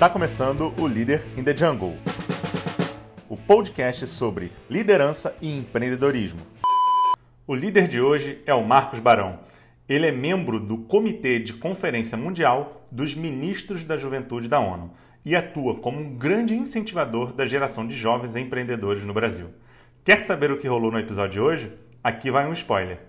Está 0.00 0.08
começando 0.08 0.72
o 0.80 0.86
Líder 0.86 1.26
in 1.36 1.44
the 1.44 1.54
Jungle, 1.54 1.94
o 3.28 3.36
podcast 3.36 4.06
sobre 4.06 4.50
liderança 4.70 5.36
e 5.42 5.54
empreendedorismo. 5.54 6.40
O 7.46 7.54
líder 7.54 7.86
de 7.86 8.00
hoje 8.00 8.42
é 8.46 8.54
o 8.54 8.66
Marcos 8.66 8.98
Barão. 8.98 9.40
Ele 9.86 10.06
é 10.06 10.10
membro 10.10 10.58
do 10.58 10.78
Comitê 10.78 11.38
de 11.38 11.52
Conferência 11.52 12.16
Mundial 12.16 12.88
dos 12.90 13.14
Ministros 13.14 13.84
da 13.84 13.98
Juventude 13.98 14.48
da 14.48 14.58
ONU 14.58 14.90
e 15.22 15.36
atua 15.36 15.78
como 15.80 16.00
um 16.00 16.16
grande 16.16 16.54
incentivador 16.54 17.34
da 17.34 17.44
geração 17.44 17.86
de 17.86 17.94
jovens 17.94 18.34
empreendedores 18.34 19.04
no 19.04 19.12
Brasil. 19.12 19.50
Quer 20.02 20.22
saber 20.22 20.50
o 20.50 20.58
que 20.58 20.66
rolou 20.66 20.90
no 20.90 20.98
episódio 20.98 21.34
de 21.34 21.40
hoje? 21.40 21.78
Aqui 22.02 22.30
vai 22.30 22.48
um 22.48 22.54
spoiler. 22.54 23.06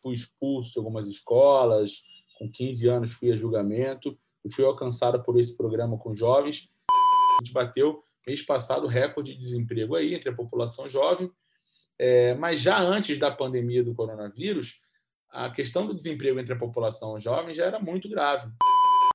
Fui 0.00 0.14
expulso 0.14 0.72
de 0.72 0.78
algumas 0.78 1.08
escolas, 1.08 1.94
com 2.38 2.48
15 2.48 2.88
anos 2.88 3.12
fui 3.12 3.32
a 3.32 3.36
julgamento 3.36 4.16
e 4.46 4.52
fui 4.52 4.64
alcançado 4.64 5.20
por 5.22 5.38
esse 5.38 5.56
programa 5.56 5.98
com 5.98 6.14
jovens. 6.14 6.70
A 6.90 7.44
gente 7.44 7.52
bateu 7.52 8.02
mês 8.26 8.42
passado 8.42 8.86
recorde 8.86 9.34
de 9.34 9.40
desemprego 9.40 9.96
aí 9.96 10.14
entre 10.14 10.30
a 10.30 10.34
população 10.34 10.88
jovem, 10.88 11.30
é, 11.98 12.34
mas 12.34 12.60
já 12.60 12.78
antes 12.78 13.18
da 13.18 13.30
pandemia 13.30 13.82
do 13.82 13.94
coronavírus, 13.94 14.82
a 15.30 15.50
questão 15.50 15.86
do 15.86 15.94
desemprego 15.94 16.38
entre 16.38 16.54
a 16.54 16.58
população 16.58 17.18
jovem 17.18 17.54
já 17.54 17.66
era 17.66 17.78
muito 17.78 18.08
grave. 18.08 18.50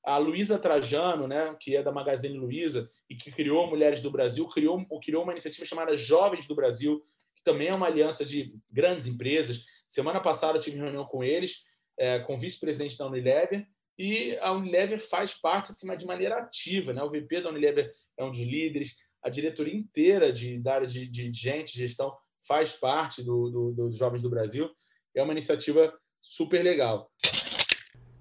A 0.04 0.18
Luísa 0.18 0.58
Trajano, 0.58 1.28
né, 1.28 1.56
que 1.60 1.76
é 1.76 1.84
da 1.84 1.92
Magazine 1.92 2.38
Luiza 2.38 2.90
e 3.10 3.16
que 3.16 3.32
criou 3.32 3.70
Mulheres 3.70 4.02
do 4.02 4.12
Brasil, 4.12 4.48
criou, 4.48 4.84
criou 5.00 5.24
uma 5.24 5.32
iniciativa 5.32 5.66
chamada 5.66 5.96
Jovens 5.96 6.48
do 6.48 6.56
Brasil, 6.56 7.06
que 7.36 7.44
também 7.44 7.68
é 7.68 7.74
uma 7.74 7.88
aliança 7.88 8.26
de 8.26 8.54
grandes 8.72 9.08
empresas. 9.08 9.64
Semana 9.88 10.20
passada 10.20 10.58
eu 10.58 10.62
tive 10.62 10.78
reunião 10.78 11.06
com 11.06 11.24
eles, 11.24 11.66
é, 11.98 12.20
com 12.20 12.36
o 12.36 12.40
vice-presidente 12.40 12.98
da 12.98 13.06
Unilever, 13.06 13.68
e 14.02 14.36
a 14.40 14.52
Unilever 14.52 15.00
faz 15.00 15.32
parte 15.40 15.72
assim, 15.72 15.96
de 15.96 16.08
maneira 16.08 16.40
ativa. 16.40 16.92
Né? 16.92 17.04
O 17.04 17.12
VP 17.12 17.42
da 17.42 17.50
Unilever 17.50 17.94
é 18.18 18.24
um 18.24 18.32
dos 18.32 18.40
líderes, 18.40 18.96
a 19.24 19.30
diretoria 19.30 19.76
inteira 19.76 20.34
de, 20.34 20.58
da 20.58 20.74
área 20.74 20.88
de, 20.88 21.08
de 21.08 21.32
gente, 21.32 21.78
gestão, 21.78 22.12
faz 22.48 22.72
parte 22.72 23.22
do, 23.22 23.52
do, 23.52 23.72
dos 23.74 23.96
Jovens 23.96 24.24
do 24.24 24.30
Brasil. 24.30 24.68
É 25.16 25.22
uma 25.22 25.34
iniciativa 25.34 25.94
super 26.20 26.64
legal. 26.64 27.12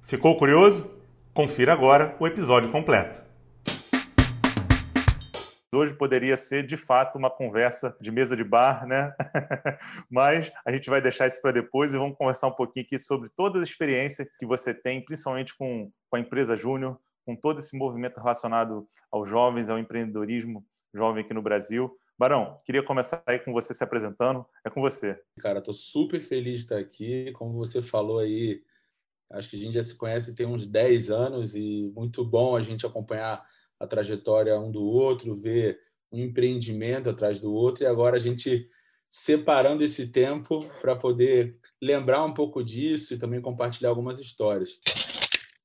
Ficou 0.03 0.37
curioso? 0.37 1.01
Confira 1.33 1.73
agora 1.73 2.15
o 2.21 2.27
episódio 2.27 2.71
completo. 2.71 3.30
Hoje 5.73 5.95
poderia 5.95 6.37
ser 6.37 6.67
de 6.67 6.77
fato 6.77 7.17
uma 7.17 7.31
conversa 7.31 7.97
de 8.01 8.11
mesa 8.11 8.37
de 8.37 8.43
bar, 8.43 8.85
né? 8.89 9.15
Mas 10.11 10.51
a 10.67 10.73
gente 10.73 10.91
vai 10.91 11.01
deixar 11.01 11.29
isso 11.29 11.41
para 11.41 11.53
depois 11.53 11.95
e 11.95 11.97
vamos 11.97 12.17
conversar 12.17 12.49
um 12.49 12.55
pouquinho 12.55 12.85
aqui 12.85 12.99
sobre 12.99 13.29
toda 13.29 13.61
a 13.61 13.63
experiência 13.63 14.29
que 14.37 14.45
você 14.45 14.75
tem, 14.75 15.05
principalmente 15.05 15.57
com, 15.57 15.89
com 16.11 16.17
a 16.17 16.19
empresa 16.19 16.57
Júnior, 16.57 16.99
com 17.25 17.37
todo 17.37 17.61
esse 17.61 17.77
movimento 17.77 18.19
relacionado 18.19 18.89
aos 19.13 19.29
jovens, 19.29 19.71
ao 19.71 19.79
empreendedorismo 19.79 20.67
jovem 20.93 21.23
aqui 21.23 21.33
no 21.33 21.41
Brasil. 21.41 21.97
Barão, 22.19 22.61
queria 22.67 22.83
começar 22.83 23.23
aí 23.25 23.39
com 23.39 23.53
você 23.53 23.73
se 23.73 23.85
apresentando. 23.85 24.45
É 24.67 24.71
com 24.71 24.81
você. 24.81 25.23
Cara, 25.39 25.61
estou 25.61 25.73
super 25.73 26.21
feliz 26.21 26.55
de 26.55 26.65
estar 26.65 26.79
aqui. 26.79 27.31
Como 27.35 27.53
você 27.53 27.81
falou 27.81 28.19
aí, 28.19 28.61
acho 29.31 29.49
que 29.49 29.55
a 29.55 29.61
gente 29.61 29.75
já 29.75 29.85
se 29.85 29.97
conhece 29.97 30.35
tem 30.35 30.47
uns 30.47 30.67
10 30.67 31.11
anos 31.11 31.55
e 31.55 31.93
muito 31.95 32.25
bom 32.25 32.57
a 32.57 32.61
gente 32.61 32.85
acompanhar 32.85 33.41
a 33.81 33.87
trajetória 33.87 34.61
um 34.61 34.71
do 34.71 34.85
outro, 34.85 35.35
ver 35.35 35.81
um 36.13 36.19
empreendimento 36.19 37.09
atrás 37.09 37.41
do 37.41 37.53
outro, 37.53 37.83
e 37.83 37.87
agora 37.87 38.17
a 38.17 38.21
gente 38.21 38.69
separando 39.09 39.83
esse 39.83 40.09
tempo 40.09 40.61
para 40.81 40.95
poder 40.95 41.59
lembrar 41.83 42.25
um 42.25 42.35
pouco 42.35 42.63
disso 42.63 43.15
e 43.15 43.19
também 43.19 43.41
compartilhar 43.41 43.89
algumas 43.89 44.21
histórias. 44.21 44.79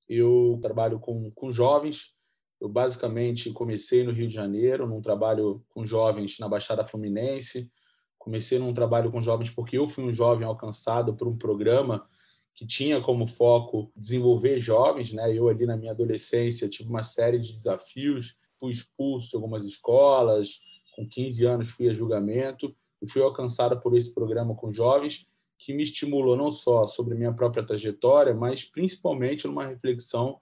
Eu 0.08 0.58
trabalho 0.62 1.00
com, 1.00 1.30
com 1.32 1.52
jovens, 1.52 2.16
eu 2.60 2.70
basicamente 2.70 3.52
comecei 3.52 4.04
no 4.04 4.12
Rio 4.12 4.28
de 4.28 4.34
Janeiro, 4.34 4.88
num 4.88 5.02
trabalho 5.02 5.64
com 5.70 5.86
jovens 5.86 6.40
na 6.40 6.48
Baixada 6.48 6.86
Fluminense, 6.86 7.70
comecei 8.18 8.58
num 8.58 8.74
trabalho 8.74 9.12
com 9.12 9.22
jovens 9.22 9.50
porque 9.50 9.78
eu 9.78 9.88
fui 9.88 10.04
um 10.04 10.14
jovem 10.14 10.48
alcançado 10.48 11.16
por 11.16 11.28
um 11.28 11.38
programa 11.38 12.08
que 12.56 12.66
tinha 12.66 13.02
como 13.02 13.28
foco 13.28 13.92
desenvolver 13.96 14.60
jovens, 14.60 15.12
né? 15.12 15.36
Eu 15.36 15.50
ali 15.50 15.66
na 15.66 15.76
minha 15.76 15.92
adolescência 15.92 16.70
tive 16.70 16.90
uma 16.90 17.04
série 17.04 17.38
de 17.38 17.52
desafios, 17.52 18.38
fui 18.58 18.72
expulso 18.72 19.30
de 19.30 19.36
algumas 19.36 19.66
escolas, 19.66 20.62
com 20.96 21.08
15 21.08 21.46
anos 21.46 21.70
fui 21.70 21.90
a 21.90 21.94
julgamento 21.94 22.74
e 23.02 23.10
fui 23.10 23.22
alcançado 23.22 23.78
por 23.80 23.96
esse 23.96 24.14
programa 24.14 24.56
com 24.56 24.72
jovens 24.72 25.28
que 25.58 25.74
me 25.74 25.84
estimulou 25.84 26.38
não 26.38 26.52
só 26.52 26.88
sobre 26.88 27.16
minha 27.16 27.34
própria 27.34 27.66
trajetória, 27.66 28.34
mas 28.34 28.64
principalmente 28.64 29.48
numa 29.48 29.66
reflexão 29.66 30.40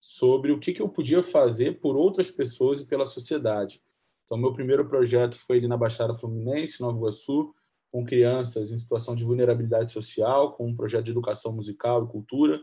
sobre 0.00 0.50
o 0.50 0.58
que, 0.58 0.80
eu 0.80 0.88
podia 0.88 1.22
fazer 1.22 1.80
por 1.80 1.96
outras 1.96 2.30
pessoas 2.30 2.80
e 2.80 2.86
pela 2.86 3.06
sociedade. 3.06 3.80
Então, 4.24 4.36
meu 4.36 4.52
primeiro 4.52 4.88
projeto 4.88 5.38
foi 5.38 5.58
ali 5.58 5.68
na 5.68 5.76
Baixada 5.76 6.14
Fluminense, 6.14 6.80
Nova 6.80 6.96
Iguaçu, 6.96 7.54
com 7.92 8.06
crianças 8.06 8.72
em 8.72 8.78
situação 8.78 9.14
de 9.14 9.22
vulnerabilidade 9.22 9.92
social, 9.92 10.54
com 10.54 10.66
um 10.66 10.74
projeto 10.74 11.04
de 11.04 11.10
educação 11.10 11.52
musical 11.52 12.04
e 12.04 12.08
cultura. 12.08 12.58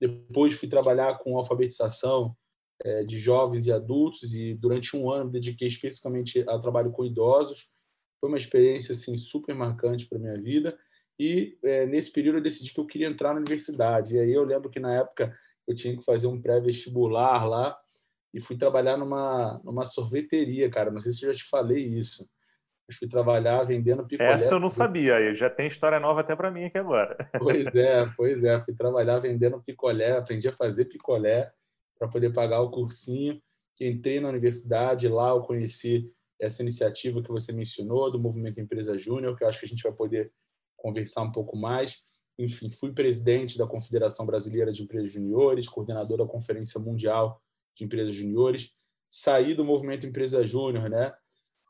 Depois 0.00 0.54
fui 0.54 0.66
trabalhar 0.66 1.18
com 1.18 1.36
alfabetização 1.36 2.34
é, 2.82 3.04
de 3.04 3.18
jovens 3.18 3.66
e 3.66 3.72
adultos 3.72 4.32
e 4.32 4.54
durante 4.54 4.96
um 4.96 5.10
ano 5.10 5.30
dediquei 5.30 5.68
especificamente 5.68 6.42
ao 6.48 6.58
trabalho 6.58 6.90
com 6.90 7.04
idosos. 7.04 7.70
Foi 8.18 8.30
uma 8.30 8.38
experiência 8.38 8.92
assim 8.92 9.14
super 9.16 9.54
marcante 9.54 10.06
para 10.08 10.18
minha 10.18 10.40
vida 10.40 10.76
e 11.20 11.58
é, 11.62 11.84
nesse 11.84 12.10
período 12.10 12.38
eu 12.38 12.42
decidi 12.42 12.72
que 12.72 12.80
eu 12.80 12.86
queria 12.86 13.08
entrar 13.08 13.34
na 13.34 13.40
universidade. 13.40 14.16
E 14.16 14.18
aí 14.18 14.32
eu 14.32 14.42
lembro 14.42 14.70
que 14.70 14.80
na 14.80 14.94
época 14.94 15.36
eu 15.68 15.74
tinha 15.74 15.94
que 15.94 16.02
fazer 16.02 16.28
um 16.28 16.40
pré-vestibular 16.40 17.46
lá 17.46 17.78
e 18.32 18.40
fui 18.40 18.56
trabalhar 18.56 18.96
numa 18.96 19.60
numa 19.62 19.84
sorveteria, 19.84 20.70
cara. 20.70 20.90
Não 20.90 21.00
sei 21.00 21.12
se 21.12 21.26
eu 21.26 21.32
já 21.32 21.38
te 21.38 21.44
falei 21.44 21.84
isso 21.84 22.26
fui 22.90 23.08
trabalhar 23.08 23.62
vendendo 23.64 24.06
picolé. 24.06 24.32
Essa 24.32 24.54
eu 24.54 24.60
não 24.60 24.68
sabia, 24.68 25.16
aí 25.16 25.34
já 25.34 25.48
tem 25.48 25.66
história 25.66 26.00
nova 26.00 26.20
até 26.20 26.34
para 26.34 26.50
mim 26.50 26.64
aqui 26.64 26.78
agora. 26.78 27.16
Pois 27.38 27.66
é, 27.74 28.06
pois 28.16 28.44
é. 28.44 28.60
Fui 28.60 28.74
trabalhar 28.74 29.18
vendendo 29.18 29.62
picolé, 29.62 30.12
aprendi 30.12 30.48
a 30.48 30.52
fazer 30.52 30.86
picolé 30.86 31.50
para 31.98 32.08
poder 32.08 32.32
pagar 32.32 32.60
o 32.60 32.70
cursinho. 32.70 33.40
Entrei 33.80 34.20
na 34.20 34.28
universidade, 34.28 35.08
lá 35.08 35.30
eu 35.30 35.40
conheci 35.40 36.08
essa 36.40 36.62
iniciativa 36.62 37.22
que 37.22 37.30
você 37.30 37.52
mencionou, 37.52 38.10
do 38.10 38.18
Movimento 38.18 38.60
Empresa 38.60 38.96
Júnior, 38.96 39.36
que 39.36 39.44
eu 39.44 39.48
acho 39.48 39.60
que 39.60 39.66
a 39.66 39.68
gente 39.68 39.82
vai 39.82 39.92
poder 39.92 40.32
conversar 40.76 41.22
um 41.22 41.32
pouco 41.32 41.56
mais. 41.56 42.04
Enfim, 42.38 42.70
fui 42.70 42.92
presidente 42.92 43.58
da 43.58 43.66
Confederação 43.66 44.26
Brasileira 44.26 44.72
de 44.72 44.82
Empresas 44.82 45.10
Juniores, 45.10 45.68
coordenador 45.68 46.18
da 46.18 46.26
Conferência 46.26 46.80
Mundial 46.80 47.40
de 47.76 47.84
Empresas 47.84 48.14
Juniores. 48.14 48.70
Saí 49.08 49.54
do 49.54 49.64
Movimento 49.64 50.06
Empresa 50.06 50.44
Júnior, 50.46 50.88
né? 50.88 51.12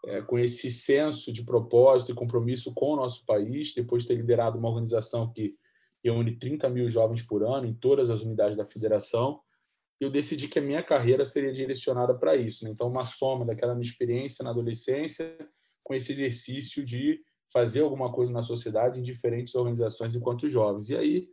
É, 0.06 0.20
com 0.20 0.38
esse 0.38 0.70
senso 0.70 1.32
de 1.32 1.44
propósito 1.44 2.12
e 2.12 2.14
compromisso 2.14 2.72
com 2.74 2.92
o 2.92 2.96
nosso 2.96 3.24
país, 3.24 3.74
depois 3.74 4.02
de 4.02 4.08
ter 4.08 4.16
liderado 4.16 4.58
uma 4.58 4.68
organização 4.68 5.32
que 5.32 5.56
reúne 6.02 6.36
30 6.36 6.68
mil 6.68 6.90
jovens 6.90 7.22
por 7.22 7.44
ano 7.44 7.66
em 7.66 7.74
todas 7.74 8.10
as 8.10 8.22
unidades 8.22 8.56
da 8.56 8.66
federação, 8.66 9.40
eu 10.00 10.10
decidi 10.10 10.48
que 10.48 10.58
a 10.58 10.62
minha 10.62 10.82
carreira 10.82 11.24
seria 11.24 11.52
direcionada 11.52 12.12
para 12.12 12.34
isso. 12.34 12.64
Né? 12.64 12.70
Então, 12.70 12.88
uma 12.88 13.04
soma 13.04 13.44
daquela 13.44 13.74
minha 13.74 13.88
experiência 13.88 14.42
na 14.42 14.50
adolescência 14.50 15.36
com 15.84 15.94
esse 15.94 16.12
exercício 16.12 16.84
de 16.84 17.20
fazer 17.52 17.80
alguma 17.80 18.10
coisa 18.10 18.32
na 18.32 18.42
sociedade 18.42 18.98
em 18.98 19.02
diferentes 19.02 19.54
organizações 19.54 20.16
enquanto 20.16 20.48
jovens. 20.48 20.90
E 20.90 20.96
aí, 20.96 21.28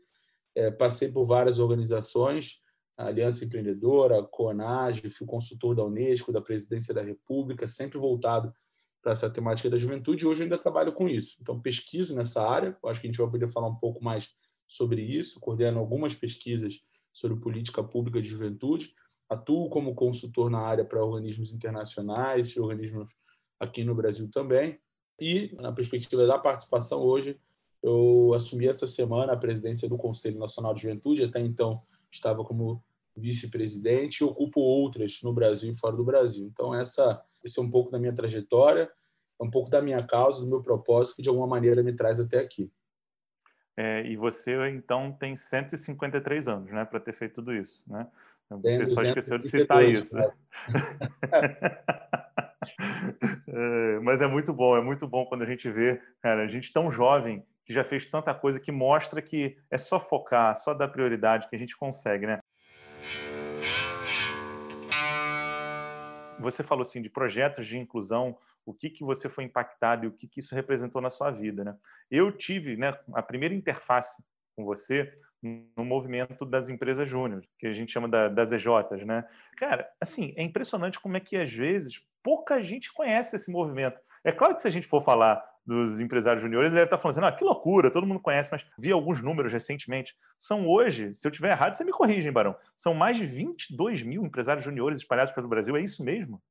é, 0.55 0.69
passei 0.69 1.11
por 1.11 1.25
várias 1.25 1.57
organizações, 1.57 2.61
Aliança 3.05 3.45
Empreendedora, 3.45 4.21
CONAGE, 4.23 5.09
fui 5.09 5.25
consultor 5.25 5.75
da 5.75 5.83
Unesco, 5.83 6.33
da 6.33 6.41
Presidência 6.41 6.93
da 6.93 7.01
República, 7.01 7.67
sempre 7.67 7.97
voltado 7.97 8.53
para 9.01 9.13
essa 9.13 9.29
temática 9.29 9.69
da 9.69 9.77
juventude, 9.77 10.23
e 10.23 10.27
hoje 10.27 10.43
ainda 10.43 10.57
trabalho 10.57 10.91
com 10.91 11.07
isso. 11.07 11.37
Então, 11.41 11.61
pesquiso 11.61 12.13
nessa 12.13 12.45
área, 12.45 12.77
acho 12.85 12.99
que 12.99 13.07
a 13.07 13.09
gente 13.09 13.17
vai 13.17 13.29
poder 13.29 13.47
falar 13.47 13.67
um 13.67 13.75
pouco 13.75 14.03
mais 14.03 14.29
sobre 14.67 15.01
isso, 15.01 15.39
coordeno 15.39 15.79
algumas 15.79 16.13
pesquisas 16.13 16.81
sobre 17.13 17.39
política 17.39 17.81
pública 17.81 18.21
de 18.21 18.27
juventude, 18.27 18.93
atuo 19.29 19.69
como 19.69 19.95
consultor 19.95 20.49
na 20.49 20.59
área 20.59 20.83
para 20.83 21.03
organismos 21.03 21.53
internacionais 21.53 22.49
e 22.49 22.59
organismos 22.59 23.11
aqui 23.59 23.83
no 23.83 23.95
Brasil 23.95 24.29
também, 24.29 24.77
e 25.19 25.55
na 25.55 25.71
perspectiva 25.71 26.27
da 26.27 26.37
participação 26.37 27.01
hoje, 27.01 27.39
eu 27.81 28.33
assumi 28.33 28.67
essa 28.67 28.85
semana 28.85 29.33
a 29.33 29.37
presidência 29.37 29.87
do 29.87 29.97
Conselho 29.97 30.37
Nacional 30.37 30.73
de 30.73 30.81
Juventude, 30.81 31.23
até 31.23 31.39
então 31.39 31.81
estava 32.11 32.43
como 32.43 32.83
vice-presidente 33.15 34.19
e 34.19 34.23
ocupo 34.23 34.59
outras 34.59 35.19
no 35.23 35.33
Brasil 35.33 35.71
e 35.71 35.77
fora 35.77 35.95
do 35.95 36.03
Brasil. 36.03 36.47
Então, 36.47 36.73
essa, 36.73 37.21
esse 37.43 37.59
é 37.59 37.61
um 37.61 37.69
pouco 37.69 37.91
da 37.91 37.99
minha 37.99 38.13
trajetória, 38.13 38.89
é 39.39 39.43
um 39.43 39.49
pouco 39.49 39.69
da 39.69 39.81
minha 39.81 40.05
causa, 40.05 40.41
do 40.41 40.47
meu 40.47 40.61
propósito, 40.61 41.17
que 41.17 41.21
de 41.21 41.29
alguma 41.29 41.47
maneira 41.47 41.83
me 41.83 41.93
traz 41.93 42.19
até 42.19 42.39
aqui. 42.39 42.71
É, 43.77 44.05
e 44.05 44.17
você, 44.17 44.69
então, 44.69 45.11
tem 45.13 45.35
153 45.35 46.47
anos, 46.47 46.71
né, 46.71 46.83
para 46.83 46.99
ter 46.99 47.13
feito 47.13 47.35
tudo 47.35 47.53
isso, 47.53 47.83
né? 47.87 48.07
Você 48.49 48.87
só 48.87 49.03
esqueceu 49.03 49.37
de 49.37 49.47
citar 49.47 49.83
isso. 49.83 50.15
Né? 50.15 50.27
é, 53.47 53.99
mas 53.99 54.21
é 54.21 54.27
muito 54.27 54.51
bom, 54.51 54.75
é 54.75 54.81
muito 54.81 55.07
bom 55.07 55.23
quando 55.25 55.43
a 55.43 55.45
gente 55.45 55.69
vê, 55.69 56.01
cara, 56.19 56.43
a 56.43 56.47
gente 56.47 56.73
tão 56.73 56.89
jovem 56.89 57.45
que 57.63 57.71
já 57.71 57.83
fez 57.83 58.07
tanta 58.07 58.33
coisa 58.33 58.59
que 58.59 58.71
mostra 58.71 59.21
que 59.21 59.55
é 59.69 59.77
só 59.77 59.99
focar, 59.99 60.55
só 60.55 60.73
dar 60.73 60.87
prioridade 60.87 61.47
que 61.47 61.55
a 61.55 61.59
gente 61.59 61.77
consegue, 61.77 62.25
né? 62.25 62.39
Você 66.39 66.63
falou 66.63 66.81
assim 66.81 67.01
de 67.01 67.09
projetos 67.09 67.67
de 67.67 67.77
inclusão, 67.77 68.37
o 68.65 68.73
que, 68.73 68.89
que 68.89 69.03
você 69.03 69.27
foi 69.29 69.43
impactado 69.43 70.05
e 70.05 70.07
o 70.07 70.11
que, 70.11 70.27
que 70.27 70.39
isso 70.39 70.53
representou 70.53 71.01
na 71.01 71.09
sua 71.09 71.31
vida, 71.31 71.63
né? 71.63 71.75
Eu 72.09 72.31
tive, 72.31 72.77
né, 72.77 72.97
a 73.13 73.21
primeira 73.21 73.53
interface 73.53 74.21
com 74.55 74.63
você 74.65 75.11
no 75.41 75.85
movimento 75.85 76.45
das 76.45 76.69
empresas 76.69 77.07
júnior, 77.07 77.43
que 77.57 77.65
a 77.65 77.73
gente 77.73 77.91
chama 77.91 78.07
da, 78.07 78.27
das 78.27 78.51
EJs, 78.51 79.05
né? 79.05 79.25
Cara, 79.57 79.89
assim, 79.99 80.33
é 80.35 80.43
impressionante 80.43 80.99
como 80.99 81.17
é 81.17 81.19
que 81.19 81.37
às 81.37 81.51
vezes 81.51 82.01
pouca 82.21 82.61
gente 82.61 82.93
conhece 82.93 83.35
esse 83.35 83.49
movimento. 83.51 83.99
É 84.23 84.31
claro 84.31 84.53
que 84.53 84.61
se 84.61 84.67
a 84.67 84.71
gente 84.71 84.85
for 84.85 85.01
falar 85.01 85.41
dos 85.69 85.99
empresários 85.99 86.41
juniores, 86.41 86.69
ele 86.69 86.75
deve 86.75 86.87
estar 86.87 86.97
falando 86.97 87.17
assim, 87.17 87.27
ah, 87.27 87.31
que 87.31 87.43
loucura, 87.43 87.91
todo 87.91 88.07
mundo 88.07 88.19
conhece, 88.19 88.49
mas 88.51 88.65
vi 88.77 88.91
alguns 88.91 89.21
números 89.21 89.53
recentemente. 89.53 90.15
São 90.35 90.67
hoje, 90.67 91.13
se 91.13 91.27
eu 91.27 91.31
tiver 91.31 91.51
errado, 91.51 91.73
você 91.73 91.83
me 91.83 91.91
corrige, 91.91 92.27
hein, 92.27 92.33
Barão? 92.33 92.55
São 92.75 92.95
mais 92.95 93.17
de 93.17 93.25
22 93.27 94.01
mil 94.01 94.25
empresários 94.25 94.65
juniores 94.65 94.97
espalhados 94.97 95.31
pelo 95.31 95.47
Brasil, 95.47 95.77
é 95.77 95.81
isso 95.81 96.03
mesmo? 96.03 96.41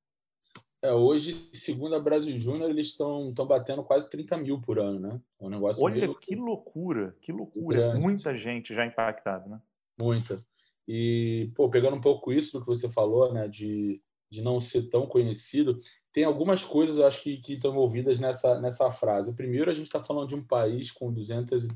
É, 0.81 0.93
hoje, 0.93 1.51
segundo 1.53 1.97
a 1.97 2.01
Brasil 2.01 2.39
Júnior, 2.39 2.71
eles 2.71 2.89
estão 2.89 3.35
batendo 3.35 3.83
quase 3.83 4.09
30 4.09 4.37
mil 4.37 4.61
por 4.61 4.79
ano, 4.79 5.01
né? 5.01 5.21
É 5.41 5.45
um 5.45 5.51
negócio 5.51 5.83
Olha 5.83 5.97
meio... 5.97 6.15
que 6.15 6.37
loucura, 6.37 7.17
que 7.21 7.33
loucura. 7.33 7.79
Grande. 7.79 8.01
Muita 8.01 8.33
gente 8.37 8.73
já 8.73 8.87
impactada, 8.87 9.49
né? 9.49 9.61
Muita. 9.99 10.41
E, 10.87 11.51
pô, 11.57 11.69
pegando 11.69 11.97
um 11.97 12.01
pouco 12.01 12.33
isso 12.33 12.57
do 12.57 12.61
que 12.61 12.69
você 12.69 12.89
falou, 12.89 13.33
né, 13.33 13.49
de, 13.49 14.01
de 14.31 14.43
não 14.43 14.61
ser 14.61 14.89
tão 14.89 15.07
conhecido, 15.07 15.81
tem 16.13 16.25
algumas 16.25 16.65
coisas, 16.65 16.99
eu 16.99 17.07
acho, 17.07 17.23
que, 17.23 17.39
que 17.39 17.55
estão 17.55 17.71
envolvidas 17.71 18.19
nessa, 18.19 18.61
nessa 18.61 18.91
frase. 18.91 19.35
Primeiro, 19.35 19.71
a 19.71 19.75
gente 19.75 19.87
está 19.87 20.03
falando 20.03 20.29
de 20.29 20.35
um 20.35 20.45
país 20.45 20.91
com 20.91 21.13
200 21.13 21.69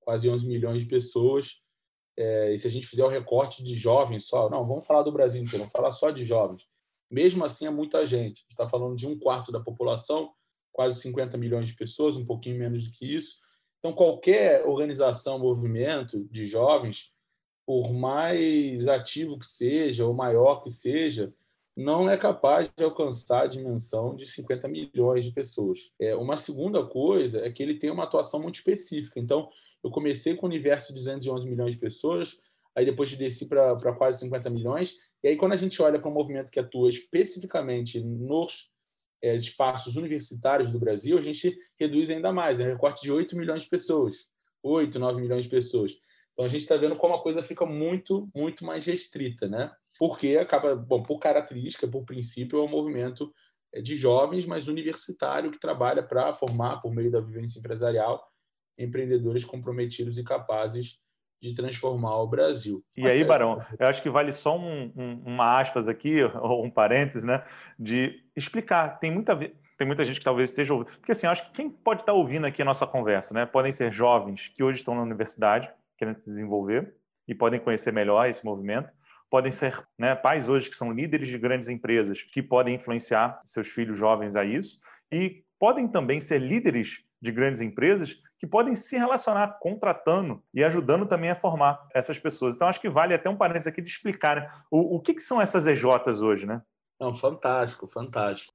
quase 0.00 0.28
11 0.28 0.46
milhões 0.46 0.82
de 0.82 0.88
pessoas, 0.88 1.60
é, 2.16 2.52
e 2.52 2.58
se 2.58 2.66
a 2.66 2.70
gente 2.70 2.86
fizer 2.86 3.04
o 3.04 3.08
recorte 3.08 3.62
de 3.62 3.76
jovens 3.76 4.24
só, 4.24 4.50
não, 4.50 4.66
vamos 4.66 4.86
falar 4.86 5.02
do 5.02 5.12
Brasil 5.12 5.40
inteiro, 5.40 5.58
vamos 5.58 5.72
falar 5.72 5.90
só 5.90 6.10
de 6.10 6.24
jovens. 6.24 6.66
Mesmo 7.10 7.44
assim, 7.44 7.66
é 7.66 7.70
muita 7.70 8.04
gente. 8.04 8.40
A 8.40 8.42
gente 8.42 8.50
está 8.50 8.66
falando 8.66 8.96
de 8.96 9.06
um 9.06 9.18
quarto 9.18 9.52
da 9.52 9.60
população, 9.60 10.32
quase 10.72 11.00
50 11.00 11.36
milhões 11.38 11.68
de 11.68 11.74
pessoas, 11.74 12.16
um 12.16 12.24
pouquinho 12.24 12.58
menos 12.58 12.88
do 12.88 12.92
que 12.92 13.06
isso. 13.14 13.36
Então, 13.78 13.92
qualquer 13.92 14.66
organização, 14.66 15.38
movimento 15.38 16.28
de 16.30 16.46
jovens, 16.46 17.12
por 17.64 17.92
mais 17.92 18.88
ativo 18.88 19.38
que 19.38 19.46
seja, 19.46 20.04
ou 20.04 20.12
maior 20.12 20.62
que 20.62 20.70
seja, 20.70 21.32
não 21.78 22.10
é 22.10 22.16
capaz 22.16 22.68
de 22.76 22.82
alcançar 22.82 23.44
a 23.44 23.46
dimensão 23.46 24.16
de 24.16 24.26
50 24.26 24.66
milhões 24.66 25.24
de 25.24 25.30
pessoas. 25.30 25.92
É, 26.00 26.12
uma 26.16 26.36
segunda 26.36 26.84
coisa 26.84 27.46
é 27.46 27.52
que 27.52 27.62
ele 27.62 27.78
tem 27.78 27.88
uma 27.88 28.02
atuação 28.02 28.42
muito 28.42 28.56
específica. 28.56 29.20
Então, 29.20 29.48
eu 29.84 29.88
comecei 29.88 30.34
com 30.34 30.44
o 30.44 30.48
universo 30.48 30.88
de 30.88 30.94
211 30.94 31.48
milhões 31.48 31.74
de 31.74 31.78
pessoas, 31.78 32.36
aí 32.74 32.84
depois 32.84 33.14
desci 33.14 33.46
para 33.46 33.92
quase 33.92 34.18
50 34.18 34.50
milhões, 34.50 34.96
e 35.22 35.28
aí 35.28 35.36
quando 35.36 35.52
a 35.52 35.56
gente 35.56 35.80
olha 35.80 36.00
para 36.00 36.10
um 36.10 36.14
movimento 36.14 36.50
que 36.50 36.58
atua 36.58 36.90
especificamente 36.90 38.00
nos 38.00 38.72
é, 39.22 39.36
espaços 39.36 39.94
universitários 39.94 40.72
do 40.72 40.80
Brasil, 40.80 41.16
a 41.16 41.20
gente 41.20 41.56
reduz 41.78 42.10
ainda 42.10 42.32
mais, 42.32 42.58
é 42.58 42.64
um 42.64 42.72
recorte 42.72 43.02
de 43.02 43.12
8 43.12 43.36
milhões 43.36 43.62
de 43.62 43.68
pessoas, 43.68 44.26
8, 44.64 44.98
9 44.98 45.20
milhões 45.20 45.44
de 45.44 45.48
pessoas. 45.48 45.92
Então, 46.32 46.44
a 46.44 46.48
gente 46.48 46.62
está 46.62 46.76
vendo 46.76 46.96
como 46.96 47.14
a 47.14 47.22
coisa 47.22 47.40
fica 47.40 47.64
muito, 47.64 48.28
muito 48.34 48.64
mais 48.64 48.84
restrita, 48.84 49.46
né? 49.48 49.70
Porque 49.98 50.36
acaba, 50.36 50.76
bom, 50.76 51.02
por 51.02 51.18
característica, 51.18 51.88
por 51.88 52.04
princípio, 52.04 52.60
é 52.60 52.62
um 52.62 52.68
movimento 52.68 53.32
é, 53.74 53.82
de 53.82 53.96
jovens, 53.96 54.46
mas 54.46 54.68
universitário, 54.68 55.50
que 55.50 55.58
trabalha 55.58 56.02
para 56.02 56.32
formar, 56.34 56.80
por 56.80 56.94
meio 56.94 57.10
da 57.10 57.20
vivência 57.20 57.58
empresarial, 57.58 58.24
empreendedores 58.78 59.44
comprometidos 59.44 60.16
e 60.16 60.24
capazes 60.24 61.00
de 61.42 61.54
transformar 61.54 62.16
o 62.16 62.28
Brasil. 62.28 62.84
E 62.96 63.06
aí, 63.06 63.24
Barão, 63.24 63.60
eu 63.78 63.86
acho 63.86 64.02
que 64.02 64.10
vale 64.10 64.32
só 64.32 64.56
um, 64.56 64.92
um, 64.96 65.22
uma 65.26 65.60
aspas 65.60 65.88
aqui, 65.88 66.22
ou 66.40 66.64
um 66.64 66.70
parênteses, 66.70 67.24
né, 67.24 67.44
de 67.78 68.22
explicar. 68.36 68.98
Tem 69.00 69.10
muita, 69.10 69.36
tem 69.36 69.86
muita 69.86 70.04
gente 70.04 70.18
que 70.20 70.24
talvez 70.24 70.50
esteja 70.50 70.74
ouvindo. 70.74 70.96
Porque, 70.96 71.12
assim, 71.12 71.26
eu 71.26 71.32
acho 71.32 71.46
que 71.46 71.52
quem 71.52 71.70
pode 71.70 72.02
estar 72.02 72.12
ouvindo 72.12 72.46
aqui 72.46 72.62
a 72.62 72.64
nossa 72.64 72.86
conversa, 72.86 73.34
né, 73.34 73.46
podem 73.46 73.72
ser 73.72 73.92
jovens 73.92 74.48
que 74.54 74.62
hoje 74.62 74.78
estão 74.78 74.94
na 74.94 75.02
universidade, 75.02 75.72
querendo 75.96 76.16
se 76.16 76.26
desenvolver, 76.26 76.94
e 77.26 77.34
podem 77.34 77.60
conhecer 77.60 77.92
melhor 77.92 78.28
esse 78.28 78.44
movimento 78.44 78.90
podem 79.30 79.52
ser 79.52 79.86
né, 79.98 80.14
pais 80.14 80.48
hoje 80.48 80.70
que 80.70 80.76
são 80.76 80.92
líderes 80.92 81.28
de 81.28 81.38
grandes 81.38 81.68
empresas 81.68 82.22
que 82.22 82.42
podem 82.42 82.74
influenciar 82.74 83.40
seus 83.44 83.68
filhos 83.68 83.96
jovens 83.96 84.36
a 84.36 84.44
isso 84.44 84.80
e 85.12 85.42
podem 85.58 85.88
também 85.88 86.20
ser 86.20 86.38
líderes 86.40 87.02
de 87.20 87.32
grandes 87.32 87.60
empresas 87.60 88.16
que 88.38 88.46
podem 88.46 88.74
se 88.74 88.96
relacionar 88.96 89.58
contratando 89.60 90.42
e 90.54 90.62
ajudando 90.62 91.06
também 91.06 91.30
a 91.30 91.36
formar 91.36 91.88
essas 91.92 92.18
pessoas. 92.18 92.54
Então, 92.54 92.68
acho 92.68 92.80
que 92.80 92.88
vale 92.88 93.12
até 93.12 93.28
um 93.28 93.36
parênteses 93.36 93.66
aqui 93.66 93.82
de 93.82 93.88
explicar 93.88 94.36
né, 94.36 94.48
o, 94.70 94.96
o 94.96 95.00
que, 95.00 95.14
que 95.14 95.20
são 95.20 95.40
essas 95.40 95.66
EJs 95.66 96.20
hoje, 96.22 96.46
né? 96.46 96.62
Não, 97.00 97.14
fantástico, 97.14 97.88
fantástico. 97.88 98.54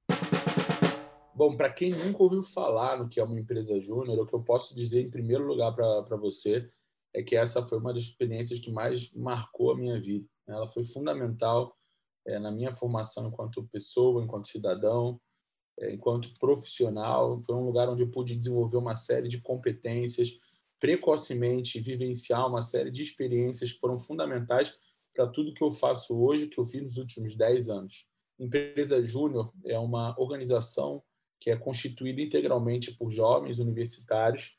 Bom, 1.34 1.56
para 1.56 1.68
quem 1.68 1.90
nunca 1.90 2.22
ouviu 2.22 2.42
falar 2.42 2.96
no 2.96 3.08
que 3.08 3.18
é 3.18 3.24
uma 3.24 3.38
empresa 3.38 3.78
júnior, 3.80 4.20
o 4.20 4.26
que 4.26 4.34
eu 4.34 4.42
posso 4.42 4.74
dizer 4.74 5.02
em 5.02 5.10
primeiro 5.10 5.44
lugar 5.44 5.74
para 5.74 6.16
você 6.16 6.70
é 7.14 7.22
que 7.22 7.36
essa 7.36 7.64
foi 7.66 7.78
uma 7.78 7.94
das 7.94 8.02
experiências 8.02 8.58
que 8.58 8.70
mais 8.70 9.12
marcou 9.12 9.70
a 9.70 9.76
minha 9.76 10.00
vida. 10.00 10.26
Ela 10.48 10.68
foi 10.68 10.84
fundamental 10.84 11.78
é, 12.26 12.38
na 12.38 12.50
minha 12.50 12.72
formação 12.74 13.28
enquanto 13.28 13.66
pessoa, 13.68 14.22
enquanto 14.22 14.48
cidadão, 14.48 15.20
é, 15.78 15.92
enquanto 15.92 16.34
profissional. 16.38 17.40
Foi 17.46 17.54
um 17.54 17.64
lugar 17.64 17.88
onde 17.88 18.02
eu 18.02 18.10
pude 18.10 18.34
desenvolver 18.34 18.76
uma 18.76 18.96
série 18.96 19.28
de 19.28 19.40
competências, 19.40 20.38
precocemente 20.80 21.80
vivenciar 21.80 22.48
uma 22.48 22.60
série 22.60 22.90
de 22.90 23.02
experiências 23.02 23.72
que 23.72 23.78
foram 23.78 23.96
fundamentais 23.96 24.76
para 25.14 25.28
tudo 25.28 25.54
que 25.54 25.62
eu 25.62 25.70
faço 25.70 26.18
hoje, 26.18 26.48
que 26.48 26.58
eu 26.58 26.66
fiz 26.66 26.82
nos 26.82 26.96
últimos 26.96 27.36
10 27.36 27.70
anos. 27.70 28.10
Empresa 28.38 29.02
Júnior 29.04 29.52
é 29.64 29.78
uma 29.78 30.18
organização 30.18 31.00
que 31.40 31.50
é 31.50 31.56
constituída 31.56 32.20
integralmente 32.20 32.92
por 32.92 33.10
jovens 33.10 33.60
universitários 33.60 34.58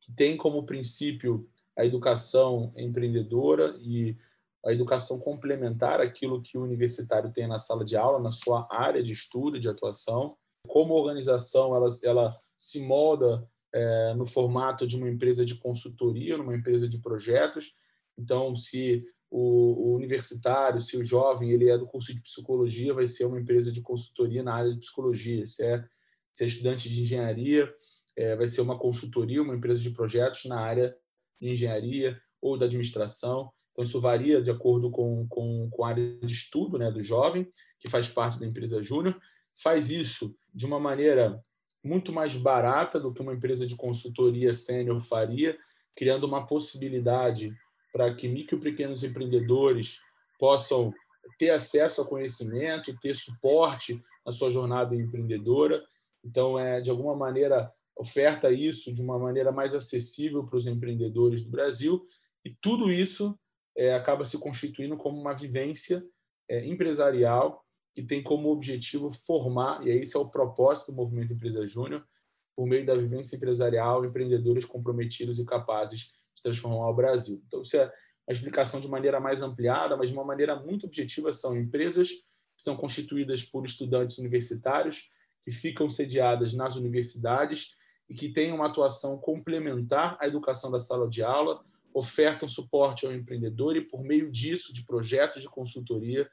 que 0.00 0.12
tem 0.12 0.36
como 0.36 0.66
princípio 0.66 1.48
a 1.76 1.84
educação 1.84 2.72
empreendedora 2.76 3.76
e 3.80 4.16
a 4.64 4.72
educação 4.72 5.20
complementar 5.20 6.00
aquilo 6.00 6.42
que 6.42 6.58
o 6.58 6.62
universitário 6.62 7.32
tem 7.32 7.46
na 7.46 7.58
sala 7.58 7.84
de 7.84 7.96
aula, 7.96 8.18
na 8.18 8.30
sua 8.30 8.66
área 8.70 9.02
de 9.02 9.12
estudo, 9.12 9.60
de 9.60 9.68
atuação. 9.68 10.36
Como 10.66 10.94
organização, 10.94 11.74
ela, 11.76 11.88
ela 12.02 12.40
se 12.56 12.80
molda 12.80 13.46
é, 13.72 14.14
no 14.14 14.26
formato 14.26 14.86
de 14.86 14.96
uma 14.96 15.08
empresa 15.08 15.44
de 15.44 15.54
consultoria, 15.54 16.36
numa 16.36 16.56
empresa 16.56 16.88
de 16.88 16.98
projetos. 16.98 17.76
Então, 18.18 18.56
se 18.56 19.04
o, 19.30 19.90
o, 19.90 19.94
universitário, 19.94 20.80
se 20.80 20.96
o 20.96 21.04
jovem 21.04 21.50
ele 21.50 21.68
é 21.68 21.78
do 21.78 21.86
curso 21.86 22.12
de 22.12 22.22
psicologia, 22.22 22.94
vai 22.94 23.06
ser 23.06 23.26
uma 23.26 23.38
empresa 23.38 23.70
de 23.70 23.82
consultoria 23.82 24.42
na 24.42 24.54
área 24.54 24.72
de 24.72 24.80
psicologia. 24.80 25.46
Se 25.46 25.64
é, 25.64 25.84
se 26.32 26.42
é 26.42 26.46
estudante 26.46 26.88
de 26.88 27.02
engenharia, 27.02 27.72
é, 28.16 28.34
vai 28.34 28.48
ser 28.48 28.62
uma 28.62 28.78
consultoria, 28.78 29.42
uma 29.42 29.54
empresa 29.54 29.80
de 29.80 29.90
projetos 29.90 30.46
na 30.46 30.58
área 30.58 30.96
engenharia 31.40 32.20
ou 32.40 32.56
da 32.56 32.66
administração. 32.66 33.50
Então, 33.72 33.84
isso 33.84 34.00
varia 34.00 34.40
de 34.40 34.50
acordo 34.50 34.90
com, 34.90 35.26
com, 35.28 35.68
com 35.70 35.84
a 35.84 35.88
área 35.88 36.18
de 36.18 36.32
estudo 36.32 36.78
né, 36.78 36.90
do 36.90 37.00
jovem, 37.00 37.46
que 37.78 37.90
faz 37.90 38.08
parte 38.08 38.38
da 38.38 38.46
empresa 38.46 38.82
júnior. 38.82 39.20
Faz 39.62 39.90
isso 39.90 40.34
de 40.54 40.64
uma 40.64 40.80
maneira 40.80 41.42
muito 41.84 42.12
mais 42.12 42.36
barata 42.36 42.98
do 42.98 43.12
que 43.12 43.22
uma 43.22 43.34
empresa 43.34 43.66
de 43.66 43.76
consultoria 43.76 44.52
sênior 44.54 45.00
faria, 45.00 45.56
criando 45.94 46.24
uma 46.24 46.46
possibilidade 46.46 47.54
para 47.92 48.12
que 48.14 48.28
micro 48.28 48.58
e 48.58 48.60
pequenos 48.60 49.04
empreendedores 49.04 50.00
possam 50.38 50.92
ter 51.38 51.50
acesso 51.50 52.02
a 52.02 52.06
conhecimento, 52.06 52.96
ter 53.00 53.14
suporte 53.14 54.02
na 54.24 54.32
sua 54.32 54.50
jornada 54.50 54.94
empreendedora. 54.94 55.82
Então, 56.24 56.58
é 56.58 56.80
de 56.80 56.90
alguma 56.90 57.14
maneira 57.14 57.72
oferta 57.96 58.52
isso 58.52 58.92
de 58.92 59.02
uma 59.02 59.18
maneira 59.18 59.50
mais 59.50 59.74
acessível 59.74 60.44
para 60.44 60.56
os 60.56 60.66
empreendedores 60.66 61.42
do 61.42 61.50
Brasil 61.50 62.06
e 62.44 62.54
tudo 62.60 62.92
isso 62.92 63.38
é, 63.76 63.94
acaba 63.94 64.24
se 64.24 64.38
constituindo 64.38 64.96
como 64.96 65.18
uma 65.18 65.34
vivência 65.34 66.04
é, 66.48 66.64
empresarial 66.66 67.64
que 67.94 68.02
tem 68.02 68.22
como 68.22 68.50
objetivo 68.50 69.10
formar, 69.10 69.86
e 69.86 69.90
esse 69.90 70.14
é 70.16 70.20
o 70.20 70.28
propósito 70.28 70.92
do 70.92 70.96
Movimento 70.96 71.32
Empresa 71.32 71.66
Júnior, 71.66 72.06
por 72.54 72.66
meio 72.66 72.84
da 72.84 72.94
vivência 72.94 73.36
empresarial, 73.36 74.04
empreendedores 74.04 74.66
comprometidos 74.66 75.38
e 75.38 75.46
capazes 75.46 76.12
de 76.34 76.42
transformar 76.42 76.90
o 76.90 76.94
Brasil. 76.94 77.42
Então, 77.46 77.62
isso 77.62 77.74
é 77.76 77.86
uma 77.86 78.32
explicação 78.32 78.80
de 78.80 78.88
maneira 78.88 79.18
mais 79.18 79.40
ampliada, 79.40 79.96
mas 79.96 80.10
de 80.10 80.14
uma 80.14 80.24
maneira 80.24 80.54
muito 80.56 80.84
objetiva, 80.86 81.32
são 81.32 81.56
empresas 81.56 82.10
que 82.10 82.62
são 82.62 82.76
constituídas 82.76 83.42
por 83.42 83.64
estudantes 83.64 84.18
universitários, 84.18 85.08
que 85.42 85.50
ficam 85.50 85.88
sediadas 85.88 86.52
nas 86.52 86.76
universidades 86.76 87.76
e 88.08 88.14
que 88.14 88.28
têm 88.28 88.52
uma 88.52 88.66
atuação 88.66 89.18
complementar 89.18 90.16
à 90.20 90.26
educação 90.26 90.70
da 90.70 90.78
sala 90.78 91.08
de 91.08 91.22
aula, 91.22 91.64
ofertam 91.92 92.48
suporte 92.48 93.06
ao 93.06 93.12
empreendedor 93.12 93.76
e, 93.76 93.80
por 93.80 94.02
meio 94.02 94.30
disso, 94.30 94.72
de 94.72 94.84
projetos 94.84 95.42
de 95.42 95.48
consultoria, 95.48 96.28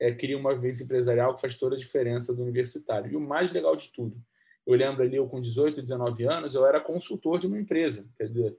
é, 0.00 0.12
criam 0.12 0.40
uma 0.40 0.54
vivência 0.54 0.84
empresarial 0.84 1.34
que 1.34 1.40
faz 1.40 1.56
toda 1.56 1.76
a 1.76 1.78
diferença 1.78 2.34
do 2.34 2.42
universitário. 2.42 3.12
E 3.12 3.16
o 3.16 3.20
mais 3.20 3.52
legal 3.52 3.76
de 3.76 3.92
tudo, 3.92 4.20
eu 4.66 4.74
lembro 4.74 5.02
ali, 5.02 5.16
eu 5.16 5.28
com 5.28 5.40
18, 5.40 5.82
19 5.82 6.24
anos, 6.24 6.54
eu 6.54 6.66
era 6.66 6.80
consultor 6.80 7.38
de 7.38 7.46
uma 7.46 7.58
empresa, 7.58 8.10
quer 8.16 8.28
dizer, 8.28 8.56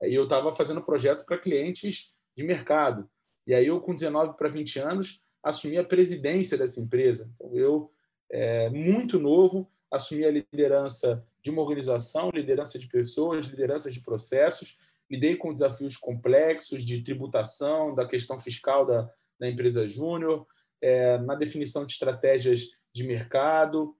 aí 0.00 0.14
eu 0.14 0.24
estava 0.24 0.52
fazendo 0.52 0.82
projeto 0.82 1.24
para 1.26 1.38
clientes 1.38 2.14
de 2.36 2.44
mercado. 2.44 3.08
E 3.46 3.54
aí 3.54 3.66
eu, 3.66 3.80
com 3.80 3.94
19 3.94 4.36
para 4.36 4.48
20 4.48 4.78
anos, 4.78 5.22
assumir 5.42 5.78
a 5.78 5.84
presidência 5.84 6.56
dessa 6.56 6.80
empresa. 6.80 7.32
Então, 7.34 7.56
eu, 7.56 7.90
é, 8.30 8.68
muito 8.70 9.18
novo, 9.18 9.68
assumi 9.90 10.24
a 10.24 10.30
liderança 10.30 11.26
de 11.42 11.50
uma 11.50 11.62
organização, 11.62 12.30
liderança 12.32 12.78
de 12.78 12.88
pessoas, 12.88 13.46
liderança 13.46 13.90
de 13.90 14.00
processos, 14.00 14.78
lidei 15.10 15.36
com 15.36 15.52
desafios 15.52 15.96
complexos 15.96 16.84
de 16.84 17.02
tributação, 17.02 17.94
da 17.94 18.06
questão 18.06 18.38
fiscal 18.38 18.84
da, 18.84 19.10
da 19.38 19.48
empresa 19.48 19.86
júnior, 19.86 20.46
é, 20.80 21.18
na 21.18 21.34
definição 21.34 21.86
de 21.86 21.92
estratégias 21.92 22.72
de 22.92 23.04
mercado, 23.04 23.96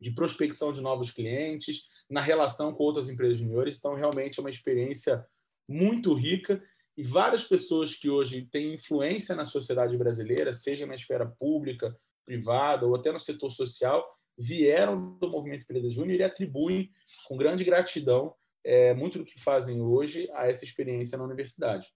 de 0.00 0.10
prospecção 0.10 0.72
de 0.72 0.80
novos 0.80 1.10
clientes, 1.10 1.88
na 2.08 2.20
relação 2.20 2.72
com 2.72 2.84
outras 2.84 3.08
empresas 3.08 3.38
juniores. 3.38 3.78
Então, 3.78 3.94
realmente 3.94 4.38
é 4.38 4.42
uma 4.42 4.50
experiência 4.50 5.26
muito 5.68 6.14
rica 6.14 6.62
e 6.96 7.02
várias 7.02 7.44
pessoas 7.44 7.94
que 7.94 8.08
hoje 8.08 8.48
têm 8.50 8.74
influência 8.74 9.34
na 9.34 9.44
sociedade 9.44 9.96
brasileira, 9.96 10.52
seja 10.52 10.86
na 10.86 10.94
esfera 10.94 11.26
pública, 11.26 11.96
privada 12.24 12.86
ou 12.86 12.94
até 12.94 13.12
no 13.12 13.20
setor 13.20 13.50
social, 13.50 14.15
vieram 14.38 15.16
do 15.18 15.30
movimento 15.30 15.62
Empresa 15.62 15.90
Júnior 15.90 16.20
e 16.20 16.24
atribuem 16.24 16.90
com 17.26 17.36
grande 17.36 17.64
gratidão 17.64 18.34
é, 18.64 18.92
muito 18.94 19.18
do 19.18 19.24
que 19.24 19.40
fazem 19.40 19.80
hoje 19.80 20.28
a 20.34 20.48
essa 20.48 20.64
experiência 20.64 21.16
na 21.16 21.24
universidade. 21.24 21.88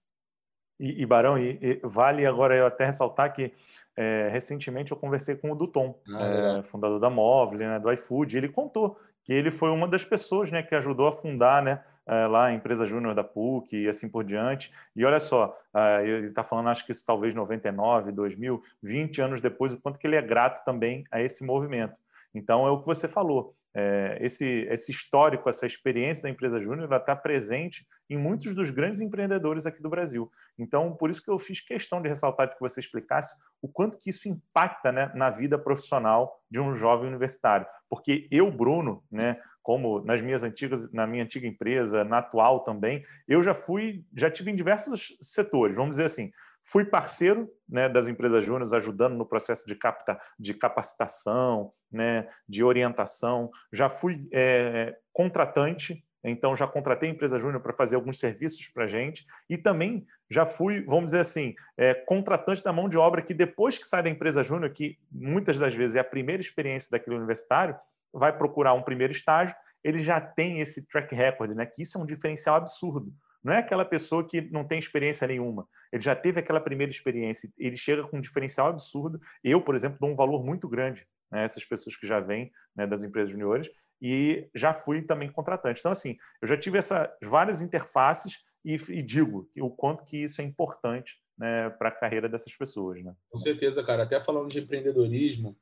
E, 0.79 1.01
e 1.01 1.05
Barão, 1.05 1.37
e, 1.37 1.59
e, 1.61 1.79
vale 1.83 2.25
agora 2.25 2.55
eu 2.55 2.65
até 2.65 2.85
ressaltar 2.85 3.33
que 3.33 3.51
é, 3.95 4.29
recentemente 4.31 4.91
eu 4.91 4.97
conversei 4.97 5.35
com 5.35 5.51
o 5.51 5.55
Duton, 5.55 5.99
ah, 6.07 6.59
é, 6.59 6.63
fundador 6.63 6.99
da 6.99 7.09
Móvel, 7.09 7.59
né, 7.59 7.79
do 7.79 7.91
iFood, 7.91 8.33
e 8.33 8.37
ele 8.37 8.49
contou 8.49 8.97
que 9.23 9.33
ele 9.33 9.51
foi 9.51 9.69
uma 9.69 9.87
das 9.87 10.03
pessoas 10.03 10.49
né, 10.49 10.63
que 10.63 10.73
ajudou 10.73 11.07
a 11.07 11.11
fundar 11.11 11.61
né, 11.61 11.83
é, 12.07 12.25
lá 12.25 12.47
a 12.47 12.53
empresa 12.53 12.85
júnior 12.85 13.13
da 13.13 13.23
PUC 13.23 13.83
e 13.83 13.87
assim 13.87 14.09
por 14.09 14.23
diante. 14.23 14.71
E 14.95 15.05
olha 15.05 15.19
só, 15.19 15.55
é, 15.73 16.07
ele 16.07 16.27
está 16.27 16.43
falando, 16.43 16.69
acho 16.69 16.85
que 16.85 16.91
isso 16.91 17.05
talvez 17.05 17.35
99, 17.35 18.11
2000, 18.11 18.61
20 18.81 19.21
anos 19.21 19.41
depois, 19.41 19.73
o 19.73 19.79
quanto 19.79 19.99
que 19.99 20.07
ele 20.07 20.15
é 20.15 20.21
grato 20.21 20.63
também 20.65 21.03
a 21.11 21.21
esse 21.21 21.43
movimento. 21.43 21.95
Então, 22.33 22.65
é 22.65 22.71
o 22.71 22.79
que 22.79 22.85
você 22.85 23.07
falou. 23.07 23.55
É, 23.73 24.17
esse, 24.19 24.45
esse 24.69 24.91
histórico, 24.91 25.47
essa 25.47 25.65
experiência 25.65 26.23
da 26.23 26.29
empresa 26.29 26.59
júnior, 26.59 26.91
está 26.91 27.15
presente 27.15 27.85
em 28.09 28.17
muitos 28.17 28.53
dos 28.53 28.69
grandes 28.69 28.99
empreendedores 28.99 29.65
aqui 29.65 29.81
do 29.81 29.89
Brasil. 29.89 30.29
Então, 30.59 30.93
por 30.93 31.09
isso 31.09 31.23
que 31.23 31.31
eu 31.31 31.39
fiz 31.39 31.61
questão 31.61 32.01
de 32.01 32.09
ressaltar 32.09 32.53
que 32.53 32.59
você 32.59 32.81
explicasse 32.81 33.33
o 33.61 33.69
quanto 33.69 33.97
que 33.97 34.09
isso 34.09 34.27
impacta 34.27 34.91
né, 34.91 35.11
na 35.15 35.29
vida 35.29 35.57
profissional 35.57 36.41
de 36.49 36.59
um 36.59 36.73
jovem 36.73 37.07
universitário. 37.07 37.65
Porque 37.89 38.27
eu, 38.29 38.51
Bruno, 38.51 39.03
né, 39.09 39.37
como 39.63 40.01
nas 40.01 40.21
minhas 40.21 40.43
antigas, 40.43 40.91
na 40.91 41.07
minha 41.07 41.23
antiga 41.23 41.47
empresa, 41.47 42.03
na 42.03 42.17
atual 42.17 42.61
também, 42.61 43.03
eu 43.27 43.41
já 43.41 43.53
fui, 43.53 44.03
já 44.15 44.29
tive 44.29 44.51
em 44.51 44.55
diversos 44.55 45.15
setores, 45.21 45.75
vamos 45.75 45.91
dizer 45.91 46.05
assim, 46.05 46.31
Fui 46.63 46.85
parceiro 46.85 47.49
né, 47.67 47.89
das 47.89 48.07
empresas 48.07 48.45
júnior, 48.45 48.73
ajudando 48.75 49.15
no 49.15 49.25
processo 49.25 49.65
de, 49.65 49.75
capta, 49.75 50.19
de 50.39 50.53
capacitação, 50.53 51.73
né, 51.91 52.27
de 52.47 52.63
orientação. 52.63 53.49
Já 53.73 53.89
fui 53.89 54.27
é, 54.31 54.95
contratante, 55.11 56.05
então 56.23 56.55
já 56.55 56.67
contratei 56.67 57.09
a 57.09 57.11
empresa 57.11 57.39
júnior 57.39 57.61
para 57.61 57.73
fazer 57.73 57.95
alguns 57.95 58.19
serviços 58.19 58.69
para 58.69 58.85
a 58.85 58.87
gente. 58.87 59.25
E 59.49 59.57
também 59.57 60.05
já 60.29 60.45
fui, 60.45 60.85
vamos 60.85 61.05
dizer 61.05 61.19
assim, 61.19 61.55
é, 61.77 61.93
contratante 61.93 62.63
da 62.63 62.71
mão 62.71 62.87
de 62.87 62.97
obra 62.97 63.21
que 63.21 63.33
depois 63.33 63.77
que 63.77 63.87
sai 63.87 64.03
da 64.03 64.09
empresa 64.09 64.43
júnior, 64.43 64.71
que 64.71 64.97
muitas 65.11 65.57
das 65.57 65.73
vezes 65.73 65.95
é 65.95 65.99
a 65.99 66.05
primeira 66.05 66.41
experiência 66.41 66.89
daquele 66.91 67.17
universitário, 67.17 67.75
vai 68.13 68.35
procurar 68.37 68.73
um 68.73 68.81
primeiro 68.81 69.13
estágio, 69.13 69.55
ele 69.83 70.03
já 70.03 70.21
tem 70.21 70.59
esse 70.59 70.85
track 70.87 71.15
record, 71.15 71.51
né, 71.51 71.65
que 71.65 71.81
isso 71.81 71.97
é 71.97 72.01
um 72.01 72.05
diferencial 72.05 72.55
absurdo. 72.55 73.11
Não 73.43 73.53
é 73.53 73.57
aquela 73.57 73.83
pessoa 73.83 74.25
que 74.25 74.41
não 74.51 74.63
tem 74.63 74.77
experiência 74.77 75.27
nenhuma. 75.27 75.67
Ele 75.91 76.01
já 76.01 76.15
teve 76.15 76.39
aquela 76.39 76.59
primeira 76.59 76.91
experiência. 76.91 77.51
Ele 77.57 77.75
chega 77.75 78.03
com 78.03 78.17
um 78.17 78.21
diferencial 78.21 78.67
absurdo. 78.67 79.19
Eu, 79.43 79.61
por 79.61 79.75
exemplo, 79.75 79.97
dou 79.99 80.09
um 80.09 80.15
valor 80.15 80.43
muito 80.43 80.67
grande 80.67 81.07
né, 81.31 81.43
essas 81.43 81.65
pessoas 81.65 81.95
que 81.95 82.05
já 82.05 82.19
vêm 82.19 82.51
né, 82.75 82.85
das 82.85 83.03
empresas 83.03 83.31
juniores 83.31 83.69
e 84.01 84.49
já 84.53 84.73
fui 84.73 85.01
também 85.01 85.31
contratante. 85.31 85.79
Então, 85.79 85.91
assim, 85.91 86.17
eu 86.41 86.47
já 86.47 86.57
tive 86.57 86.77
essas 86.77 87.07
várias 87.23 87.61
interfaces 87.61 88.39
e, 88.65 88.75
e 88.89 89.01
digo 89.01 89.49
o 89.59 89.69
quanto 89.69 90.03
que 90.03 90.17
isso 90.17 90.41
é 90.41 90.43
importante 90.43 91.19
né, 91.37 91.69
para 91.71 91.89
a 91.89 91.95
carreira 91.95 92.27
dessas 92.27 92.55
pessoas. 92.55 93.03
Né? 93.03 93.15
Com 93.29 93.37
certeza, 93.37 93.83
cara. 93.83 94.03
Até 94.03 94.19
falando 94.21 94.49
de 94.49 94.59
empreendedorismo, 94.59 95.57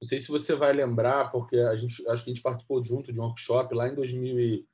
não 0.00 0.08
sei 0.08 0.20
se 0.20 0.28
você 0.28 0.54
vai 0.54 0.72
lembrar, 0.72 1.30
porque 1.30 1.56
a 1.56 1.74
gente, 1.74 2.06
acho 2.08 2.24
que 2.24 2.30
a 2.30 2.34
gente 2.34 2.42
participou 2.42 2.82
junto 2.82 3.12
de 3.12 3.20
um 3.20 3.24
workshop 3.24 3.74
lá 3.74 3.88
em 3.88 3.94
2000 3.94 4.64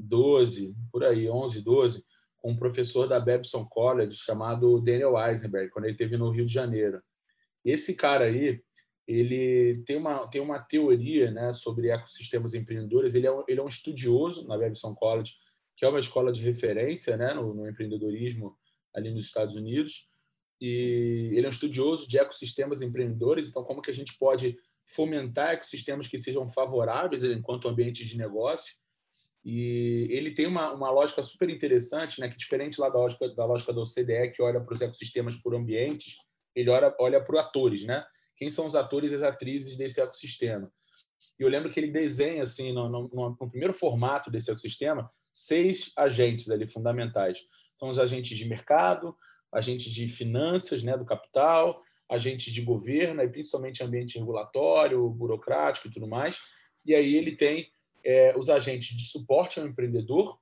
12, 0.00 0.74
por 0.90 1.04
aí, 1.04 1.28
11, 1.28 1.62
12, 1.62 2.04
com 2.38 2.52
um 2.52 2.56
professor 2.56 3.08
da 3.08 3.18
Babson 3.18 3.64
College 3.64 4.14
chamado 4.16 4.80
Daniel 4.80 5.18
Eisenberg, 5.18 5.70
quando 5.70 5.86
ele 5.86 5.94
esteve 5.94 6.16
no 6.16 6.30
Rio 6.30 6.44
de 6.44 6.52
Janeiro. 6.52 7.02
Esse 7.64 7.96
cara 7.96 8.26
aí, 8.26 8.62
ele 9.08 9.82
tem 9.86 9.96
uma, 9.96 10.28
tem 10.28 10.40
uma 10.40 10.58
teoria 10.58 11.30
né, 11.30 11.52
sobre 11.52 11.90
ecossistemas 11.90 12.52
empreendedores. 12.54 13.14
Ele 13.14 13.26
é, 13.26 13.32
um, 13.32 13.42
ele 13.48 13.60
é 13.60 13.62
um 13.62 13.68
estudioso 13.68 14.46
na 14.46 14.58
Babson 14.58 14.94
College, 14.94 15.32
que 15.76 15.84
é 15.84 15.88
uma 15.88 16.00
escola 16.00 16.32
de 16.32 16.42
referência 16.42 17.16
né, 17.16 17.32
no, 17.32 17.54
no 17.54 17.68
empreendedorismo 17.68 18.56
ali 18.94 19.10
nos 19.10 19.24
Estados 19.24 19.56
Unidos. 19.56 20.08
E 20.60 21.30
ele 21.32 21.46
é 21.46 21.48
um 21.48 21.52
estudioso 21.52 22.08
de 22.08 22.18
ecossistemas 22.18 22.82
empreendedores. 22.82 23.48
Então, 23.48 23.64
como 23.64 23.82
que 23.82 23.90
a 23.90 23.94
gente 23.94 24.16
pode 24.18 24.56
fomentar 24.86 25.54
ecossistemas 25.54 26.08
que 26.08 26.18
sejam 26.18 26.48
favoráveis 26.48 27.24
enquanto 27.24 27.68
ambiente 27.68 28.04
de 28.04 28.18
negócio 28.18 28.74
e 29.44 30.08
ele 30.10 30.30
tem 30.30 30.46
uma, 30.46 30.72
uma 30.72 30.90
lógica 30.90 31.22
super 31.22 31.50
interessante, 31.50 32.18
né, 32.20 32.28
que 32.30 32.36
diferente 32.36 32.80
lá 32.80 32.88
da 32.88 32.98
lógica, 32.98 33.28
da 33.34 33.44
lógica 33.44 33.72
do 33.72 33.82
OCDE, 33.82 34.32
que 34.34 34.42
olha 34.42 34.60
para 34.60 34.74
os 34.74 34.80
ecossistemas 34.80 35.36
por 35.36 35.54
ambientes, 35.54 36.16
ele 36.54 36.70
olha, 36.70 36.94
olha 36.98 37.22
para 37.22 37.34
os 37.34 37.40
atores, 37.40 37.84
né? 37.84 38.04
Quem 38.36 38.50
são 38.50 38.66
os 38.66 38.74
atores 38.74 39.12
e 39.12 39.16
as 39.16 39.22
atrizes 39.22 39.76
desse 39.76 40.00
ecossistema? 40.00 40.72
E 41.38 41.42
eu 41.42 41.48
lembro 41.48 41.70
que 41.70 41.78
ele 41.78 41.90
desenha, 41.90 42.42
assim, 42.44 42.72
no, 42.72 42.88
no, 42.88 43.36
no 43.38 43.50
primeiro 43.50 43.74
formato 43.74 44.30
desse 44.30 44.50
ecossistema, 44.50 45.10
seis 45.32 45.92
agentes 45.96 46.50
ali 46.50 46.66
fundamentais. 46.66 47.40
São 47.76 47.88
os 47.88 47.98
agentes 47.98 48.38
de 48.38 48.48
mercado, 48.48 49.16
agentes 49.52 49.92
de 49.92 50.06
finanças, 50.08 50.82
né, 50.82 50.96
do 50.96 51.04
capital, 51.04 51.82
agentes 52.08 52.52
de 52.52 52.62
governo, 52.62 53.20
e 53.22 53.28
principalmente 53.28 53.82
ambiente 53.82 54.18
regulatório, 54.18 55.08
burocrático 55.10 55.88
e 55.88 55.90
tudo 55.90 56.06
mais. 56.06 56.38
E 56.84 56.94
aí 56.94 57.16
ele 57.16 57.36
tem 57.36 57.68
é, 58.04 58.36
os 58.36 58.50
agentes 58.50 58.96
de 58.96 59.04
suporte 59.04 59.58
ao 59.58 59.66
empreendedor, 59.66 60.38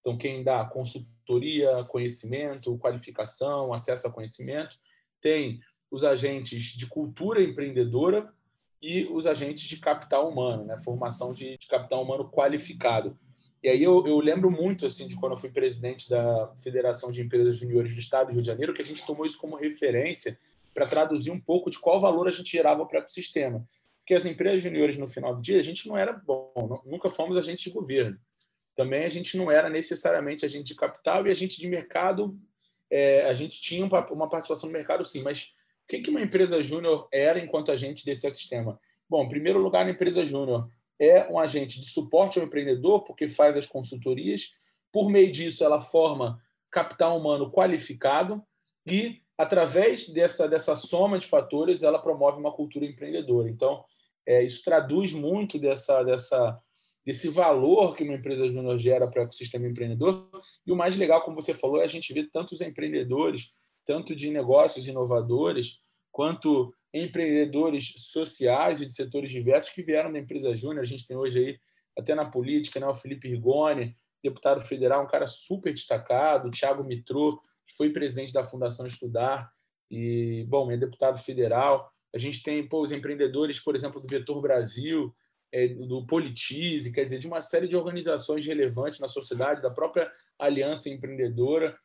então 0.00 0.16
quem 0.16 0.42
dá 0.42 0.64
consultoria, 0.64 1.84
conhecimento, 1.84 2.78
qualificação, 2.78 3.72
acesso 3.72 4.06
a 4.06 4.12
conhecimento, 4.12 4.76
tem 5.20 5.60
os 5.90 6.04
agentes 6.04 6.64
de 6.76 6.86
cultura 6.86 7.42
empreendedora 7.42 8.32
e 8.80 9.06
os 9.06 9.26
agentes 9.26 9.64
de 9.64 9.76
capital 9.76 10.28
humano, 10.28 10.64
né? 10.64 10.78
formação 10.78 11.32
de, 11.32 11.56
de 11.56 11.66
capital 11.68 12.02
humano 12.02 12.28
qualificado. 12.28 13.16
E 13.62 13.68
aí 13.68 13.80
eu, 13.80 14.04
eu, 14.06 14.18
lembro 14.18 14.50
muito 14.50 14.84
assim 14.84 15.06
de 15.06 15.14
quando 15.14 15.32
eu 15.32 15.38
fui 15.38 15.50
presidente 15.50 16.10
da 16.10 16.52
Federação 16.56 17.12
de 17.12 17.22
Empresas 17.22 17.56
Juniores 17.58 17.94
do 17.94 18.00
Estado 18.00 18.28
do 18.28 18.32
Rio 18.32 18.42
de 18.42 18.48
Janeiro, 18.48 18.74
que 18.74 18.82
a 18.82 18.84
gente 18.84 19.06
tomou 19.06 19.24
isso 19.24 19.38
como 19.38 19.54
referência 19.54 20.36
para 20.74 20.86
traduzir 20.86 21.30
um 21.30 21.40
pouco 21.40 21.70
de 21.70 21.78
qual 21.78 22.00
valor 22.00 22.26
a 22.26 22.32
gente 22.32 22.50
gerava 22.50 22.84
para 22.84 22.98
o 22.98 23.02
ecossistema. 23.02 23.64
Porque 24.02 24.14
as 24.14 24.26
empresas 24.26 24.62
juniores, 24.62 24.98
no 24.98 25.06
final 25.06 25.34
do 25.34 25.40
dia, 25.40 25.60
a 25.60 25.62
gente 25.62 25.88
não 25.88 25.96
era 25.96 26.12
bom, 26.12 26.82
nunca 26.84 27.08
fomos 27.08 27.38
agente 27.38 27.64
de 27.64 27.70
governo. 27.70 28.18
Também 28.74 29.04
a 29.04 29.08
gente 29.08 29.36
não 29.36 29.50
era 29.50 29.70
necessariamente 29.70 30.44
agente 30.44 30.64
de 30.64 30.74
capital 30.74 31.26
e 31.26 31.30
agente 31.30 31.60
de 31.60 31.68
mercado. 31.68 32.36
É, 32.90 33.26
a 33.26 33.34
gente 33.34 33.60
tinha 33.60 33.84
uma 33.84 34.28
participação 34.28 34.68
no 34.68 34.72
mercado, 34.72 35.04
sim, 35.04 35.22
mas 35.22 35.52
o 35.84 35.86
que 35.86 36.10
uma 36.10 36.20
empresa 36.20 36.62
júnior 36.62 37.06
era 37.12 37.38
enquanto 37.38 37.70
agente 37.70 38.04
desse 38.04 38.26
ecossistema? 38.26 38.80
Bom, 39.08 39.24
em 39.24 39.28
primeiro 39.28 39.58
lugar, 39.58 39.86
a 39.86 39.90
empresa 39.90 40.24
júnior 40.24 40.68
é 40.98 41.28
um 41.30 41.38
agente 41.38 41.80
de 41.80 41.86
suporte 41.86 42.38
ao 42.38 42.44
empreendedor, 42.44 43.04
porque 43.04 43.28
faz 43.28 43.56
as 43.56 43.66
consultorias. 43.66 44.52
Por 44.90 45.10
meio 45.10 45.30
disso, 45.30 45.64
ela 45.64 45.80
forma 45.80 46.42
capital 46.70 47.18
humano 47.18 47.50
qualificado 47.52 48.42
e, 48.86 49.20
através 49.36 50.08
dessa, 50.08 50.48
dessa 50.48 50.74
soma 50.74 51.18
de 51.18 51.26
fatores, 51.26 51.82
ela 51.82 52.00
promove 52.00 52.38
uma 52.40 52.52
cultura 52.52 52.86
empreendedora. 52.86 53.48
Então, 53.48 53.84
é, 54.26 54.42
isso 54.42 54.62
traduz 54.64 55.12
muito 55.12 55.58
dessa, 55.58 56.02
dessa, 56.02 56.60
desse 57.04 57.28
valor 57.28 57.94
que 57.94 58.04
uma 58.04 58.14
empresa 58.14 58.48
júnior 58.48 58.78
gera 58.78 59.08
para 59.08 59.20
o 59.20 59.24
ecossistema 59.24 59.66
empreendedor. 59.66 60.28
E 60.66 60.72
o 60.72 60.76
mais 60.76 60.96
legal, 60.96 61.22
como 61.22 61.40
você 61.40 61.54
falou, 61.54 61.80
é 61.80 61.84
a 61.84 61.88
gente 61.88 62.12
ver 62.12 62.30
tantos 62.30 62.60
empreendedores, 62.60 63.52
tanto 63.84 64.14
de 64.14 64.30
negócios 64.30 64.86
inovadores, 64.86 65.80
quanto 66.10 66.72
empreendedores 66.94 67.94
sociais 67.96 68.80
e 68.80 68.86
de 68.86 68.94
setores 68.94 69.30
diversos 69.30 69.72
que 69.72 69.82
vieram 69.82 70.12
da 70.12 70.18
empresa 70.18 70.54
júnior. 70.54 70.80
A 70.80 70.86
gente 70.86 71.06
tem 71.06 71.16
hoje 71.16 71.38
aí, 71.38 71.58
até 71.98 72.14
na 72.14 72.24
política, 72.24 72.78
né, 72.78 72.86
o 72.86 72.94
Felipe 72.94 73.28
Rigoni, 73.28 73.96
deputado 74.22 74.60
federal, 74.60 75.02
um 75.02 75.08
cara 75.08 75.26
super 75.26 75.72
destacado, 75.72 76.48
o 76.48 76.50
Thiago 76.50 76.84
Mitrô, 76.84 77.40
que 77.66 77.74
foi 77.76 77.90
presidente 77.90 78.32
da 78.32 78.44
Fundação 78.44 78.86
Estudar, 78.86 79.50
e, 79.90 80.46
bom, 80.48 80.70
é 80.70 80.76
deputado 80.76 81.18
federal. 81.18 81.92
A 82.14 82.18
gente 82.18 82.42
tem 82.42 82.66
pô, 82.66 82.82
os 82.82 82.92
empreendedores, 82.92 83.60
por 83.60 83.74
exemplo, 83.74 84.00
do 84.00 84.08
Vetor 84.08 84.40
Brasil, 84.40 85.14
é, 85.52 85.68
do 85.68 86.06
Politize, 86.06 86.92
quer 86.92 87.04
dizer, 87.04 87.18
de 87.18 87.26
uma 87.26 87.42
série 87.42 87.68
de 87.68 87.76
organizações 87.76 88.44
relevantes 88.46 88.98
na 89.00 89.08
sociedade, 89.08 89.62
da 89.62 89.70
própria 89.70 90.10
Aliança 90.38 90.88
Empreendedora, 90.88 91.76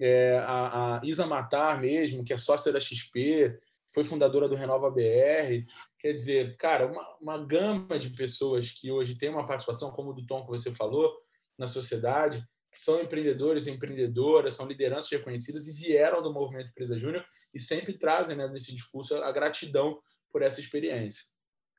é, 0.00 0.38
a, 0.38 0.96
a, 0.96 1.00
Isa 1.04 1.26
Matar 1.26 1.80
mesmo, 1.80 2.24
que 2.24 2.32
é 2.32 2.38
sócia 2.38 2.72
da 2.72 2.80
XP. 2.80 3.56
foi 3.94 4.02
fundadora 4.02 4.48
do 4.48 4.56
Renova 4.56 4.90
BR. 4.90 5.64
Quer 5.98 6.12
dizer, 6.12 6.56
cara, 6.56 6.86
uma, 6.86 7.16
uma 7.20 7.38
gama 7.44 7.98
de 7.98 8.10
pessoas 8.10 8.72
que 8.72 8.90
hoje 8.90 9.14
tem 9.14 9.28
uma 9.28 9.46
participação, 9.46 9.92
como 9.92 10.10
o 10.10 10.14
do 10.14 10.26
Tom 10.26 10.44
que 10.44 10.50
você 10.50 10.72
falou, 10.72 11.14
na 11.56 11.68
sociedade, 11.68 12.44
que 12.72 12.78
são 12.78 13.02
empreendedores 13.02 13.66
empreendedoras, 13.66 14.54
são 14.54 14.66
lideranças 14.66 15.10
reconhecidas 15.10 15.68
e 15.68 15.74
vieram 15.74 16.22
do 16.22 16.32
movimento 16.32 16.70
Empresa 16.70 16.98
Júnior 16.98 17.24
e 17.52 17.60
sempre 17.60 17.98
trazem 17.98 18.36
né, 18.36 18.48
nesse 18.48 18.74
discurso 18.74 19.14
a 19.16 19.30
gratidão 19.30 20.00
por 20.32 20.40
essa 20.40 20.58
experiência. 20.58 21.26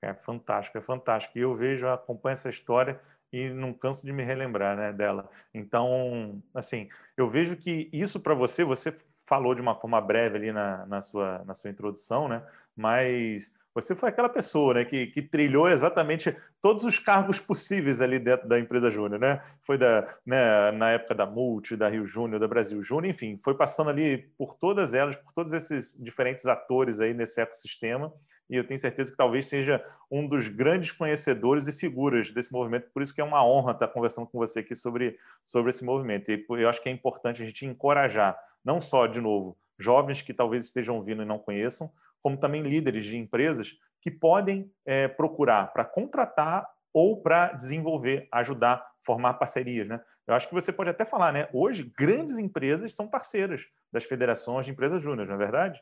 É 0.03 0.13
fantástico, 0.13 0.77
é 0.77 0.81
fantástico. 0.81 1.37
E 1.37 1.41
eu 1.41 1.55
vejo, 1.55 1.87
acompanho 1.87 2.33
essa 2.33 2.49
história 2.49 3.01
e 3.31 3.49
não 3.49 3.73
canso 3.73 4.05
de 4.05 4.13
me 4.13 4.23
relembrar 4.23 4.77
né, 4.77 4.93
dela. 4.93 5.27
Então, 5.51 6.43
assim, 6.53 6.87
eu 7.17 7.27
vejo 7.27 7.57
que 7.57 7.89
isso 7.91 8.19
para 8.19 8.35
você, 8.35 8.63
você 8.63 8.95
falou 9.25 9.55
de 9.55 9.61
uma 9.61 9.73
forma 9.73 9.99
breve 9.99 10.37
ali 10.37 10.51
na, 10.51 10.85
na, 10.85 11.01
sua, 11.01 11.43
na 11.45 11.55
sua 11.55 11.71
introdução, 11.71 12.27
né? 12.27 12.45
Mas 12.75 13.51
você 13.73 13.95
foi 13.95 14.09
aquela 14.09 14.29
pessoa 14.29 14.75
né, 14.75 14.85
que, 14.85 15.07
que 15.07 15.21
trilhou 15.21 15.67
exatamente 15.67 16.35
todos 16.61 16.83
os 16.83 16.99
cargos 16.99 17.39
possíveis 17.39 18.01
ali 18.01 18.19
dentro 18.19 18.47
da 18.47 18.59
empresa 18.59 18.91
Júnior, 18.91 19.19
né? 19.19 19.39
Foi 19.63 19.77
da, 19.77 20.05
né, 20.25 20.71
na 20.71 20.91
época 20.91 21.15
da 21.15 21.25
Multi, 21.25 21.75
da 21.75 21.89
Rio 21.89 22.05
Júnior, 22.05 22.39
da 22.39 22.47
Brasil 22.47 22.81
Júnior, 22.81 23.11
enfim, 23.11 23.39
foi 23.43 23.55
passando 23.55 23.89
ali 23.89 24.29
por 24.37 24.55
todas 24.55 24.93
elas, 24.93 25.15
por 25.15 25.31
todos 25.31 25.53
esses 25.53 25.97
diferentes 25.99 26.45
atores 26.45 26.99
aí 26.99 27.13
nesse 27.13 27.41
ecossistema. 27.41 28.13
E 28.49 28.55
eu 28.55 28.67
tenho 28.67 28.79
certeza 28.79 29.09
que 29.09 29.17
talvez 29.17 29.47
seja 29.47 29.83
um 30.11 30.27
dos 30.27 30.47
grandes 30.47 30.91
conhecedores 30.91 31.67
e 31.67 31.71
figuras 31.71 32.31
desse 32.31 32.51
movimento. 32.51 32.91
Por 32.93 33.01
isso 33.01 33.13
que 33.13 33.21
é 33.21 33.23
uma 33.23 33.43
honra 33.43 33.71
estar 33.71 33.87
conversando 33.87 34.27
com 34.27 34.37
você 34.37 34.59
aqui 34.59 34.75
sobre, 34.75 35.17
sobre 35.43 35.71
esse 35.71 35.83
movimento. 35.83 36.29
E 36.29 36.45
eu 36.49 36.69
acho 36.69 36.81
que 36.81 36.89
é 36.89 36.91
importante 36.91 37.41
a 37.41 37.45
gente 37.45 37.65
encorajar, 37.65 38.37
não 38.63 38.79
só, 38.79 39.07
de 39.07 39.19
novo, 39.19 39.57
jovens 39.79 40.21
que 40.21 40.33
talvez 40.33 40.65
estejam 40.65 41.01
vindo 41.01 41.23
e 41.23 41.25
não 41.25 41.39
conheçam, 41.39 41.91
como 42.23 42.37
também 42.37 42.63
líderes 42.63 43.03
de 43.03 43.17
empresas 43.17 43.73
que 44.01 44.09
podem 44.09 44.71
é, 44.85 45.07
procurar 45.07 45.71
para 45.73 45.85
contratar 45.85 46.65
ou 46.93 47.21
para 47.21 47.51
desenvolver, 47.51 48.27
ajudar, 48.31 48.85
formar 49.05 49.33
parcerias. 49.33 49.87
Né? 49.87 50.01
Eu 50.25 50.33
acho 50.33 50.47
que 50.47 50.53
você 50.53 50.71
pode 50.71 50.89
até 50.89 51.03
falar, 51.03 51.33
né? 51.33 51.49
Hoje, 51.53 51.91
grandes 51.97 52.37
empresas 52.37 52.93
são 52.95 53.07
parceiras 53.07 53.65
das 53.91 54.05
federações 54.05 54.65
de 54.65 54.71
empresas 54.71 55.01
júnior, 55.01 55.27
não 55.27 55.35
é 55.35 55.37
verdade? 55.37 55.81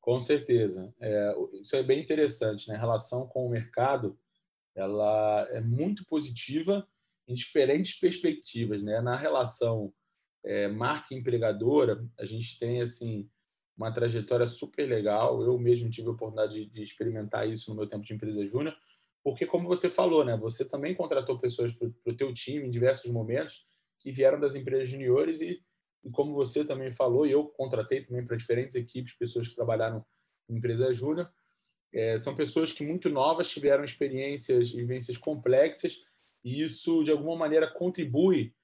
Com 0.00 0.18
certeza. 0.18 0.92
É, 1.00 1.34
isso 1.60 1.76
é 1.76 1.82
bem 1.82 2.00
interessante. 2.00 2.68
Né? 2.68 2.74
A 2.74 2.80
relação 2.80 3.26
com 3.28 3.46
o 3.46 3.50
mercado 3.50 4.18
ela 4.74 5.46
é 5.50 5.60
muito 5.60 6.04
positiva 6.06 6.86
em 7.28 7.34
diferentes 7.34 7.98
perspectivas. 7.98 8.82
Né? 8.82 9.00
Na 9.00 9.16
relação 9.16 9.92
é, 10.44 10.68
marca 10.68 11.14
empregadora, 11.14 12.04
a 12.18 12.24
gente 12.24 12.58
tem 12.58 12.80
assim 12.80 13.28
uma 13.80 13.90
trajetória 13.90 14.46
super 14.46 14.86
legal. 14.86 15.42
Eu 15.42 15.58
mesmo 15.58 15.88
tive 15.88 16.08
a 16.08 16.10
oportunidade 16.10 16.66
de, 16.66 16.66
de 16.66 16.82
experimentar 16.82 17.48
isso 17.48 17.70
no 17.70 17.76
meu 17.76 17.86
tempo 17.86 18.04
de 18.04 18.12
empresa 18.12 18.44
júnior, 18.44 18.76
porque 19.24 19.46
como 19.46 19.66
você 19.66 19.88
falou, 19.88 20.22
né, 20.22 20.36
você 20.36 20.66
também 20.66 20.94
contratou 20.94 21.38
pessoas 21.38 21.74
para 21.74 21.88
o 21.88 22.16
teu 22.16 22.32
time 22.34 22.66
em 22.66 22.70
diversos 22.70 23.10
momentos 23.10 23.66
que 23.98 24.12
vieram 24.12 24.38
das 24.38 24.54
empresas 24.54 24.90
juniores 24.90 25.40
e, 25.40 25.62
e 26.04 26.10
como 26.10 26.34
você 26.34 26.62
também 26.62 26.92
falou, 26.92 27.26
eu 27.26 27.46
contratei 27.46 28.04
também 28.04 28.22
para 28.22 28.36
diferentes 28.36 28.76
equipes, 28.76 29.14
pessoas 29.14 29.48
que 29.48 29.54
trabalharam 29.54 30.04
em 30.48 30.56
empresa 30.56 30.92
júnior, 30.92 31.30
é, 31.92 32.18
são 32.18 32.36
pessoas 32.36 32.72
que 32.72 32.84
muito 32.84 33.08
novas 33.08 33.50
tiveram 33.50 33.82
experiências 33.82 34.72
vivências 34.72 35.16
complexas 35.16 36.02
e 36.44 36.62
isso 36.62 37.02
de 37.02 37.10
alguma 37.10 37.36
maneira 37.36 37.66
contribui 37.66 38.54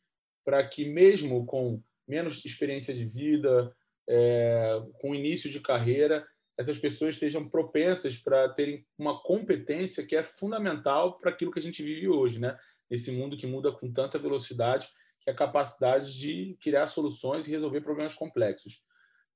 para 0.44 0.62
que 0.66 0.84
mesmo 0.84 1.44
com 1.46 1.82
menos 2.06 2.44
experiência 2.44 2.94
de 2.94 3.04
vida, 3.04 3.74
é, 4.08 4.80
com 5.00 5.14
início 5.14 5.50
de 5.50 5.60
carreira, 5.60 6.26
essas 6.58 6.78
pessoas 6.78 7.14
estejam 7.14 7.48
propensas 7.48 8.16
para 8.16 8.48
terem 8.48 8.86
uma 8.98 9.22
competência 9.22 10.06
que 10.06 10.16
é 10.16 10.24
fundamental 10.24 11.18
para 11.18 11.30
aquilo 11.30 11.52
que 11.52 11.58
a 11.58 11.62
gente 11.62 11.82
vive 11.82 12.08
hoje, 12.08 12.40
né? 12.40 12.56
Esse 12.90 13.12
mundo 13.12 13.36
que 13.36 13.46
muda 13.46 13.72
com 13.72 13.92
tanta 13.92 14.18
velocidade, 14.18 14.88
que 15.20 15.28
é 15.28 15.32
a 15.32 15.36
capacidade 15.36 16.18
de 16.18 16.56
criar 16.60 16.86
soluções 16.86 17.46
e 17.46 17.50
resolver 17.50 17.82
problemas 17.82 18.14
complexos. 18.14 18.82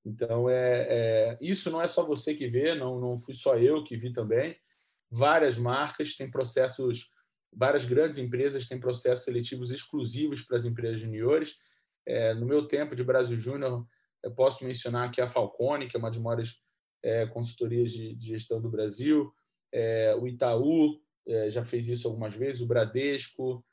Então, 0.05 0.49
é, 0.49 0.87
é, 0.89 1.39
isso 1.43 1.71
não 1.71 1.83
é 1.83 1.87
só 1.87 2.07
você 2.07 2.35
que 2.35 2.49
vê, 2.49 2.75
não, 2.75 2.99
não 2.99 3.19
fui 3.19 3.35
só 3.35 3.59
eu 3.59 3.85
que 3.85 3.97
vi 3.97 4.13
também. 4.13 4.57
Várias 5.11 5.59
marcas 5.59 6.15
têm 6.15 6.31
processos, 6.31 7.13
várias 7.53 7.85
grandes 7.85 8.17
empresas 8.17 8.67
têm 8.67 8.81
processos 8.81 9.25
seletivos 9.25 9.71
exclusivos 9.71 10.43
para 10.43 10.57
as 10.57 10.65
empresas 10.65 11.01
juniores. 11.01 11.59
É, 12.07 12.33
no 12.33 12.47
meu 12.47 12.67
tempo 12.67 12.97
de 12.97 13.05
Brasil 13.05 13.39
Júnior, 13.39 13.87
eu 14.23 14.33
posso 14.33 14.65
mencionar 14.65 15.09
aqui 15.09 15.21
a 15.21 15.29
Falcone, 15.29 15.89
que 15.89 15.97
é 15.97 15.99
uma 15.99 16.11
das 16.11 16.21
maiores 16.21 16.63
é, 17.03 17.27
consultorias 17.27 17.93
de, 17.93 18.15
de, 18.15 18.27
gestão 18.27 18.61
do 18.61 18.71
Brasil, 18.71 19.33
é, 19.73 20.15
o 20.15 20.27
Itaú 20.27 21.01
é, 21.27 21.49
já 21.49 21.65
fez 21.65 21.89
isso 21.89 22.09
algumas 22.09 22.35
vezes, 22.35 22.61
o 22.61 22.67
Bradesco, 22.67 23.65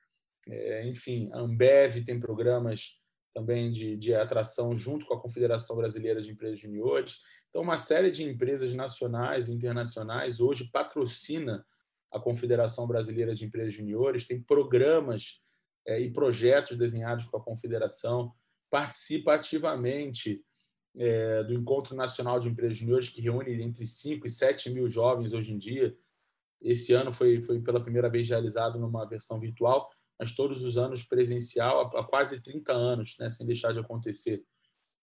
é, 0.47 0.88
enfim, 0.88 1.29
a 1.33 1.39
Ambev 1.39 2.03
tem 2.05 2.19
programas 2.19 3.01
também 3.33 3.71
de, 3.71 3.97
de 3.97 4.15
atração 4.15 4.75
junto 4.75 5.05
com 5.05 5.13
a 5.13 5.21
Confederação 5.21 5.75
Brasileira 5.75 6.21
de 6.21 6.31
Empresas 6.31 6.60
Juniores. 6.60 7.19
Então, 7.49 7.62
uma 7.62 7.77
série 7.77 8.10
de 8.10 8.23
empresas 8.23 8.73
nacionais 8.73 9.47
e 9.47 9.53
internacionais 9.53 10.39
hoje 10.39 10.69
patrocina 10.71 11.65
a 12.12 12.19
Confederação 12.19 12.88
Brasileira 12.88 13.36
de 13.36 13.45
Empresas 13.45 13.73
Juniores, 13.73 14.25
tem 14.25 14.41
programas 14.41 15.41
é, 15.86 15.99
e 15.99 16.12
projetos 16.12 16.77
desenhados 16.77 17.25
com 17.25 17.38
a 17.38 17.43
Confederação 17.43 18.33
participa 18.69 19.36
ativamente 19.36 20.43
é, 20.97 21.43
do 21.43 21.53
Encontro 21.53 21.95
Nacional 21.95 22.39
de 22.39 22.49
Empresas 22.49 22.77
Juniores, 22.77 23.10
que 23.10 23.21
reúne 23.21 23.62
entre 23.62 23.86
5 23.86 24.25
e 24.25 24.30
7 24.30 24.69
mil 24.69 24.88
jovens 24.88 25.34
hoje 25.34 25.53
em 25.53 25.58
dia. 25.58 25.95
Esse 26.62 26.93
ano 26.93 27.12
foi, 27.12 27.41
foi 27.41 27.62
pela 27.62 27.82
primeira 27.82 28.10
vez 28.10 28.27
realizado 28.27 28.80
numa 28.80 29.06
versão 29.06 29.39
virtual, 29.39 29.89
mas 30.19 30.34
todos 30.34 30.63
os 30.63 30.77
anos 30.77 31.03
presencial, 31.03 31.95
há, 31.95 32.03
quase 32.03 32.41
30 32.41 32.73
anos, 32.73 33.15
né, 33.19 33.30
sem 33.30 33.45
deixar 33.45 33.73
de 33.73 33.80
acontecer. 33.80 34.43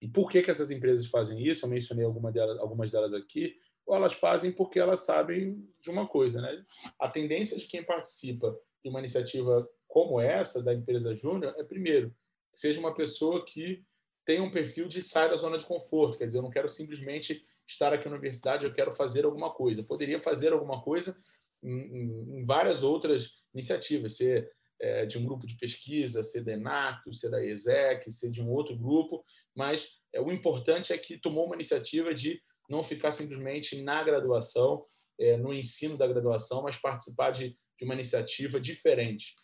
E 0.03 0.09
por 0.09 0.29
que, 0.29 0.43
que 0.43 0.51
essas 0.51 0.71
empresas 0.71 1.07
fazem 1.07 1.41
isso? 1.47 1.65
Eu 1.65 1.71
mencionei 1.71 2.05
alguma 2.05 2.33
delas, 2.33 2.59
algumas 2.59 2.91
delas 2.91 3.15
aqui. 3.15 3.55
Ou 3.87 3.95
elas 3.95 4.15
fazem 4.15 4.51
porque 4.51 4.79
elas 4.79 5.01
sabem 5.01 5.67
de 5.81 5.91
uma 5.91 6.09
coisa, 6.09 6.41
né? 6.41 6.65
A 6.99 7.09
tendência 7.09 7.57
de 7.57 7.67
quem 7.67 7.85
participa 7.85 8.59
de 8.83 8.91
uma 8.91 8.99
iniciativa 8.99 9.69
como 9.87 10.21
essa 10.21 10.63
da 10.63 10.75
empresa 10.75 11.15
júnior 11.15 11.55
é 11.57 11.63
primeiro 11.63 12.15
seja 12.55 12.81
uma 12.81 12.95
pessoa 12.95 13.45
que 13.45 13.85
tenha 14.25 14.43
um 14.43 14.51
perfil 14.51 14.89
de 14.89 15.03
sair 15.03 15.31
da 15.31 15.37
zona 15.37 15.59
de 15.59 15.67
conforto. 15.67 16.17
Quer 16.17 16.27
dizer, 16.27 16.39
eu 16.39 16.43
não 16.43 16.51
quero 16.51 16.69
simplesmente 16.69 17.45
estar 17.69 17.93
aqui 17.93 18.09
na 18.09 18.15
universidade, 18.15 18.65
eu 18.65 18.73
quero 18.73 18.93
fazer 18.93 19.25
alguma 19.25 19.53
coisa. 19.53 19.83
Poderia 19.83 20.23
fazer 20.23 20.53
alguma 20.53 20.83
coisa 20.83 21.17
em, 21.63 22.41
em 22.41 22.45
várias 22.45 22.83
outras 22.83 23.43
iniciativas, 23.53 24.17
ser 24.17 24.51
é, 24.81 25.07
de 25.07 25.19
um 25.19 25.25
grupo 25.25 25.47
de 25.47 25.57
pesquisa, 25.57 26.23
ser 26.23 26.45
da 26.45 26.53
ENACTO, 26.53 27.13
ser 27.13 27.31
da 27.31 27.45
ESEC, 27.45 28.11
ser 28.11 28.31
de 28.31 28.43
um 28.43 28.51
outro 28.51 28.77
grupo, 28.77 29.25
mas 29.55 29.89
é, 30.13 30.21
o 30.21 30.33
importante 30.33 30.93
é 30.93 30.99
que 30.99 31.19
tomou 31.19 31.47
uma 31.47 31.55
iniciativa 31.55 32.13
de 32.13 32.41
não 32.69 32.83
ficar 32.83 33.13
simplesmente 33.13 33.83
na 33.83 34.03
graduação, 34.03 34.85
é, 35.19 35.37
no 35.37 35.55
ensino 35.55 35.97
da 35.97 36.07
graduação, 36.07 36.63
mas 36.63 36.77
participar 36.77 37.31
de, 37.31 37.57
de 37.79 37.85
uma 37.85 37.95
iniciativa 37.95 38.61
diferente. 38.61 39.35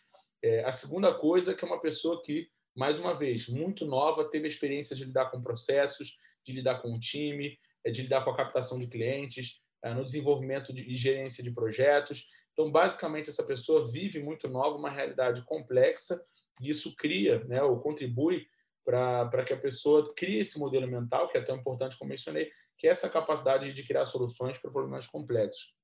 É, 0.43 0.63
a 0.63 0.71
segunda 0.71 1.13
coisa 1.13 1.51
é 1.51 1.55
que 1.55 1.63
é 1.63 1.67
uma 1.67 1.81
pessoa 1.81 2.21
que 2.23 2.49
mais 2.75 2.99
uma 2.99 3.13
vez, 3.13 3.47
muito 3.47 3.85
nova, 3.85 4.29
teve 4.29 4.45
a 4.45 4.47
experiência 4.47 4.95
de 4.95 5.05
lidar 5.05 5.29
com 5.29 5.41
processos, 5.41 6.17
de 6.45 6.53
lidar 6.53 6.81
com 6.81 6.93
o 6.93 6.99
time, 6.99 7.57
é, 7.83 7.91
de 7.91 8.03
lidar 8.03 8.23
com 8.23 8.31
a 8.31 8.37
captação 8.37 8.79
de 8.79 8.87
clientes, 8.87 9.61
é, 9.83 9.93
no 9.93 10.03
desenvolvimento 10.03 10.71
e 10.71 10.95
gerência 10.95 11.43
de 11.43 11.51
projetos. 11.51 12.29
Então, 12.53 12.71
basicamente, 12.71 13.29
essa 13.29 13.43
pessoa 13.43 13.89
vive 13.89 14.19
muito 14.19 14.47
nova, 14.47 14.77
uma 14.77 14.89
realidade 14.89 15.43
complexa, 15.43 16.23
e 16.61 16.69
isso 16.69 16.95
cria, 16.95 17.43
né, 17.45 17.61
ou 17.63 17.79
contribui 17.79 18.45
para 18.83 19.43
que 19.45 19.53
a 19.53 19.57
pessoa 19.57 20.13
crie 20.15 20.39
esse 20.39 20.59
modelo 20.59 20.87
mental, 20.87 21.29
que 21.29 21.37
é 21.37 21.41
tão 21.41 21.55
importante, 21.55 21.97
como 21.97 22.09
mencionei, 22.09 22.51
que 22.77 22.87
é 22.87 22.91
essa 22.91 23.09
capacidade 23.09 23.71
de 23.73 23.83
criar 23.83 24.05
soluções 24.05 24.57
para 24.57 24.71
problemas 24.71 25.07
complexos. 25.07 25.75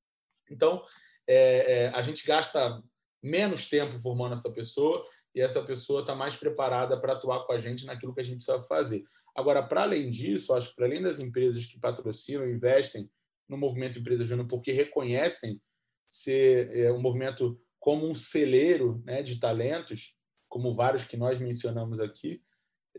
Então, 0.49 0.83
é, 1.27 1.85
é, 1.85 1.87
a 1.89 2.01
gente 2.01 2.25
gasta 2.25 2.81
menos 3.21 3.69
tempo 3.69 3.99
formando 3.99 4.33
essa 4.33 4.51
pessoa 4.51 5.03
e 5.37 5.41
essa 5.41 5.61
pessoa 5.61 6.01
está 6.01 6.15
mais 6.15 6.35
preparada 6.35 6.99
para 6.99 7.13
atuar 7.13 7.45
com 7.45 7.53
a 7.53 7.59
gente 7.59 7.85
naquilo 7.85 8.11
que 8.11 8.21
a 8.21 8.23
gente 8.23 8.37
precisa 8.43 8.59
fazer. 8.63 9.03
Agora, 9.35 9.61
para 9.61 9.83
além 9.83 10.09
disso, 10.09 10.51
acho 10.51 10.71
que 10.71 10.75
para 10.75 10.87
além 10.87 10.99
das 10.99 11.19
empresas 11.19 11.63
que 11.67 11.79
patrocinam, 11.79 12.49
investem 12.49 13.07
no 13.47 13.55
movimento 13.55 13.99
Empresa 13.99 14.25
Júnior 14.25 14.47
porque 14.47 14.71
reconhecem 14.71 15.61
ser 16.07 16.75
é, 16.75 16.91
um 16.91 16.99
movimento 16.99 17.61
como 17.79 18.09
um 18.09 18.15
celeiro 18.15 18.99
né, 19.05 19.21
de 19.21 19.39
talentos, 19.39 20.17
como 20.49 20.73
vários 20.73 21.03
que 21.03 21.15
nós 21.15 21.39
mencionamos 21.39 21.99
aqui, 21.99 22.41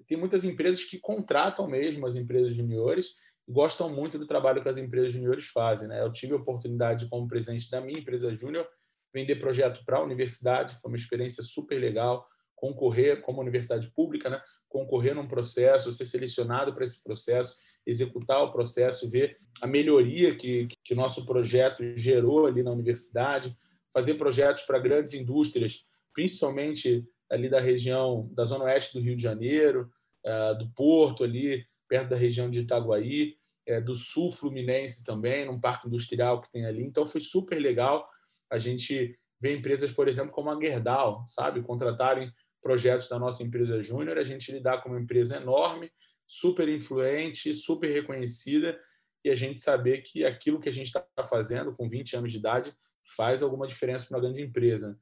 tem 0.06 0.16
muitas 0.16 0.44
empresas 0.44 0.84
que 0.84 1.00
contratam 1.00 1.66
mesmo 1.66 2.06
as 2.06 2.14
empresas 2.14 2.54
juniores 2.54 3.14
e 3.48 3.52
gostam 3.52 3.92
muito 3.92 4.16
do 4.16 4.28
trabalho 4.28 4.62
que 4.62 4.68
as 4.68 4.76
empresas 4.76 5.10
juniores 5.10 5.46
fazem. 5.46 5.88
Né? 5.88 6.00
Eu 6.00 6.12
tive 6.12 6.34
a 6.34 6.36
oportunidade, 6.36 7.08
como 7.08 7.26
presidente 7.26 7.68
da 7.68 7.80
minha 7.80 7.98
empresa 7.98 8.32
júnior, 8.32 8.64
vender 9.12 9.36
projeto 9.36 9.84
para 9.84 9.98
a 9.98 10.02
universidade, 10.02 10.76
foi 10.80 10.90
uma 10.90 10.96
experiência 10.96 11.42
super 11.42 11.78
legal, 11.78 12.26
concorrer 12.54 13.20
como 13.22 13.40
universidade 13.40 13.90
pública, 13.92 14.28
né? 14.28 14.40
concorrer 14.68 15.14
num 15.14 15.26
processo, 15.26 15.92
ser 15.92 16.04
selecionado 16.04 16.74
para 16.74 16.84
esse 16.84 17.02
processo, 17.02 17.56
executar 17.86 18.42
o 18.42 18.52
processo, 18.52 19.08
ver 19.08 19.38
a 19.62 19.66
melhoria 19.66 20.34
que 20.34 20.68
que 20.84 20.94
nosso 20.94 21.24
projeto 21.24 21.82
gerou 21.96 22.46
ali 22.46 22.62
na 22.62 22.70
universidade, 22.70 23.56
fazer 23.92 24.14
projetos 24.14 24.64
para 24.64 24.78
grandes 24.78 25.14
indústrias, 25.14 25.86
principalmente 26.12 27.04
ali 27.30 27.48
da 27.48 27.60
região 27.60 28.28
da 28.32 28.44
zona 28.44 28.64
oeste 28.64 28.94
do 28.98 29.04
Rio 29.04 29.16
de 29.16 29.22
Janeiro, 29.22 29.90
eh, 30.24 30.54
do 30.54 30.68
Porto 30.70 31.24
ali 31.24 31.64
perto 31.88 32.10
da 32.10 32.16
região 32.16 32.50
de 32.50 32.60
Itaguaí, 32.60 33.36
eh, 33.66 33.80
do 33.80 33.94
Sul 33.94 34.30
Fluminense 34.30 35.04
também, 35.04 35.46
num 35.46 35.58
parque 35.58 35.86
industrial 35.86 36.40
que 36.40 36.50
tem 36.50 36.66
ali. 36.66 36.84
Então 36.84 37.06
foi 37.06 37.20
super 37.20 37.58
legal 37.58 38.06
a 38.50 38.58
gente 38.58 39.18
ver 39.40 39.56
empresas, 39.56 39.92
por 39.92 40.08
exemplo, 40.08 40.32
como 40.32 40.50
a 40.50 40.60
Gerdau, 40.60 41.24
sabe, 41.28 41.62
contratarem 41.62 42.32
projetos 42.60 43.08
da 43.08 43.18
nossa 43.18 43.42
empresa 43.42 43.80
júnior, 43.80 44.18
a 44.18 44.24
gente 44.24 44.50
lidar 44.50 44.82
com 44.82 44.90
uma 44.90 45.00
empresa 45.00 45.36
enorme, 45.36 45.90
super 46.26 46.68
influente, 46.68 47.54
super 47.54 47.90
reconhecida, 47.90 48.78
e 49.24 49.30
a 49.30 49.36
gente 49.36 49.60
saber 49.60 50.02
que 50.02 50.24
aquilo 50.24 50.60
que 50.60 50.68
a 50.68 50.72
gente 50.72 50.86
está 50.86 51.04
fazendo 51.28 51.72
com 51.72 51.88
20 51.88 52.16
anos 52.16 52.32
de 52.32 52.38
idade 52.38 52.72
faz 53.16 53.42
alguma 53.42 53.66
diferença 53.66 54.06
para 54.06 54.16
uma 54.16 54.22
grande 54.22 54.42
empresa. 54.42 54.98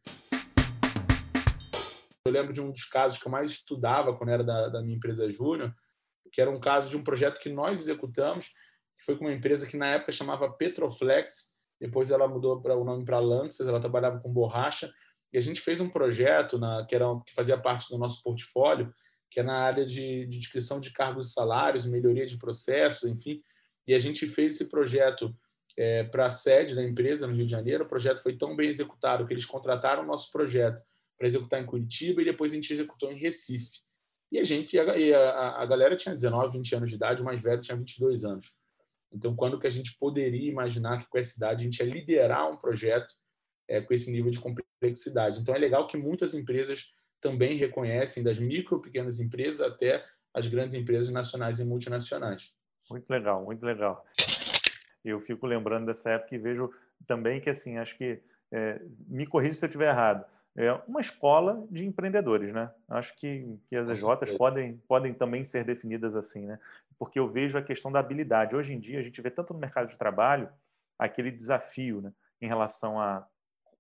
Eu 2.25 2.33
lembro 2.33 2.53
de 2.53 2.61
um 2.61 2.71
dos 2.71 2.85
casos 2.85 3.19
que 3.19 3.27
eu 3.27 3.33
mais 3.33 3.51
estudava 3.51 4.17
quando 4.17 4.31
era 4.31 4.45
da, 4.45 4.69
da 4.69 4.83
minha 4.83 4.97
empresa 4.97 5.31
júnior, 5.31 5.75
que 6.33 6.41
era 6.41 6.51
um 6.51 6.61
caso 6.61 6.91
de 6.91 6.97
um 6.97 7.05
projeto 7.05 7.41
que 7.41 7.49
nós 7.49 7.79
executamos, 7.81 8.49
que 8.99 9.05
foi 9.05 9.17
com 9.17 9.25
uma 9.25 9.33
empresa 9.33 9.67
que 9.67 9.77
na 9.77 9.87
época 9.89 10.13
chamava 10.13 10.53
Petroflex, 10.53 11.56
depois 11.81 12.11
ela 12.11 12.27
mudou 12.27 12.61
para 12.61 12.77
o 12.77 12.85
nome 12.85 13.05
para 13.05 13.19
Lanxess, 13.19 13.69
ela 13.69 13.81
trabalhava 13.81 14.21
com 14.21 14.33
borracha, 14.33 14.93
e 15.33 15.39
a 15.39 15.41
gente 15.41 15.61
fez 15.61 15.81
um 15.81 15.89
projeto 15.89 16.59
na, 16.59 16.85
que, 16.87 16.95
era, 16.95 17.07
que 17.27 17.35
fazia 17.35 17.59
parte 17.59 17.89
do 17.89 17.99
nosso 17.99 18.23
portfólio, 18.23 18.93
que 19.31 19.41
é 19.41 19.43
na 19.43 19.59
área 19.59 19.85
de, 19.85 20.27
de 20.27 20.39
descrição 20.39 20.81
de 20.81 20.91
cargos 20.93 21.29
e 21.29 21.33
salários, 21.33 21.87
melhoria 21.87 22.25
de 22.25 22.39
processos, 22.39 23.09
enfim. 23.09 23.43
E 23.87 23.95
a 23.95 23.99
gente 23.99 24.27
fez 24.27 24.55
esse 24.55 24.69
projeto 24.69 25.35
é, 25.77 26.05
para 26.05 26.27
a 26.27 26.31
sede 26.31 26.75
da 26.75 26.83
empresa 26.83 27.27
no 27.27 27.35
Rio 27.35 27.45
de 27.45 27.51
Janeiro. 27.51 27.85
O 27.85 27.89
projeto 27.89 28.23
foi 28.23 28.37
tão 28.37 28.57
bem 28.57 28.71
executado 28.71 29.27
que 29.27 29.33
eles 29.33 29.45
contrataram 29.45 30.03
o 30.03 30.07
nosso 30.07 30.31
projeto 30.33 30.83
para 31.19 31.27
executar 31.27 31.61
em 31.61 31.67
Curitiba 31.67 32.23
e 32.23 32.25
depois 32.25 32.53
a 32.53 32.55
gente 32.55 32.73
executou 32.73 33.11
em 33.11 33.17
Recife. 33.17 33.81
E 34.31 34.39
a 34.39 34.45
gente, 34.45 34.77
e 34.77 35.15
a, 35.15 35.51
a, 35.57 35.67
galera 35.67 35.95
tinha 35.95 36.15
19, 36.15 36.59
20 36.59 36.75
anos 36.75 36.91
de 36.91 36.97
idade, 36.97 37.23
o 37.23 37.25
mais 37.25 37.41
velho 37.41 37.61
tinha 37.61 37.77
22 37.77 38.25
anos. 38.25 38.57
Então, 39.13 39.35
quando 39.35 39.59
que 39.59 39.67
a 39.67 39.71
gente 39.71 39.97
poderia 39.99 40.51
imaginar 40.51 41.01
que 41.01 41.09
com 41.09 41.19
essa 41.19 41.37
idade 41.37 41.63
a 41.63 41.65
gente 41.65 41.79
ia 41.79 41.87
liderar 41.87 42.51
um 42.51 42.57
projeto 42.57 43.15
é, 43.69 43.81
com 43.81 43.95
esse 43.95 44.11
nível 44.11 44.31
de 44.31 44.41
complexidade. 44.41 45.41
Então, 45.41 45.55
é 45.55 45.59
legal 45.59 45.87
que 45.87 45.97
muitas 45.97 46.35
empresas 46.35 46.93
também 47.21 47.57
reconhecem, 47.57 48.23
das 48.23 48.39
micro, 48.39 48.81
pequenas 48.81 49.19
empresas 49.19 49.61
até 49.61 50.05
as 50.35 50.47
grandes 50.49 50.75
empresas 50.75 51.11
nacionais 51.11 51.59
e 51.61 51.65
multinacionais. 51.65 52.55
Muito 52.91 53.09
legal, 53.09 53.45
muito 53.45 53.65
legal. 53.65 54.05
Eu 55.05 55.21
fico 55.21 55.47
lembrando 55.47 55.87
dessa 55.87 56.11
época 56.11 56.35
e 56.35 56.39
vejo 56.39 56.71
também 57.07 57.41
que, 57.41 57.51
assim, 57.51 57.79
acho 57.79 57.97
que, 57.97 58.21
é, 58.53 58.81
me 59.09 59.27
corrija 59.27 59.55
se 59.55 59.65
eu 59.65 59.69
estiver 59.69 59.89
errado, 59.89 60.25
é 60.57 60.73
uma 60.89 61.01
escola 61.01 61.67
de 61.71 61.85
empreendedores, 61.85 62.53
né? 62.53 62.73
Acho 62.89 63.15
que, 63.17 63.59
que 63.69 63.77
as 63.77 63.91
EJs 63.91 64.33
podem, 64.39 64.79
podem 64.89 65.13
também 65.13 65.45
ser 65.45 65.65
definidas 65.65 66.17
assim, 66.17 66.47
né? 66.47 66.59
Porque 66.99 67.19
eu 67.19 67.31
vejo 67.31 67.59
a 67.59 67.63
questão 67.63 67.93
da 67.93 68.01
habilidade. 68.01 68.57
Hoje 68.57 68.73
em 68.73 68.81
dia, 68.81 68.99
a 68.99 69.03
gente 69.03 69.21
vê 69.21 69.31
tanto 69.31 69.53
no 69.53 69.61
mercado 69.61 69.89
de 69.89 69.99
trabalho 69.99 70.49
aquele 70.99 71.31
desafio 71.31 72.01
né, 72.01 72.13
em 72.41 72.47
relação 72.47 72.99
a 72.99 73.27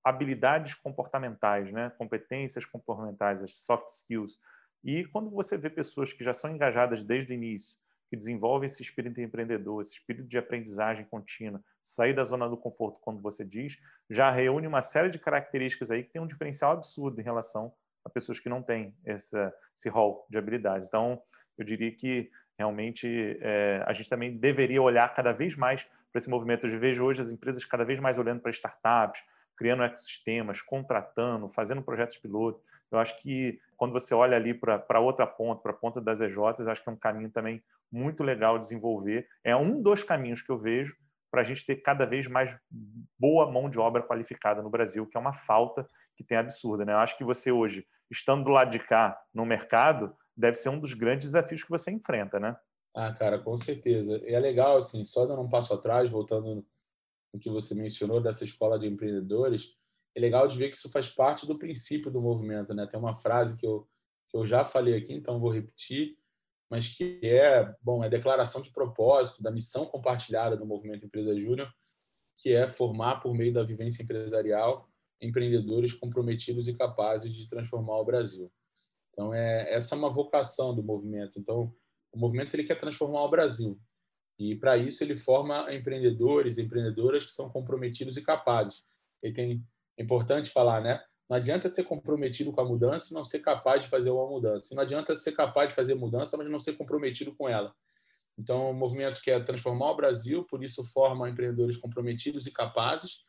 habilidades 0.04 0.74
comportamentais, 0.74 1.72
né? 1.72 1.90
competências 1.98 2.66
comportamentais, 2.66 3.42
as 3.42 3.56
soft 3.56 3.88
skills. 3.88 4.38
E 4.84 5.04
quando 5.06 5.30
você 5.30 5.56
vê 5.56 5.70
pessoas 5.70 6.12
que 6.12 6.22
já 6.22 6.32
são 6.32 6.50
engajadas 6.50 7.02
desde 7.02 7.32
o 7.32 7.34
início, 7.34 7.76
que 8.08 8.16
desenvolvem 8.16 8.66
esse 8.66 8.82
espírito 8.82 9.20
empreendedor, 9.20 9.80
esse 9.80 9.92
espírito 9.92 10.28
de 10.28 10.38
aprendizagem 10.38 11.04
contínua, 11.04 11.60
sair 11.82 12.12
da 12.12 12.24
zona 12.24 12.48
do 12.48 12.56
conforto, 12.56 13.00
como 13.00 13.20
você 13.20 13.44
diz, 13.44 13.78
já 14.08 14.30
reúne 14.30 14.66
uma 14.66 14.82
série 14.82 15.10
de 15.10 15.18
características 15.18 15.90
aí 15.90 16.04
que 16.04 16.10
tem 16.10 16.22
um 16.22 16.26
diferencial 16.26 16.72
absurdo 16.72 17.20
em 17.20 17.24
relação 17.24 17.72
a 18.04 18.08
pessoas 18.08 18.38
que 18.38 18.48
não 18.48 18.62
têm 18.62 18.94
essa, 19.04 19.52
esse 19.76 19.88
rol 19.88 20.26
de 20.30 20.38
habilidades. 20.38 20.86
Então, 20.86 21.20
eu 21.58 21.64
diria 21.64 21.90
que 21.90 22.30
realmente 22.56 23.38
é, 23.40 23.82
a 23.84 23.92
gente 23.92 24.08
também 24.08 24.36
deveria 24.36 24.80
olhar 24.80 25.12
cada 25.12 25.32
vez 25.32 25.56
mais 25.56 25.84
para 26.12 26.18
esse 26.18 26.30
movimento. 26.30 26.66
Eu 26.66 26.78
vejo 26.78 27.04
hoje 27.04 27.20
as 27.20 27.30
empresas 27.30 27.64
cada 27.64 27.84
vez 27.84 27.98
mais 27.98 28.16
olhando 28.16 28.40
para 28.40 28.50
startups, 28.50 29.22
criando 29.56 29.82
ecossistemas, 29.82 30.62
contratando, 30.62 31.48
fazendo 31.48 31.82
projetos 31.82 32.18
piloto. 32.18 32.60
Eu 32.90 32.98
acho 32.98 33.20
que 33.20 33.60
quando 33.76 33.92
você 33.92 34.14
olha 34.14 34.36
ali 34.36 34.54
para 34.54 35.00
outra 35.00 35.26
ponta, 35.26 35.60
para 35.60 35.72
a 35.72 35.74
ponta 35.74 36.00
das 36.00 36.20
EJs, 36.20 36.68
acho 36.68 36.82
que 36.82 36.88
é 36.88 36.92
um 36.92 36.96
caminho 36.96 37.30
também 37.30 37.62
muito 37.90 38.22
legal 38.22 38.58
desenvolver. 38.58 39.26
É 39.44 39.54
um 39.56 39.80
dos 39.80 40.02
caminhos 40.02 40.42
que 40.42 40.50
eu 40.50 40.58
vejo 40.58 40.96
para 41.30 41.40
a 41.40 41.44
gente 41.44 41.66
ter 41.66 41.76
cada 41.76 42.06
vez 42.06 42.28
mais 42.28 42.56
boa 43.18 43.50
mão 43.50 43.68
de 43.68 43.78
obra 43.78 44.02
qualificada 44.02 44.62
no 44.62 44.70
Brasil, 44.70 45.06
que 45.06 45.16
é 45.16 45.20
uma 45.20 45.32
falta 45.32 45.86
que 46.16 46.24
tem 46.24 46.38
absurda. 46.38 46.84
Né? 46.84 46.92
Eu 46.92 46.98
acho 46.98 47.16
que 47.18 47.24
você 47.24 47.52
hoje, 47.52 47.86
estando 48.10 48.44
do 48.44 48.50
lado 48.50 48.70
de 48.70 48.78
cá 48.78 49.20
no 49.34 49.44
mercado, 49.44 50.14
deve 50.36 50.56
ser 50.56 50.68
um 50.68 50.78
dos 50.78 50.94
grandes 50.94 51.26
desafios 51.26 51.62
que 51.62 51.70
você 51.70 51.90
enfrenta, 51.90 52.38
né? 52.38 52.56
Ah, 52.94 53.12
cara, 53.12 53.38
com 53.38 53.56
certeza. 53.56 54.18
E 54.24 54.32
é 54.32 54.40
legal, 54.40 54.78
assim, 54.78 55.04
só 55.04 55.26
dando 55.26 55.42
um 55.42 55.48
passo 55.48 55.74
atrás, 55.74 56.08
voltando 56.08 56.64
no 57.32 57.40
que 57.40 57.50
você 57.50 57.74
mencionou 57.74 58.20
dessa 58.20 58.44
escola 58.44 58.78
de 58.78 58.86
empreendedores, 58.86 59.76
é 60.14 60.20
legal 60.20 60.48
de 60.48 60.56
ver 60.56 60.70
que 60.70 60.76
isso 60.76 60.90
faz 60.90 61.08
parte 61.08 61.46
do 61.46 61.58
princípio 61.58 62.10
do 62.10 62.22
movimento, 62.22 62.72
né? 62.72 62.86
Tem 62.86 62.98
uma 62.98 63.14
frase 63.14 63.58
que 63.58 63.66
eu, 63.66 63.86
que 64.30 64.36
eu 64.36 64.46
já 64.46 64.64
falei 64.64 64.96
aqui, 64.96 65.12
então 65.12 65.38
vou 65.38 65.52
repetir, 65.52 66.16
mas 66.70 66.88
que 66.88 67.20
é, 67.22 67.72
bom, 67.80 68.02
é 68.02 68.08
declaração 68.08 68.60
de 68.60 68.70
propósito 68.70 69.42
da 69.42 69.50
missão 69.50 69.86
compartilhada 69.86 70.56
do 70.56 70.66
Movimento 70.66 71.06
Empresa 71.06 71.38
Júnior, 71.38 71.72
que 72.38 72.52
é 72.52 72.68
formar 72.68 73.20
por 73.20 73.34
meio 73.34 73.52
da 73.52 73.62
vivência 73.62 74.02
empresarial 74.02 74.88
empreendedores 75.20 75.94
comprometidos 75.94 76.68
e 76.68 76.76
capazes 76.76 77.34
de 77.34 77.48
transformar 77.48 77.98
o 77.98 78.04
Brasil. 78.04 78.52
Então 79.12 79.32
é 79.32 79.72
essa 79.72 79.94
é 79.94 79.98
uma 79.98 80.12
vocação 80.12 80.74
do 80.74 80.82
movimento. 80.82 81.38
Então 81.38 81.74
o 82.12 82.18
movimento 82.18 82.54
ele 82.54 82.64
quer 82.64 82.78
transformar 82.78 83.22
o 83.24 83.30
Brasil 83.30 83.80
e 84.38 84.54
para 84.54 84.76
isso 84.76 85.02
ele 85.02 85.16
forma 85.16 85.72
empreendedores, 85.72 86.58
empreendedoras 86.58 87.24
que 87.24 87.32
são 87.32 87.48
comprometidos 87.48 88.16
e 88.16 88.22
capazes. 88.22 88.86
E 89.22 89.32
tem 89.32 89.64
é 89.98 90.02
importante 90.02 90.50
falar, 90.50 90.82
né? 90.82 91.02
Não 91.28 91.36
adianta 91.36 91.68
ser 91.68 91.84
comprometido 91.84 92.52
com 92.52 92.60
a 92.60 92.64
mudança 92.64 93.08
e 93.10 93.14
não 93.14 93.24
ser 93.24 93.40
capaz 93.40 93.82
de 93.82 93.88
fazer 93.88 94.10
uma 94.10 94.28
mudança. 94.28 94.74
Não 94.74 94.82
adianta 94.82 95.14
ser 95.14 95.32
capaz 95.32 95.70
de 95.70 95.74
fazer 95.74 95.94
mudança, 95.94 96.36
mas 96.36 96.48
não 96.48 96.60
ser 96.60 96.74
comprometido 96.74 97.34
com 97.34 97.48
ela. 97.48 97.74
Então, 98.38 98.70
o 98.70 98.74
movimento 98.74 99.20
quer 99.22 99.42
transformar 99.44 99.90
o 99.90 99.96
Brasil, 99.96 100.44
por 100.44 100.62
isso 100.62 100.84
forma 100.84 101.28
empreendedores 101.28 101.76
comprometidos 101.76 102.46
e 102.46 102.52
capazes 102.52 103.24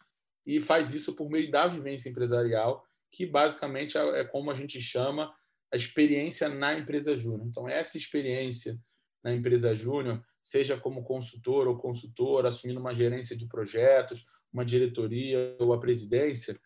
e 0.46 0.60
faz 0.60 0.94
isso 0.94 1.16
por 1.16 1.30
meio 1.30 1.50
da 1.50 1.68
vivência 1.68 2.10
empresarial, 2.10 2.86
que 3.12 3.26
basicamente 3.26 3.98
é, 3.98 4.20
é 4.20 4.24
como 4.24 4.52
a 4.52 4.54
gente 4.54 4.80
chama 4.82 5.34
a 5.72 5.76
experiência 5.76 6.50
na 6.50 6.78
empresa 6.78 7.18
júnior. 7.18 7.48
Então, 7.48 7.68
essa 7.68 7.98
experiência 7.98 8.80
na 9.24 9.34
empresa 9.34 9.76
júnior, 9.76 10.24
seja 10.42 10.78
como 10.78 11.04
consultor 11.04 11.68
ou 11.68 11.78
consultora, 11.78 12.48
assumindo 12.48 12.80
uma 12.80 12.94
gerência 12.94 13.36
de 13.36 13.48
projetos, 13.48 14.26
uma 14.54 14.64
diretoria 14.64 15.56
ou 15.60 15.74
a 15.74 15.80
presidência, 15.80 16.58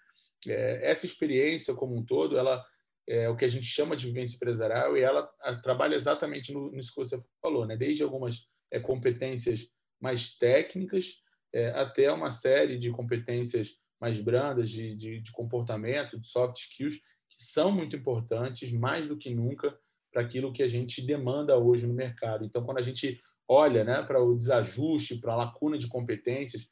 é, 0.47 0.89
essa 0.89 1.05
experiência 1.05 1.73
como 1.73 1.95
um 1.95 2.03
todo, 2.03 2.37
ela 2.37 2.63
é 3.07 3.27
o 3.29 3.35
que 3.35 3.45
a 3.45 3.49
gente 3.49 3.65
chama 3.65 3.95
de 3.95 4.05
vivência 4.05 4.35
empresarial 4.35 4.95
e 4.95 5.01
ela 5.01 5.23
trabalha 5.61 5.95
exatamente 5.95 6.53
no, 6.53 6.71
nisso 6.71 6.91
que 6.91 6.97
você 7.03 7.19
falou, 7.41 7.65
né? 7.65 7.75
desde 7.75 8.03
algumas 8.03 8.47
é, 8.71 8.79
competências 8.79 9.67
mais 9.99 10.37
técnicas 10.37 11.21
é, 11.53 11.69
até 11.71 12.11
uma 12.11 12.29
série 12.29 12.77
de 12.77 12.89
competências 12.91 13.77
mais 13.99 14.19
brandas 14.19 14.69
de, 14.69 14.95
de, 14.95 15.21
de, 15.21 15.31
comportamento, 15.31 16.19
de 16.19 16.27
soft 16.27 16.57
skills, 16.57 16.95
que 17.29 17.43
são 17.43 17.71
muito 17.71 17.95
importantes, 17.95 18.71
mais 18.71 19.07
do 19.07 19.17
que 19.17 19.33
nunca, 19.33 19.77
para 20.11 20.23
aquilo 20.23 20.51
que 20.51 20.63
a 20.63 20.67
gente 20.67 21.05
demanda 21.05 21.57
hoje 21.57 21.85
no 21.85 21.93
mercado. 21.93 22.43
Então, 22.43 22.63
quando 22.63 22.79
a 22.79 22.81
gente 22.81 23.21
olha 23.47 23.83
né, 23.83 24.01
para 24.01 24.21
o 24.21 24.35
desajuste, 24.35 25.19
para 25.19 25.33
a 25.33 25.37
lacuna 25.37 25.77
de 25.77 25.87
competências, 25.87 26.67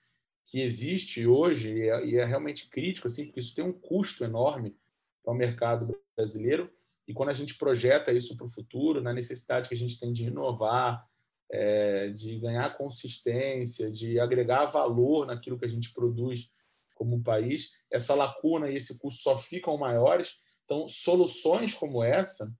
que 0.49 0.61
existe 0.61 1.27
hoje 1.27 1.75
e 1.75 1.89
é, 1.89 2.05
e 2.05 2.17
é, 2.17 2.25
realmente 2.25 2.69
crítico, 2.69 3.05
assim, 3.05 3.25
porque 3.25 3.39
isso 3.39 3.53
tem 3.53 3.63
um 3.63 3.71
custo 3.71 4.23
enorme 4.23 4.75
para 5.23 5.31
o 5.31 5.37
mercado 5.37 5.95
brasileiro. 6.17 6.71
E 7.07 7.13
quando 7.13 7.29
a 7.29 7.33
gente 7.33 7.55
projeta 7.55 8.11
isso 8.11 8.35
para 8.35 8.47
o 8.47 8.49
futuro, 8.49 8.99
na 8.99 9.13
necessidade 9.13 9.69
que 9.69 9.75
a 9.75 9.77
gente 9.77 9.99
tem 9.99 10.11
de 10.11 10.25
inovar, 10.25 11.07
é, 11.51 12.09
de 12.09 12.39
ganhar 12.39 12.75
consistência, 12.75 13.91
de 13.91 14.19
agregar 14.19 14.65
valor 14.65 15.27
naquilo 15.27 15.57
que 15.57 15.65
a 15.65 15.69
gente 15.69 15.93
produz 15.93 16.51
como 16.95 17.23
país, 17.23 17.69
essa 17.91 18.15
lacuna 18.15 18.69
e 18.69 18.75
esse 18.75 18.97
custo 18.97 19.21
só 19.21 19.37
ficam 19.37 19.77
maiores. 19.77 20.37
Então, 20.65 20.87
soluções 20.87 21.75
como 21.75 22.03
essa, 22.03 22.51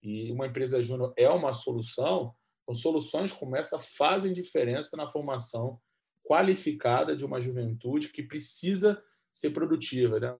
e 0.00 0.30
uma 0.30 0.46
empresa 0.46 0.80
júnior 0.80 1.12
é 1.16 1.28
uma 1.28 1.52
solução, 1.52 2.34
então, 2.62 2.74
soluções 2.74 3.32
como 3.32 3.56
essa 3.56 3.80
fazem 3.80 4.32
diferença 4.32 4.96
na 4.96 5.08
formação 5.08 5.80
qualificada 6.32 7.14
de 7.14 7.26
uma 7.26 7.38
juventude 7.38 8.08
que 8.08 8.22
precisa 8.22 9.02
ser 9.30 9.50
produtiva. 9.50 10.18
Né? 10.18 10.34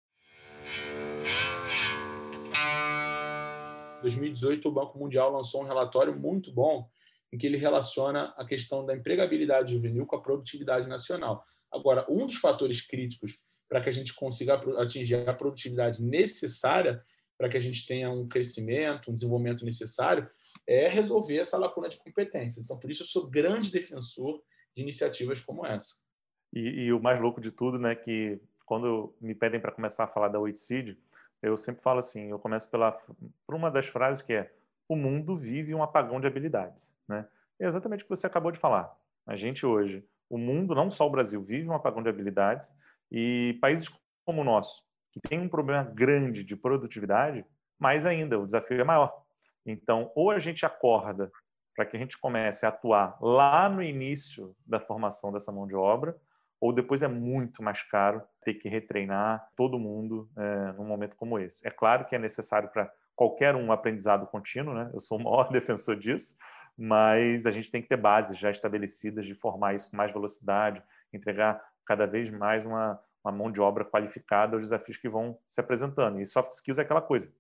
2018, 4.01 4.67
o 4.67 4.73
Banco 4.73 4.99
Mundial 4.99 5.31
lançou 5.31 5.61
um 5.61 5.67
relatório 5.67 6.19
muito 6.19 6.51
bom 6.51 6.89
em 7.31 7.37
que 7.37 7.47
ele 7.47 7.59
relaciona 7.59 8.33
a 8.39 8.45
questão 8.47 8.87
da 8.87 8.97
empregabilidade 8.97 9.73
juvenil 9.73 10.07
com 10.07 10.17
a 10.17 10.23
produtividade 10.23 10.89
nacional. 10.89 11.45
Agora, 11.71 12.07
um 12.09 12.25
dos 12.25 12.37
fatores 12.37 12.81
críticos 12.81 13.41
para 13.69 13.83
que 13.83 13.91
a 13.91 13.93
gente 13.93 14.15
consiga 14.15 14.55
atingir 14.81 15.29
a 15.29 15.35
produtividade 15.35 16.03
necessária 16.03 17.05
para 17.37 17.51
que 17.51 17.57
a 17.59 17.61
gente 17.61 17.87
tenha 17.87 18.11
um 18.11 18.27
crescimento, 18.27 19.11
um 19.11 19.15
desenvolvimento 19.15 19.63
necessário, 19.63 20.27
é 20.67 20.89
resolver 20.89 21.37
essa 21.37 21.59
lacuna 21.59 21.91
de 21.91 21.99
competências. 21.99 22.65
Então, 22.65 22.79
por 22.79 22.91
isso, 22.91 23.03
eu 23.03 23.07
sou 23.07 23.29
grande 23.29 23.71
defensor 23.71 24.43
de 24.75 24.83
iniciativas 24.83 25.41
como 25.41 25.67
essa. 25.67 26.03
E, 26.53 26.85
e 26.85 26.93
o 26.93 27.01
mais 27.01 27.21
louco 27.21 27.41
de 27.41 27.51
tudo, 27.51 27.79
né, 27.79 27.95
que 27.95 28.41
quando 28.65 29.15
me 29.21 29.35
pedem 29.35 29.61
para 29.61 29.73
começar 29.73 30.05
a 30.05 30.09
falar 30.09 30.29
da 30.29 30.39
Oitseed, 30.39 30.99
eu 31.43 31.57
sempre 31.57 31.83
falo 31.83 31.99
assim, 31.99 32.31
eu 32.31 32.39
começo 32.39 32.71
pela 32.71 32.93
por 33.47 33.55
uma 33.55 33.71
das 33.71 33.87
frases 33.87 34.23
que 34.23 34.33
é 34.33 34.53
o 34.89 34.97
mundo 34.97 35.37
vive 35.37 35.75
um 35.75 35.83
apagão 35.83 36.21
de 36.21 36.27
habilidades, 36.27 36.95
né? 37.09 37.27
É 37.59 37.67
exatamente 37.67 38.03
o 38.03 38.07
que 38.07 38.11
você 38.11 38.27
acabou 38.27 38.53
de 38.53 38.59
falar. 38.59 38.95
A 39.27 39.37
gente 39.37 39.65
hoje, 39.65 40.05
o 40.29 40.37
mundo, 40.37 40.75
não 40.75 40.91
só 40.91 41.07
o 41.07 41.11
Brasil, 41.11 41.43
vive 41.43 41.69
um 41.69 41.75
apagão 41.75 42.03
de 42.03 42.09
habilidades 42.09 42.75
e 43.11 43.59
países 43.61 43.89
como 44.25 44.41
o 44.41 44.45
nosso, 44.45 44.83
que 45.11 45.21
tem 45.21 45.39
um 45.39 45.49
problema 45.49 45.85
grande 45.85 46.45
de 46.45 46.57
produtividade, 46.57 47.45
mais 47.79 48.07
ainda, 48.07 48.39
o 48.39 48.47
desafio 48.47 48.81
é 48.81 48.85
maior. 48.85 49.23
Então, 49.65 50.11
ou 50.15 50.31
a 50.31 50.39
gente 50.39 50.67
acorda 50.67 51.31
para 51.75 51.87
que 51.87 51.97
a 51.97 52.01
gente 52.01 52.19
comece 52.19 52.67
a 52.67 52.69
atuar 52.69 53.17
lá 53.21 53.69
no 53.69 53.83
início 53.83 54.55
da 54.67 54.79
formação 54.79 55.33
dessa 55.33 55.51
mão 55.51 55.67
de 55.67 55.75
obra, 55.75 56.17
ou 56.61 56.73
depois 56.73 57.03
é 57.03 57.09
muito 57.09 57.63
mais 57.63 57.83
caro 57.83 58.23
ter 58.45 58.55
que 58.55 58.69
retreinar 58.69 59.49
todo 59.57 59.79
mundo 59.79 60.31
é, 60.37 60.73
num 60.73 60.87
momento 60.87 61.17
como 61.17 61.39
esse. 61.39 61.67
É 61.67 61.71
claro 61.71 62.05
que 62.05 62.15
é 62.15 62.19
necessário 62.19 62.69
para 62.69 62.93
qualquer 63.17 63.57
um 63.57 63.73
aprendizado 63.73 64.27
contínuo, 64.27 64.75
né? 64.75 64.91
Eu 64.95 65.01
sou 65.01 65.19
o 65.19 65.23
maior 65.25 65.49
defensor 65.53 65.97
disso, 65.97 66.37
mas 66.77 67.47
a 67.47 67.51
gente 67.51 67.71
tem 67.71 67.83
que 67.83 67.89
ter 67.89 67.97
bases 67.97 68.39
já 68.39 68.51
estabelecidas 68.51 69.27
de 69.27 69.35
formar 69.35 69.75
isso 69.75 69.91
com 69.91 69.97
mais 69.97 70.13
velocidade, 70.13 70.83
entregar 71.13 71.63
cada 71.85 72.07
vez 72.07 72.31
mais 72.31 72.65
uma, 72.65 73.01
uma 73.25 73.33
mão 73.33 73.51
de 73.51 73.61
obra 73.61 73.85
qualificada 73.85 74.57
aos 74.57 74.65
desafios 74.65 74.97
que 74.97 75.09
vão 75.09 75.39
se 75.47 75.61
apresentando. 75.61 76.21
E 76.21 76.25
soft 76.25 76.53
skills 76.53 76.79
é 76.79 76.83
aquela 76.83 77.03
coisa. 77.03 77.33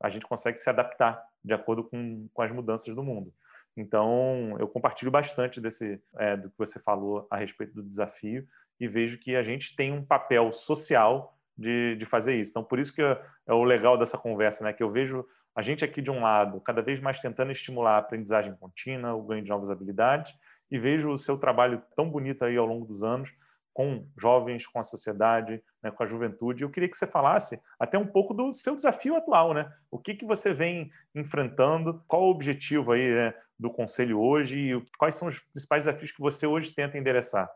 A 0.00 0.10
gente 0.10 0.26
consegue 0.26 0.58
se 0.58 0.68
adaptar 0.68 1.26
de 1.42 1.54
acordo 1.54 1.82
com, 1.84 2.28
com 2.32 2.42
as 2.42 2.52
mudanças 2.52 2.94
do 2.94 3.02
mundo. 3.02 3.32
Então, 3.76 4.56
eu 4.58 4.66
compartilho 4.66 5.10
bastante 5.10 5.60
desse, 5.60 6.00
é, 6.16 6.36
do 6.36 6.50
que 6.50 6.58
você 6.58 6.80
falou 6.80 7.26
a 7.30 7.36
respeito 7.36 7.74
do 7.74 7.82
desafio 7.82 8.46
e 8.80 8.88
vejo 8.88 9.18
que 9.18 9.36
a 9.36 9.42
gente 9.42 9.76
tem 9.76 9.92
um 9.92 10.04
papel 10.04 10.52
social 10.52 11.36
de, 11.56 11.96
de 11.96 12.04
fazer 12.04 12.38
isso. 12.38 12.50
Então, 12.50 12.64
por 12.64 12.78
isso 12.78 12.94
que 12.94 13.02
é, 13.02 13.20
é 13.46 13.52
o 13.52 13.64
legal 13.64 13.96
dessa 13.96 14.18
conversa, 14.18 14.64
né? 14.64 14.72
Que 14.72 14.82
eu 14.82 14.90
vejo 14.90 15.24
a 15.54 15.62
gente 15.62 15.84
aqui 15.84 16.02
de 16.02 16.10
um 16.10 16.20
lado, 16.20 16.60
cada 16.60 16.82
vez 16.82 17.00
mais 17.00 17.20
tentando 17.20 17.50
estimular 17.50 17.92
a 17.92 17.98
aprendizagem 17.98 18.54
contínua, 18.56 19.14
o 19.14 19.22
ganho 19.22 19.42
de 19.42 19.48
novas 19.48 19.70
habilidades, 19.70 20.34
e 20.70 20.78
vejo 20.78 21.10
o 21.10 21.18
seu 21.18 21.38
trabalho 21.38 21.82
tão 21.94 22.10
bonito 22.10 22.44
aí 22.44 22.56
ao 22.56 22.66
longo 22.66 22.84
dos 22.84 23.02
anos, 23.02 23.30
com 23.76 24.08
jovens, 24.16 24.66
com 24.66 24.78
a 24.78 24.82
sociedade, 24.82 25.62
né, 25.82 25.90
com 25.90 26.02
a 26.02 26.06
juventude. 26.06 26.64
Eu 26.64 26.70
queria 26.70 26.88
que 26.88 26.96
você 26.96 27.06
falasse 27.06 27.60
até 27.78 27.98
um 27.98 28.06
pouco 28.06 28.32
do 28.32 28.50
seu 28.54 28.74
desafio 28.74 29.14
atual, 29.14 29.52
né? 29.52 29.70
O 29.90 29.98
que, 29.98 30.14
que 30.14 30.24
você 30.24 30.54
vem 30.54 30.90
enfrentando? 31.14 32.02
Qual 32.08 32.22
o 32.22 32.30
objetivo 32.30 32.92
aí 32.92 33.12
né, 33.12 33.34
do 33.58 33.70
conselho 33.70 34.18
hoje 34.18 34.58
e 34.58 34.82
quais 34.96 35.16
são 35.16 35.28
os 35.28 35.40
principais 35.40 35.84
desafios 35.84 36.10
que 36.10 36.22
você 36.22 36.46
hoje 36.46 36.72
tenta 36.72 36.96
endereçar? 36.96 37.50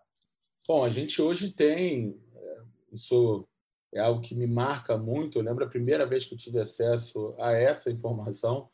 Bom, 0.68 0.84
a 0.84 0.90
gente 0.90 1.22
hoje 1.22 1.52
tem 1.52 2.14
é, 2.34 2.62
isso 2.92 3.48
é 3.94 4.00
algo 4.00 4.20
que 4.20 4.34
me 4.34 4.46
marca 4.46 4.98
muito. 4.98 5.38
Eu 5.38 5.42
lembro 5.42 5.64
a 5.64 5.70
primeira 5.70 6.04
vez 6.06 6.26
que 6.26 6.34
eu 6.34 6.38
tive 6.38 6.60
acesso 6.60 7.34
a 7.38 7.52
essa 7.52 7.90
informação 7.90 8.68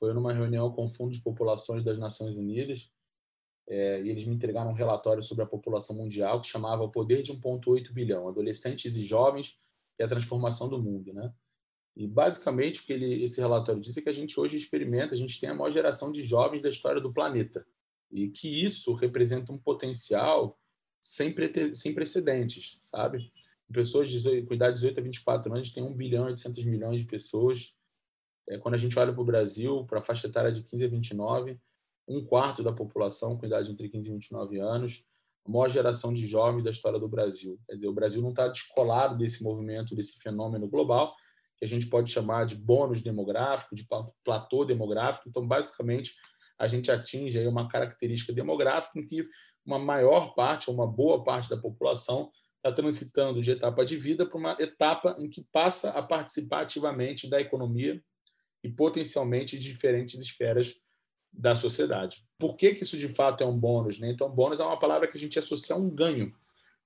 foi 0.00 0.12
numa 0.12 0.32
reunião 0.32 0.72
com 0.72 0.86
o 0.86 0.90
Fundo 0.90 1.12
de 1.12 1.22
Populações 1.22 1.84
das 1.84 1.96
Nações 1.96 2.36
Unidas 2.36 2.90
é, 3.68 4.00
e 4.02 4.08
eles 4.08 4.24
me 4.24 4.34
entregaram 4.34 4.70
um 4.70 4.74
relatório 4.74 5.22
sobre 5.22 5.44
a 5.44 5.46
população 5.46 5.94
mundial 5.94 6.40
que 6.40 6.48
chamava 6.48 6.82
O 6.82 6.90
Poder 6.90 7.22
de 7.22 7.34
1,8 7.34 7.92
bilhão, 7.92 8.26
adolescentes 8.26 8.96
e 8.96 9.04
jovens 9.04 9.58
e 9.98 10.02
a 10.02 10.08
transformação 10.08 10.68
do 10.68 10.82
mundo, 10.82 11.12
né? 11.12 11.32
E 11.94 12.06
basicamente 12.06 12.80
o 12.80 12.84
que 12.84 12.92
ele, 12.92 13.22
esse 13.22 13.40
relatório 13.40 13.80
disse 13.80 13.98
é 13.98 14.02
que 14.02 14.08
a 14.08 14.12
gente 14.12 14.38
hoje 14.38 14.56
experimenta, 14.56 15.14
a 15.14 15.18
gente 15.18 15.38
tem 15.38 15.50
a 15.50 15.54
maior 15.54 15.70
geração 15.70 16.10
de 16.10 16.22
jovens 16.22 16.62
da 16.62 16.68
história 16.68 17.00
do 17.00 17.12
planeta 17.12 17.66
e 18.10 18.28
que 18.28 18.64
isso 18.64 18.94
representa 18.94 19.52
um 19.52 19.58
potencial 19.58 20.58
sem, 21.00 21.34
sem 21.74 21.92
precedentes, 21.92 22.78
sabe? 22.80 23.30
Pessoas 23.70 24.08
de 24.08 24.42
com 24.42 24.54
idade 24.54 24.76
de 24.76 24.80
18 24.80 25.00
a 25.00 25.02
24 25.02 25.52
anos, 25.52 25.72
tem 25.72 25.82
1 25.82 25.92
bilhão 25.92 26.24
e 26.26 26.30
800 26.30 26.64
milhões 26.64 27.02
de 27.02 27.06
pessoas. 27.06 27.76
É, 28.48 28.56
quando 28.56 28.76
a 28.76 28.78
gente 28.78 28.98
olha 28.98 29.12
para 29.12 29.20
o 29.20 29.26
Brasil, 29.26 29.84
para 29.84 29.98
a 29.98 30.02
faixa 30.02 30.26
etária 30.26 30.50
de 30.50 30.62
15 30.62 30.84
a 30.86 30.88
29, 30.88 31.60
um 32.08 32.24
quarto 32.24 32.62
da 32.62 32.72
população 32.72 33.36
com 33.36 33.46
idade 33.46 33.70
entre 33.70 33.88
15 33.88 34.08
e 34.08 34.12
29 34.12 34.58
anos, 34.58 35.04
a 35.46 35.50
maior 35.50 35.68
geração 35.68 36.12
de 36.12 36.26
jovens 36.26 36.64
da 36.64 36.70
história 36.70 36.98
do 36.98 37.08
Brasil. 37.08 37.58
Quer 37.66 37.74
dizer, 37.74 37.88
o 37.88 37.92
Brasil 37.92 38.22
não 38.22 38.30
está 38.30 38.48
descolado 38.48 39.16
desse 39.16 39.42
movimento, 39.42 39.94
desse 39.94 40.18
fenômeno 40.20 40.68
global, 40.68 41.14
que 41.56 41.64
a 41.64 41.68
gente 41.68 41.86
pode 41.86 42.10
chamar 42.10 42.46
de 42.46 42.54
bônus 42.54 43.02
demográfico, 43.02 43.74
de 43.74 43.86
platô 44.24 44.64
demográfico. 44.64 45.28
Então, 45.28 45.46
basicamente, 45.46 46.14
a 46.58 46.68
gente 46.68 46.90
atinge 46.90 47.38
aí 47.38 47.46
uma 47.46 47.68
característica 47.68 48.32
demográfica 48.32 48.98
em 48.98 49.04
que 49.04 49.26
uma 49.64 49.78
maior 49.78 50.34
parte, 50.34 50.70
ou 50.70 50.74
uma 50.74 50.86
boa 50.86 51.22
parte 51.22 51.50
da 51.50 51.56
população 51.56 52.30
está 52.56 52.72
transitando 52.72 53.40
de 53.40 53.50
etapa 53.50 53.84
de 53.84 53.96
vida 53.96 54.26
para 54.26 54.38
uma 54.38 54.56
etapa 54.58 55.16
em 55.18 55.28
que 55.28 55.46
passa 55.52 55.90
a 55.90 56.02
participar 56.02 56.62
ativamente 56.62 57.28
da 57.28 57.40
economia 57.40 58.02
e 58.62 58.68
potencialmente 58.68 59.58
de 59.58 59.70
diferentes 59.70 60.20
esferas 60.20 60.74
da 61.32 61.54
sociedade. 61.54 62.24
Por 62.38 62.56
que, 62.56 62.74
que 62.74 62.82
isso 62.82 62.96
de 62.96 63.08
fato 63.08 63.42
é 63.42 63.46
um 63.46 63.56
bônus? 63.56 63.98
Né? 63.98 64.10
Então, 64.10 64.30
bônus 64.30 64.60
é 64.60 64.64
uma 64.64 64.78
palavra 64.78 65.06
que 65.06 65.16
a 65.16 65.20
gente 65.20 65.38
associa 65.38 65.74
a 65.76 65.78
um 65.78 65.88
ganho. 65.88 66.34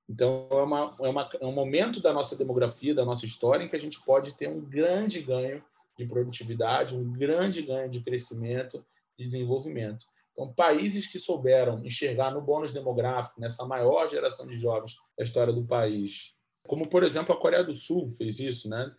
Então, 0.08 0.48
é, 0.50 0.62
uma, 0.62 0.96
é, 1.00 1.08
uma, 1.08 1.30
é 1.40 1.46
um 1.46 1.52
momento 1.52 2.00
da 2.00 2.12
nossa 2.12 2.36
demografia, 2.36 2.94
da 2.94 3.04
nossa 3.04 3.24
história, 3.24 3.64
em 3.64 3.68
que 3.68 3.76
a 3.76 3.80
gente 3.80 4.00
pode 4.04 4.34
ter 4.34 4.48
um 4.48 4.60
grande 4.60 5.20
ganho 5.20 5.62
de 5.98 6.06
produtividade, 6.06 6.96
um 6.96 7.12
grande 7.12 7.62
ganho 7.62 7.88
de 7.88 8.00
crescimento, 8.00 8.84
de 9.18 9.26
desenvolvimento. 9.26 10.04
Então, 10.32 10.52
países 10.52 11.06
que 11.06 11.18
souberam 11.18 11.84
enxergar 11.84 12.30
no 12.30 12.40
bônus 12.40 12.72
demográfico, 12.72 13.40
nessa 13.40 13.64
maior 13.66 14.08
geração 14.08 14.46
de 14.46 14.58
jovens 14.58 14.96
da 15.16 15.24
história 15.24 15.52
do 15.52 15.64
país, 15.64 16.34
como, 16.66 16.88
por 16.88 17.02
exemplo, 17.02 17.34
a 17.34 17.38
Coreia 17.38 17.64
do 17.64 17.74
Sul 17.74 18.10
fez 18.12 18.38
isso, 18.38 18.68
né? 18.68 18.94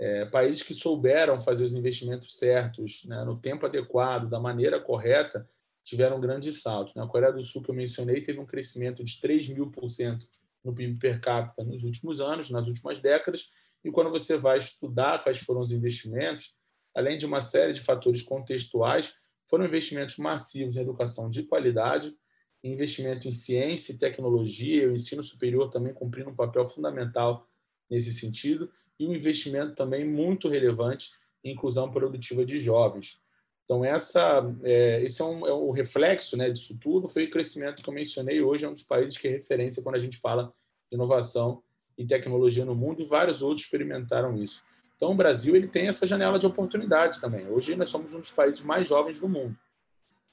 É, 0.00 0.24
países 0.26 0.62
que 0.62 0.74
souberam 0.74 1.40
fazer 1.40 1.64
os 1.64 1.74
investimentos 1.74 2.38
certos, 2.38 3.04
né, 3.04 3.24
no 3.24 3.38
tempo 3.38 3.66
adequado, 3.66 4.28
da 4.28 4.38
maneira 4.38 4.80
correta, 4.80 5.48
tiveram 5.82 6.20
grandes 6.20 6.62
saltos. 6.62 6.94
Né? 6.94 7.02
A 7.02 7.06
Coreia 7.06 7.32
do 7.32 7.42
Sul, 7.42 7.62
que 7.62 7.70
eu 7.70 7.74
mencionei, 7.74 8.20
teve 8.20 8.38
um 8.38 8.46
crescimento 8.46 9.02
de 9.02 9.20
3 9.20 9.48
mil 9.48 9.70
por 9.70 9.90
cento 9.90 10.28
no 10.62 10.74
PIB 10.74 10.98
per 10.98 11.20
capita 11.20 11.64
nos 11.64 11.82
últimos 11.82 12.20
anos, 12.20 12.50
nas 12.50 12.66
últimas 12.66 13.00
décadas, 13.00 13.50
e 13.84 13.90
quando 13.90 14.10
você 14.10 14.36
vai 14.36 14.58
estudar 14.58 15.22
quais 15.22 15.38
foram 15.38 15.60
os 15.60 15.72
investimentos, 15.72 16.56
além 16.94 17.16
de 17.16 17.24
uma 17.24 17.40
série 17.40 17.72
de 17.72 17.80
fatores 17.80 18.22
contextuais, 18.22 19.14
foram 19.46 19.64
investimentos 19.64 20.18
massivos 20.18 20.76
em 20.76 20.80
educação 20.80 21.30
de 21.30 21.44
qualidade, 21.44 22.14
investimento 22.62 23.28
em 23.28 23.32
ciência 23.32 23.92
e 23.92 23.98
tecnologia, 23.98 24.88
o 24.88 24.92
ensino 24.92 25.22
superior 25.22 25.70
também 25.70 25.94
cumprindo 25.94 26.30
um 26.30 26.36
papel 26.36 26.66
fundamental 26.66 27.48
nesse 27.88 28.12
sentido, 28.12 28.70
e 28.98 29.06
um 29.06 29.14
investimento 29.14 29.74
também 29.74 30.04
muito 30.04 30.48
relevante 30.48 31.10
em 31.44 31.52
inclusão 31.52 31.90
produtiva 31.90 32.44
de 32.44 32.60
jovens. 32.60 33.20
Então, 33.64 33.84
essa, 33.84 34.42
é, 34.62 35.02
esse 35.02 35.20
é, 35.20 35.24
um, 35.24 35.46
é 35.46 35.52
o 35.52 35.70
reflexo 35.70 36.36
né, 36.36 36.50
disso 36.50 36.78
tudo, 36.78 37.06
foi 37.06 37.24
o 37.24 37.30
crescimento 37.30 37.82
que 37.82 37.88
eu 37.88 37.94
mencionei 37.94 38.40
hoje, 38.40 38.64
é 38.64 38.68
um 38.68 38.72
dos 38.72 38.82
países 38.82 39.18
que 39.18 39.28
é 39.28 39.30
referência 39.30 39.82
quando 39.82 39.96
a 39.96 40.00
gente 40.00 40.16
fala 40.16 40.52
de 40.90 40.96
inovação 40.96 41.62
e 41.96 42.06
tecnologia 42.06 42.64
no 42.64 42.74
mundo, 42.74 43.02
e 43.02 43.04
vários 43.04 43.42
outros 43.42 43.64
experimentaram 43.64 44.36
isso. 44.36 44.62
Então, 44.96 45.12
o 45.12 45.14
Brasil 45.14 45.54
ele 45.54 45.68
tem 45.68 45.86
essa 45.86 46.06
janela 46.06 46.38
de 46.38 46.46
oportunidade 46.46 47.20
também. 47.20 47.46
Hoje, 47.46 47.76
nós 47.76 47.90
somos 47.90 48.12
um 48.14 48.20
dos 48.20 48.32
países 48.32 48.64
mais 48.64 48.88
jovens 48.88 49.20
do 49.20 49.28
mundo. 49.28 49.56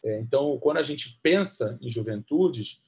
É, 0.03 0.19
então, 0.19 0.57
quando 0.59 0.77
a 0.77 0.83
gente 0.83 1.19
pensa 1.21 1.77
em 1.81 1.89
juventudes, 1.89 2.81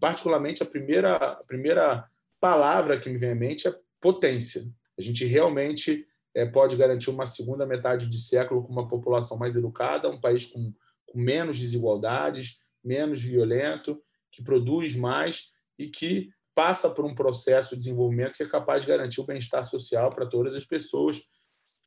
particularmente 0.00 0.62
a 0.62 0.66
primeira, 0.66 1.16
a 1.16 1.44
primeira 1.44 2.08
palavra 2.40 2.98
que 2.98 3.10
me 3.10 3.18
vem 3.18 3.32
à 3.32 3.34
mente 3.34 3.68
é 3.68 3.78
potência. 4.00 4.64
A 5.00 5.02
gente 5.02 5.24
realmente 5.24 6.06
é, 6.34 6.44
pode 6.44 6.76
garantir 6.76 7.08
uma 7.08 7.24
segunda 7.24 7.66
metade 7.66 8.06
de 8.06 8.18
século 8.18 8.62
com 8.62 8.70
uma 8.70 8.86
população 8.86 9.38
mais 9.38 9.56
educada, 9.56 10.10
um 10.10 10.20
país 10.20 10.44
com, 10.44 10.72
com 11.06 11.18
menos 11.18 11.58
desigualdades, 11.58 12.58
menos 12.84 13.22
violento, 13.22 14.00
que 14.30 14.42
produz 14.42 14.94
mais 14.94 15.52
e 15.78 15.88
que 15.88 16.28
passa 16.54 16.90
por 16.90 17.06
um 17.06 17.14
processo 17.14 17.70
de 17.70 17.78
desenvolvimento 17.78 18.36
que 18.36 18.42
é 18.42 18.48
capaz 18.48 18.82
de 18.82 18.88
garantir 18.88 19.22
o 19.22 19.26
bem-estar 19.26 19.64
social 19.64 20.10
para 20.10 20.26
todas 20.26 20.54
as 20.54 20.66
pessoas. 20.66 21.22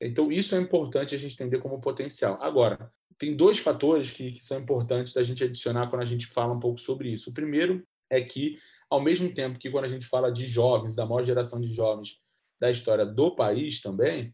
Então, 0.02 0.32
isso 0.32 0.56
é 0.56 0.60
importante 0.60 1.14
a 1.14 1.18
gente 1.18 1.36
entender 1.36 1.60
como 1.60 1.80
potencial. 1.80 2.40
Agora, 2.42 2.92
tem 3.20 3.36
dois 3.36 3.60
fatores 3.60 4.10
que, 4.10 4.32
que 4.32 4.44
são 4.44 4.60
importantes 4.60 5.14
da 5.14 5.22
gente 5.22 5.44
adicionar 5.44 5.88
quando 5.88 6.02
a 6.02 6.06
gente 6.06 6.26
fala 6.26 6.54
um 6.54 6.60
pouco 6.60 6.80
sobre 6.80 7.10
isso. 7.10 7.30
O 7.30 7.34
primeiro 7.34 7.86
é 8.10 8.20
que, 8.20 8.58
ao 8.90 9.00
mesmo 9.00 9.32
tempo 9.32 9.60
que 9.60 9.70
quando 9.70 9.86
a 9.86 9.90
gente 9.90 10.08
fala 10.08 10.32
de 10.32 10.48
jovens, 10.48 10.96
da 10.96 11.06
maior 11.06 11.22
geração 11.22 11.62
de 11.62 11.68
jovens, 11.68 12.23
da 12.64 12.72
história 12.72 13.06
do 13.06 13.36
país 13.36 13.82
também, 13.82 14.34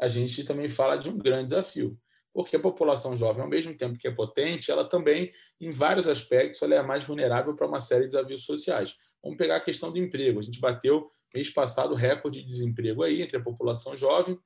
a 0.00 0.08
gente 0.08 0.42
também 0.42 0.68
fala 0.68 0.96
de 0.96 1.08
um 1.08 1.16
grande 1.16 1.50
desafio. 1.50 1.96
porque 2.32 2.56
a 2.56 2.60
população 2.60 3.16
jovem, 3.16 3.42
ao 3.44 3.48
mesmo 3.48 3.76
tempo 3.76 3.96
que 3.96 4.08
é 4.08 4.10
potente, 4.10 4.68
ela 4.68 4.84
também, 4.84 5.32
em 5.60 5.70
vários 5.70 6.08
aspectos, 6.08 6.60
ela 6.62 6.74
é 6.74 6.82
mais 6.82 7.04
vulnerável 7.04 7.54
para 7.54 7.68
uma 7.68 7.78
série 7.78 8.06
de 8.06 8.08
desafios 8.08 8.44
sociais. 8.44 8.96
Vamos 9.22 9.38
pegar 9.38 9.54
a 9.54 9.60
questão 9.60 9.92
do 9.92 9.98
emprego. 9.98 10.40
A 10.40 10.42
gente 10.42 10.58
bateu, 10.58 11.08
mês 11.32 11.48
passado, 11.48 11.94
recorde 11.94 12.42
de 12.42 12.48
desemprego 12.48 13.04
aí 13.04 13.22
entre 13.22 13.36
a 13.36 13.40
população 13.40 13.96
jovem, 13.96 14.36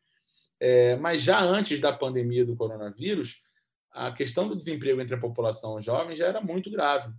é, 0.60 0.96
mas 0.96 1.22
já 1.22 1.40
antes 1.40 1.80
da 1.80 1.90
pandemia 1.90 2.44
do 2.44 2.54
coronavírus, 2.54 3.42
a 3.90 4.12
questão 4.12 4.46
do 4.46 4.54
desemprego 4.54 5.00
entre 5.00 5.14
a 5.14 5.18
população 5.18 5.80
jovem 5.80 6.14
já 6.14 6.26
era 6.26 6.42
muito 6.42 6.70
grave. 6.70 7.10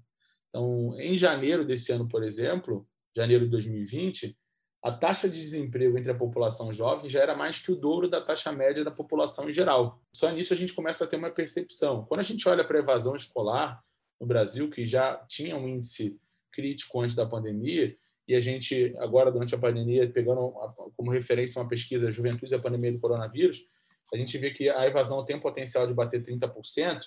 Então, 0.49 0.95
em 0.99 1.17
janeiro 1.17 1.65
desse 1.65 1.91
ano, 1.91 2.07
por 2.07 2.23
exemplo, 2.23 2.87
janeiro 3.15 3.45
de 3.45 3.49
2020, 3.49 4.37
a 4.81 4.91
taxa 4.91 5.27
de 5.27 5.39
desemprego 5.39 5.97
entre 5.97 6.11
a 6.11 6.15
população 6.15 6.71
jovem 6.71 7.09
já 7.09 7.21
era 7.21 7.35
mais 7.35 7.59
que 7.59 7.71
o 7.71 7.75
dobro 7.75 8.09
da 8.09 8.21
taxa 8.21 8.51
média 8.51 8.83
da 8.83 8.91
população 8.91 9.49
em 9.49 9.53
geral. 9.53 10.01
Só 10.13 10.31
nisso 10.31 10.53
a 10.53 10.57
gente 10.57 10.73
começa 10.73 11.03
a 11.03 11.07
ter 11.07 11.17
uma 11.17 11.29
percepção. 11.29 12.05
Quando 12.05 12.21
a 12.21 12.23
gente 12.23 12.47
olha 12.47 12.63
para 12.63 12.77
a 12.77 12.81
evasão 12.81 13.15
escolar 13.15 13.83
no 14.19 14.25
Brasil, 14.25 14.69
que 14.69 14.85
já 14.85 15.15
tinha 15.27 15.57
um 15.57 15.67
índice 15.67 16.17
crítico 16.51 17.01
antes 17.01 17.15
da 17.15 17.25
pandemia, 17.25 17.95
e 18.29 18.35
a 18.35 18.39
gente, 18.39 18.95
agora, 18.99 19.31
durante 19.31 19.55
a 19.55 19.57
pandemia, 19.57 20.07
pegando 20.07 20.53
como 20.95 21.09
referência 21.09 21.59
uma 21.59 21.67
pesquisa 21.67 22.11
Juventude 22.11 22.53
e 22.53 22.55
a 22.55 22.59
Pandemia 22.59 22.91
do 22.91 22.99
Coronavírus, 22.99 23.65
a 24.13 24.17
gente 24.17 24.37
vê 24.37 24.51
que 24.51 24.69
a 24.69 24.85
evasão 24.85 25.25
tem 25.25 25.39
potencial 25.39 25.87
de 25.87 25.95
bater 25.95 26.21
30%. 26.21 27.01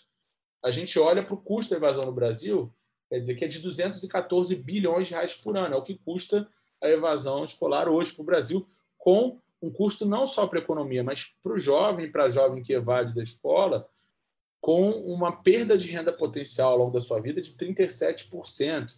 A 0.65 0.71
gente 0.73 0.99
olha 0.99 1.23
para 1.23 1.35
o 1.35 1.41
custo 1.41 1.71
da 1.71 1.77
evasão 1.77 2.05
no 2.07 2.13
Brasil, 2.13 2.75
quer 3.09 3.21
dizer 3.21 3.37
que 3.37 3.45
é 3.45 3.49
de 3.49 3.61
214 3.61 4.57
bilhões 4.57 5.07
de 5.07 5.15
reais 5.15 5.35
por 5.35 5.57
ano, 5.57 5.77
é 5.77 5.79
o 5.79 5.83
que 5.83 5.97
custa 5.97 6.49
a 6.83 6.89
evasão 6.89 7.45
escolar 7.45 7.89
hoje 7.89 8.13
para 8.13 8.23
o 8.23 8.27
Brasil, 8.27 8.67
com 8.99 9.41
um 9.63 9.71
custo 9.71 10.05
não 10.05 10.27
só 10.27 10.47
para 10.47 10.59
a 10.59 10.63
economia, 10.63 11.05
mas 11.05 11.37
para 11.43 11.53
o 11.53 11.59
jovem, 11.59 12.11
para 12.11 12.25
a 12.25 12.29
jovem 12.29 12.63
que 12.63 12.73
evade 12.73 13.15
da 13.15 13.23
escola, 13.23 13.89
com 14.61 14.91
uma 14.91 15.43
perda 15.43 15.79
de 15.79 15.89
renda 15.89 16.13
potencial 16.13 16.73
ao 16.73 16.79
longo 16.79 16.93
da 16.93 17.01
sua 17.01 17.21
vida 17.21 17.41
de 17.41 17.53
37%. 17.53 18.95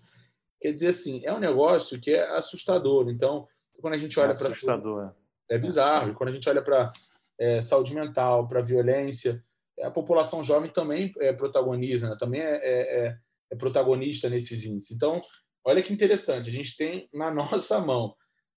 Quer 0.60 0.72
dizer 0.72 0.88
assim, 0.88 1.22
é 1.24 1.32
um 1.32 1.38
negócio 1.38 2.00
que 2.00 2.12
é 2.12 2.36
assustador. 2.36 3.08
Então, 3.10 3.46
quando 3.80 3.94
a 3.94 3.98
gente 3.98 4.18
olha 4.18 4.32
é 4.32 4.34
para. 4.36 4.48
Assustador. 4.48 5.12
É 5.48 5.58
bizarro. 5.58 6.10
E 6.10 6.14
quando 6.14 6.30
a 6.30 6.32
gente 6.32 6.48
olha 6.48 6.62
para 6.62 6.92
é, 7.38 7.60
saúde 7.60 7.94
mental, 7.94 8.48
para 8.48 8.62
violência, 8.62 9.44
a 9.82 9.90
população 9.90 10.42
jovem 10.42 10.70
também 10.70 11.12
é, 11.18 11.32
protagoniza, 11.32 12.08
né? 12.08 12.16
também 12.18 12.40
é, 12.40 12.56
é, 12.56 13.06
é, 13.06 13.18
é 13.50 13.56
protagonista 13.56 14.30
nesses 14.30 14.64
índices. 14.64 14.96
Então, 14.96 15.20
Olha 15.64 15.82
que 15.82 15.92
interessante, 15.92 16.50
a 16.50 16.52
gente 16.52 16.76
tem 16.76 17.08
na 17.12 17.30
nossa 17.34 17.80
mão 17.80 18.14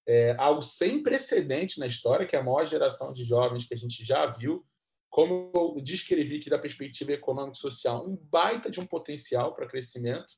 é, 0.08 0.36
algo 0.38 0.62
sem 0.62 1.02
precedente 1.02 1.80
na 1.80 1.88
história, 1.88 2.26
que 2.26 2.36
é 2.36 2.40
a 2.40 2.44
maior 2.44 2.66
geração 2.66 3.12
de 3.12 3.24
jovens 3.24 3.66
que 3.66 3.74
a 3.74 3.78
gente 3.78 4.04
já 4.06 4.26
viu, 4.26 4.66
como 5.10 5.52
eu 5.56 5.82
descrevi 5.82 6.38
aqui 6.38 6.50
da 6.50 6.60
perspectiva 6.60 7.12
econômica 7.14 7.58
e 7.58 7.62
social, 7.62 8.08
um 8.08 8.16
baita 8.16 8.70
de 8.70 8.80
um 8.80 8.86
potencial 8.86 9.54
para 9.54 9.68
crescimento, 9.68 10.34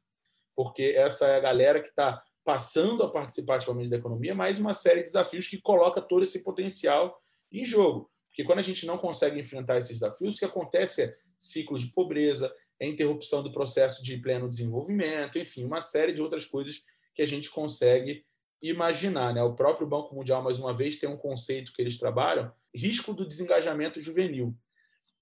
porque 0.55 0.93
essa 0.95 1.27
é 1.27 1.35
a 1.35 1.39
galera 1.39 1.81
que 1.81 1.89
está 1.89 2.23
passando 2.43 3.03
a 3.03 3.11
participar 3.11 3.55
ativamente 3.55 3.89
da 3.89 3.97
economia, 3.97 4.33
mais 4.33 4.59
uma 4.59 4.73
série 4.73 4.97
de 4.97 5.03
desafios 5.03 5.47
que 5.47 5.61
coloca 5.61 6.01
todo 6.01 6.23
esse 6.23 6.43
potencial 6.43 7.19
em 7.51 7.63
jogo. 7.63 8.09
Porque 8.27 8.43
quando 8.43 8.59
a 8.59 8.63
gente 8.63 8.85
não 8.85 8.97
consegue 8.97 9.39
enfrentar 9.39 9.77
esses 9.77 9.99
desafios, 9.99 10.35
o 10.35 10.39
que 10.39 10.45
acontece 10.45 11.03
é 11.03 11.15
ciclos 11.37 11.81
de 11.81 11.91
pobreza, 11.91 12.53
interrupção 12.85 13.43
do 13.43 13.51
processo 13.51 14.03
de 14.03 14.17
pleno 14.17 14.49
desenvolvimento, 14.49 15.37
enfim, 15.37 15.65
uma 15.65 15.81
série 15.81 16.13
de 16.13 16.21
outras 16.21 16.45
coisas 16.45 16.83
que 17.13 17.21
a 17.21 17.27
gente 17.27 17.49
consegue 17.49 18.23
imaginar. 18.61 19.33
Né? 19.33 19.43
O 19.43 19.53
próprio 19.53 19.87
Banco 19.87 20.15
Mundial, 20.15 20.41
mais 20.41 20.59
uma 20.59 20.73
vez, 20.73 20.97
tem 20.97 21.09
um 21.09 21.17
conceito 21.17 21.73
que 21.73 21.81
eles 21.81 21.97
trabalham, 21.97 22.51
risco 22.73 23.13
do 23.13 23.27
desengajamento 23.27 23.99
juvenil. 23.99 24.55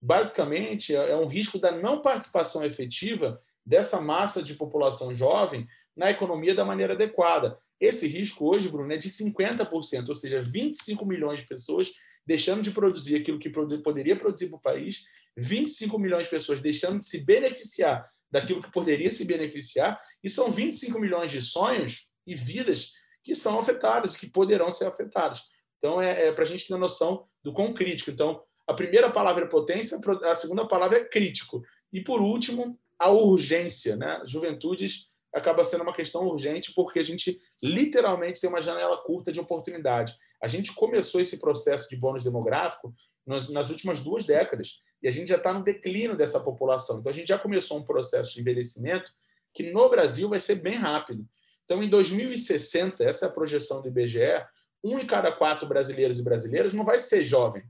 Basicamente, 0.02 0.96
é 0.96 1.16
um 1.16 1.28
risco 1.28 1.58
da 1.58 1.72
não 1.72 2.02
participação 2.02 2.64
efetiva 2.64 3.42
dessa 3.66 4.00
massa 4.00 4.44
de 4.44 4.54
população 4.54 5.14
jovem 5.14 5.68
na 5.96 6.12
economia 6.12 6.54
da 6.54 6.64
maneira 6.64 6.94
adequada. 6.94 7.60
Esse 7.80 8.08
risco 8.08 8.48
hoje, 8.48 8.70
Bruno, 8.70 8.94
é 8.94 8.98
de 8.98 9.10
50%, 9.10 10.08
ou 10.08 10.16
seja, 10.16 10.42
25 10.42 11.06
milhões 11.06 11.42
de 11.42 11.48
pessoas 11.48 11.92
deixando 12.26 12.62
de 12.62 12.72
produzir 12.72 13.16
aquilo 13.16 13.40
que 13.40 13.50
poderia 13.50 14.16
produzir 14.16 14.48
para 14.48 14.58
o 14.58 14.62
país 14.62 15.06
25 15.38 16.00
milhões 16.00 16.24
de 16.26 16.32
pessoas 16.32 16.62
deixando 16.62 17.00
de 17.00 17.06
se 17.06 17.24
beneficiar 17.24 18.10
daquilo 18.30 18.62
que 18.62 18.72
poderia 18.72 19.12
se 19.12 19.24
beneficiar, 19.26 20.02
e 20.24 20.30
são 20.30 20.52
25 20.52 21.00
milhões 21.00 21.32
de 21.32 21.42
sonhos 21.42 22.12
e 22.26 22.36
vidas 22.36 22.92
que 23.24 23.36
são 23.36 23.60
afetados, 23.60 24.16
que 24.16 24.28
poderão 24.28 24.72
ser 24.72 24.86
afetados. 24.86 25.44
Então, 25.78 26.02
é, 26.02 26.28
é 26.28 26.32
para 26.32 26.44
a 26.44 26.48
gente 26.48 26.68
ter 26.68 26.78
noção 26.78 27.26
do 27.44 27.54
quão 27.54 27.74
crítico. 27.74 28.12
Então, 28.12 28.42
a 28.66 28.74
primeira 28.74 29.10
palavra 29.10 29.46
é 29.46 29.48
potência, 29.48 29.98
a 30.24 30.36
segunda 30.36 30.68
palavra 30.68 30.98
é 30.98 31.06
crítico. 31.06 31.62
E, 31.94 32.02
por 32.02 32.22
último, 32.22 32.78
a 33.00 33.10
urgência. 33.10 33.96
Né? 33.96 34.22
Juventudes 34.26 35.10
acaba 35.34 35.64
sendo 35.64 35.84
uma 35.84 35.94
questão 35.94 36.26
urgente 36.26 36.74
porque 36.74 37.00
a 37.00 37.04
gente 37.04 37.40
literalmente 37.62 38.42
tem 38.42 38.50
uma 38.50 38.62
janela 38.62 38.98
curta 39.04 39.32
de 39.32 39.40
oportunidade. 39.40 40.16
A 40.42 40.48
gente 40.48 40.74
começou 40.74 41.22
esse 41.22 41.40
processo 41.40 41.88
de 41.90 41.96
bônus 41.96 42.24
demográfico 42.24 42.94
nas, 43.26 43.50
nas 43.50 43.70
últimas 43.70 44.00
duas 44.00 44.26
décadas 44.26 44.82
e 45.02 45.08
a 45.08 45.12
gente 45.12 45.28
já 45.28 45.38
está 45.38 45.54
no 45.54 45.64
declínio 45.64 46.18
dessa 46.18 46.40
população. 46.40 47.00
Então, 47.00 47.12
a 47.12 47.16
gente 47.16 47.28
já 47.28 47.38
começou 47.38 47.78
um 47.78 47.84
processo 47.84 48.34
de 48.34 48.42
envelhecimento 48.42 49.12
que 49.54 49.72
no 49.72 49.90
Brasil 49.90 50.30
vai 50.30 50.40
ser 50.40 50.56
bem 50.56 50.76
rápido. 50.76 51.28
Então, 51.66 51.84
em 51.84 51.90
2060, 51.90 53.04
essa 53.04 53.26
é 53.26 53.30
a 53.30 53.32
projeção 53.32 53.82
do 53.82 53.88
IBGE, 53.88 54.46
um 54.84 54.98
em 55.00 55.06
cada 55.06 55.32
quatro 55.32 55.68
brasileiros 55.68 56.20
e 56.20 56.24
brasileiras 56.24 56.74
não 56.74 56.84
vai 56.84 57.00
ser 57.00 57.24
jovem. 57.24 57.64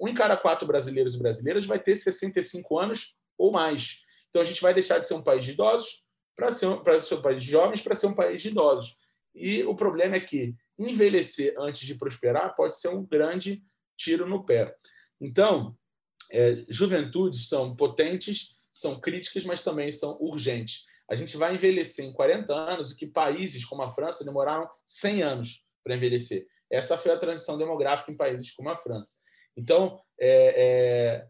Um 0.00 0.08
em 0.08 0.14
cada 0.14 0.36
quatro 0.36 0.66
brasileiros 0.66 1.14
e 1.14 1.18
brasileiras 1.18 1.66
vai 1.66 1.78
ter 1.78 1.94
65 1.94 2.78
anos 2.78 3.16
ou 3.38 3.52
mais. 3.52 4.04
Então, 4.28 4.42
a 4.42 4.44
gente 4.44 4.60
vai 4.60 4.74
deixar 4.74 4.98
de 4.98 5.06
ser 5.06 5.14
um 5.14 5.22
país 5.22 5.44
de 5.44 5.52
idosos 5.52 6.04
para 6.36 6.50
ser, 6.50 6.66
um, 6.66 6.82
ser 7.00 7.14
um 7.14 7.22
país 7.22 7.42
de 7.42 7.50
jovens 7.50 7.80
para 7.80 7.94
ser 7.94 8.06
um 8.06 8.14
país 8.14 8.42
de 8.42 8.48
idosos. 8.48 8.96
E 9.34 9.62
o 9.64 9.74
problema 9.74 10.16
é 10.16 10.20
que 10.20 10.54
envelhecer 10.78 11.54
antes 11.58 11.86
de 11.86 11.94
prosperar 11.94 12.54
pode 12.54 12.78
ser 12.78 12.88
um 12.88 13.04
grande 13.04 13.62
tiro 13.96 14.26
no 14.26 14.44
pé. 14.44 14.74
Então, 15.20 15.76
é, 16.30 16.64
juventudes 16.68 17.48
são 17.48 17.74
potentes, 17.74 18.56
são 18.72 19.00
críticas, 19.00 19.44
mas 19.44 19.62
também 19.62 19.90
são 19.92 20.16
urgentes. 20.20 20.86
A 21.08 21.14
gente 21.14 21.36
vai 21.36 21.54
envelhecer 21.54 22.04
em 22.04 22.12
40 22.12 22.52
anos, 22.52 22.90
o 22.90 22.96
que 22.96 23.06
países 23.06 23.64
como 23.64 23.82
a 23.82 23.90
França 23.90 24.24
demoraram 24.24 24.68
100 24.86 25.22
anos 25.22 25.66
para 25.82 25.94
envelhecer. 25.94 26.46
Essa 26.70 26.96
foi 26.96 27.12
a 27.12 27.18
transição 27.18 27.58
demográfica 27.58 28.10
em 28.10 28.16
países 28.16 28.52
como 28.52 28.70
a 28.70 28.76
França. 28.76 29.16
Então, 29.56 30.00
é, 30.18 30.54
é, 30.56 31.26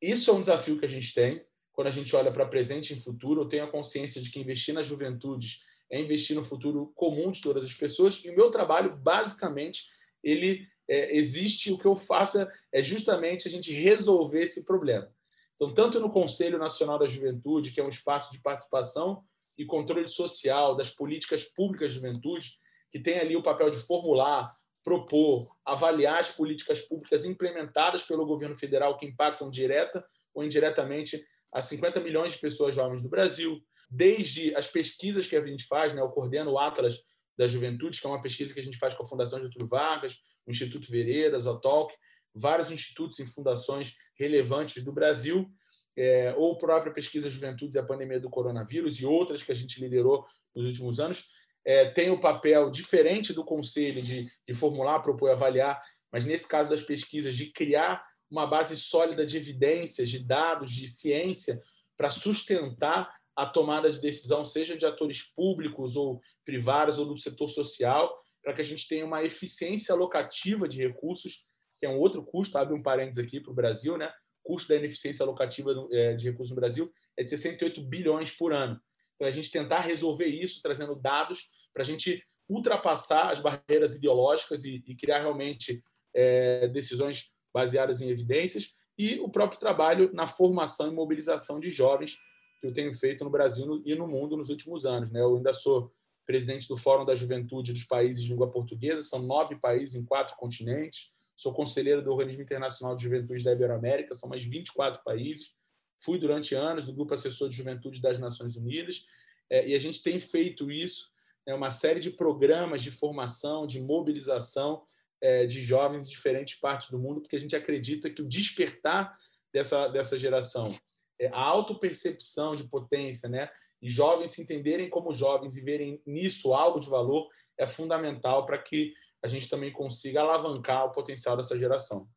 isso 0.00 0.30
é 0.30 0.34
um 0.34 0.40
desafio 0.40 0.78
que 0.78 0.84
a 0.84 0.88
gente 0.88 1.12
tem 1.12 1.44
quando 1.72 1.88
a 1.88 1.92
gente 1.92 2.14
olha 2.14 2.30
para 2.30 2.46
presente 2.46 2.92
e 2.92 3.00
futuro. 3.00 3.42
Eu 3.42 3.48
tenho 3.48 3.64
a 3.64 3.70
consciência 3.70 4.20
de 4.20 4.30
que 4.30 4.40
investir 4.40 4.74
nas 4.74 4.86
juventudes 4.86 5.64
é 5.90 5.98
investir 5.98 6.36
no 6.36 6.44
futuro 6.44 6.92
comum 6.94 7.30
de 7.30 7.40
todas 7.40 7.64
as 7.64 7.72
pessoas. 7.72 8.22
E 8.24 8.30
o 8.30 8.36
meu 8.36 8.50
trabalho, 8.50 8.96
basicamente, 8.96 9.86
ele 10.22 10.66
é, 10.88 11.14
existe, 11.16 11.70
o 11.70 11.78
que 11.78 11.86
eu 11.86 11.96
faço 11.96 12.46
é 12.72 12.82
justamente 12.82 13.46
a 13.46 13.50
gente 13.50 13.72
resolver 13.72 14.42
esse 14.42 14.64
problema. 14.64 15.12
Então, 15.54 15.74
tanto 15.74 16.00
no 16.00 16.10
Conselho 16.10 16.58
Nacional 16.58 16.98
da 16.98 17.06
Juventude, 17.06 17.72
que 17.72 17.80
é 17.80 17.84
um 17.84 17.88
espaço 17.88 18.32
de 18.32 18.40
participação 18.40 19.24
e 19.56 19.64
controle 19.64 20.08
social 20.08 20.76
das 20.76 20.90
políticas 20.90 21.44
públicas 21.44 21.92
de 21.92 21.96
juventude, 21.96 22.58
que 22.90 22.98
tem 22.98 23.18
ali 23.18 23.36
o 23.36 23.42
papel 23.42 23.70
de 23.70 23.78
formular, 23.78 24.54
propor, 24.84 25.54
avaliar 25.64 26.20
as 26.20 26.30
políticas 26.30 26.80
públicas 26.80 27.24
implementadas 27.24 28.04
pelo 28.04 28.24
governo 28.24 28.56
federal 28.56 28.96
que 28.96 29.04
impactam 29.04 29.50
direta 29.50 30.02
ou 30.32 30.44
indiretamente 30.44 31.22
a 31.52 31.60
50 31.60 32.00
milhões 32.00 32.34
de 32.34 32.38
pessoas 32.38 32.74
jovens 32.74 33.02
do 33.02 33.08
Brasil, 33.08 33.60
desde 33.90 34.54
as 34.54 34.68
pesquisas 34.68 35.26
que 35.26 35.36
a 35.36 35.44
gente 35.44 35.64
faz, 35.64 35.92
né, 35.92 36.00
eu 36.00 36.08
coordeno 36.08 36.52
o 36.52 36.58
Atlas 36.58 37.02
da 37.38 37.46
Juventude, 37.46 38.00
que 38.00 38.06
é 38.06 38.10
uma 38.10 38.20
pesquisa 38.20 38.52
que 38.52 38.60
a 38.60 38.62
gente 38.62 38.78
faz 38.78 38.94
com 38.94 39.04
a 39.04 39.06
Fundação 39.06 39.40
Getúlio 39.40 39.68
Vargas, 39.68 40.18
o 40.44 40.50
Instituto 40.50 40.90
Veredas, 40.90 41.46
o 41.46 41.58
TOC, 41.58 41.94
vários 42.34 42.70
institutos 42.70 43.18
e 43.20 43.26
fundações 43.26 43.94
relevantes 44.18 44.84
do 44.84 44.92
Brasil, 44.92 45.48
é, 45.96 46.34
ou 46.36 46.58
própria 46.58 46.92
pesquisa 46.92 47.30
Juventudes 47.30 47.76
e 47.76 47.78
a 47.78 47.84
pandemia 47.84 48.20
do 48.20 48.30
coronavírus 48.30 49.00
e 49.00 49.06
outras 49.06 49.42
que 49.42 49.52
a 49.52 49.54
gente 49.54 49.80
liderou 49.80 50.24
nos 50.54 50.66
últimos 50.66 50.98
anos, 50.98 51.28
é, 51.64 51.90
tem 51.90 52.10
o 52.10 52.20
papel 52.20 52.70
diferente 52.70 53.32
do 53.32 53.44
conselho 53.44 54.02
de, 54.02 54.26
de 54.46 54.54
formular, 54.54 55.00
propor 55.00 55.30
avaliar, 55.30 55.80
mas 56.10 56.24
nesse 56.24 56.48
caso 56.48 56.70
das 56.70 56.82
pesquisas, 56.82 57.36
de 57.36 57.52
criar 57.52 58.04
uma 58.30 58.46
base 58.46 58.76
sólida 58.76 59.24
de 59.24 59.36
evidências, 59.36 60.08
de 60.08 60.18
dados, 60.18 60.70
de 60.70 60.88
ciência, 60.88 61.60
para 61.96 62.10
sustentar 62.10 63.12
a 63.36 63.46
tomada 63.46 63.90
de 63.90 64.00
decisão, 64.00 64.44
seja 64.44 64.76
de 64.76 64.84
atores 64.84 65.22
públicos 65.22 65.96
ou 65.96 66.20
privados 66.48 66.98
ou 66.98 67.04
do 67.04 67.14
setor 67.14 67.46
social, 67.46 68.10
para 68.42 68.54
que 68.54 68.62
a 68.62 68.64
gente 68.64 68.88
tenha 68.88 69.04
uma 69.04 69.22
eficiência 69.22 69.94
alocativa 69.94 70.66
de 70.66 70.78
recursos, 70.78 71.46
que 71.78 71.84
é 71.84 71.90
um 71.90 71.98
outro 71.98 72.24
custo, 72.24 72.56
abre 72.56 72.74
um 72.74 72.82
parênteses 72.82 73.22
aqui 73.22 73.38
para 73.38 73.52
o 73.52 73.54
Brasil, 73.54 73.98
né? 73.98 74.10
O 74.42 74.54
custo 74.54 74.70
da 74.70 74.76
ineficiência 74.76 75.22
alocativa 75.22 75.74
é, 75.92 76.14
de 76.14 76.24
recursos 76.24 76.54
no 76.54 76.58
Brasil 76.58 76.90
é 77.18 77.22
de 77.22 77.28
68 77.28 77.82
bilhões 77.82 78.32
por 78.32 78.54
ano. 78.54 78.80
Então, 79.14 79.28
a 79.28 79.30
gente 79.30 79.50
tentar 79.50 79.80
resolver 79.80 80.24
isso, 80.24 80.62
trazendo 80.62 80.96
dados, 80.96 81.50
para 81.74 81.82
a 81.82 81.86
gente 81.86 82.24
ultrapassar 82.48 83.30
as 83.30 83.42
barreiras 83.42 83.96
ideológicas 83.96 84.64
e, 84.64 84.82
e 84.86 84.96
criar 84.96 85.18
realmente 85.18 85.82
é, 86.14 86.66
decisões 86.68 87.34
baseadas 87.52 88.00
em 88.00 88.08
evidências 88.08 88.72
e 88.96 89.20
o 89.20 89.28
próprio 89.28 89.60
trabalho 89.60 90.10
na 90.14 90.26
formação 90.26 90.88
e 90.88 90.94
mobilização 90.94 91.60
de 91.60 91.68
jovens 91.68 92.16
que 92.58 92.66
eu 92.66 92.72
tenho 92.72 92.92
feito 92.94 93.22
no 93.22 93.30
Brasil 93.30 93.82
e 93.84 93.94
no 93.94 94.08
mundo 94.08 94.34
nos 94.34 94.48
últimos 94.48 94.86
anos. 94.86 95.10
Né? 95.10 95.20
Eu 95.20 95.36
ainda 95.36 95.52
sou 95.52 95.92
presidente 96.28 96.68
do 96.68 96.76
Fórum 96.76 97.06
da 97.06 97.14
Juventude 97.14 97.72
dos 97.72 97.84
Países 97.84 98.22
de 98.22 98.28
Língua 98.28 98.50
Portuguesa, 98.50 99.02
são 99.02 99.22
nove 99.22 99.56
países 99.56 99.96
em 99.96 100.04
quatro 100.04 100.36
continentes. 100.36 101.10
Sou 101.34 101.54
conselheiro 101.54 102.02
do 102.02 102.12
Organismo 102.12 102.42
Internacional 102.42 102.94
de 102.94 103.02
Juventude 103.02 103.42
da 103.42 103.52
Iberoamérica, 103.52 104.14
são 104.14 104.28
mais 104.28 104.44
24 104.44 105.02
países. 105.02 105.54
Fui 105.98 106.18
durante 106.18 106.54
anos 106.54 106.84
do 106.84 106.92
Grupo 106.92 107.14
Assessor 107.14 107.48
de 107.48 107.56
Juventude 107.56 108.02
das 108.02 108.18
Nações 108.18 108.56
Unidas 108.56 109.06
é, 109.48 109.68
e 109.68 109.74
a 109.74 109.78
gente 109.78 110.02
tem 110.02 110.20
feito 110.20 110.70
isso, 110.70 111.10
né, 111.46 111.54
uma 111.54 111.70
série 111.70 111.98
de 111.98 112.10
programas 112.10 112.82
de 112.82 112.90
formação, 112.90 113.66
de 113.66 113.80
mobilização 113.80 114.82
é, 115.22 115.46
de 115.46 115.62
jovens 115.62 116.04
em 116.04 116.10
diferentes 116.10 116.60
partes 116.60 116.90
do 116.90 116.98
mundo, 116.98 117.22
porque 117.22 117.36
a 117.36 117.40
gente 117.40 117.56
acredita 117.56 118.10
que 118.10 118.20
o 118.20 118.28
despertar 118.28 119.18
dessa, 119.50 119.88
dessa 119.88 120.18
geração, 120.18 120.78
é, 121.18 121.28
a 121.28 121.40
autopercepção 121.40 122.54
de 122.54 122.64
potência, 122.64 123.30
né, 123.30 123.50
e 123.80 123.88
jovens 123.88 124.32
se 124.32 124.42
entenderem 124.42 124.88
como 124.88 125.14
jovens 125.14 125.56
e 125.56 125.60
verem 125.60 126.02
nisso 126.06 126.52
algo 126.54 126.80
de 126.80 126.88
valor, 126.88 127.28
é 127.56 127.66
fundamental 127.66 128.46
para 128.46 128.58
que 128.58 128.92
a 129.22 129.28
gente 129.28 129.48
também 129.48 129.72
consiga 129.72 130.20
alavancar 130.20 130.86
o 130.86 130.92
potencial 130.92 131.36
dessa 131.36 131.58
geração. 131.58 132.08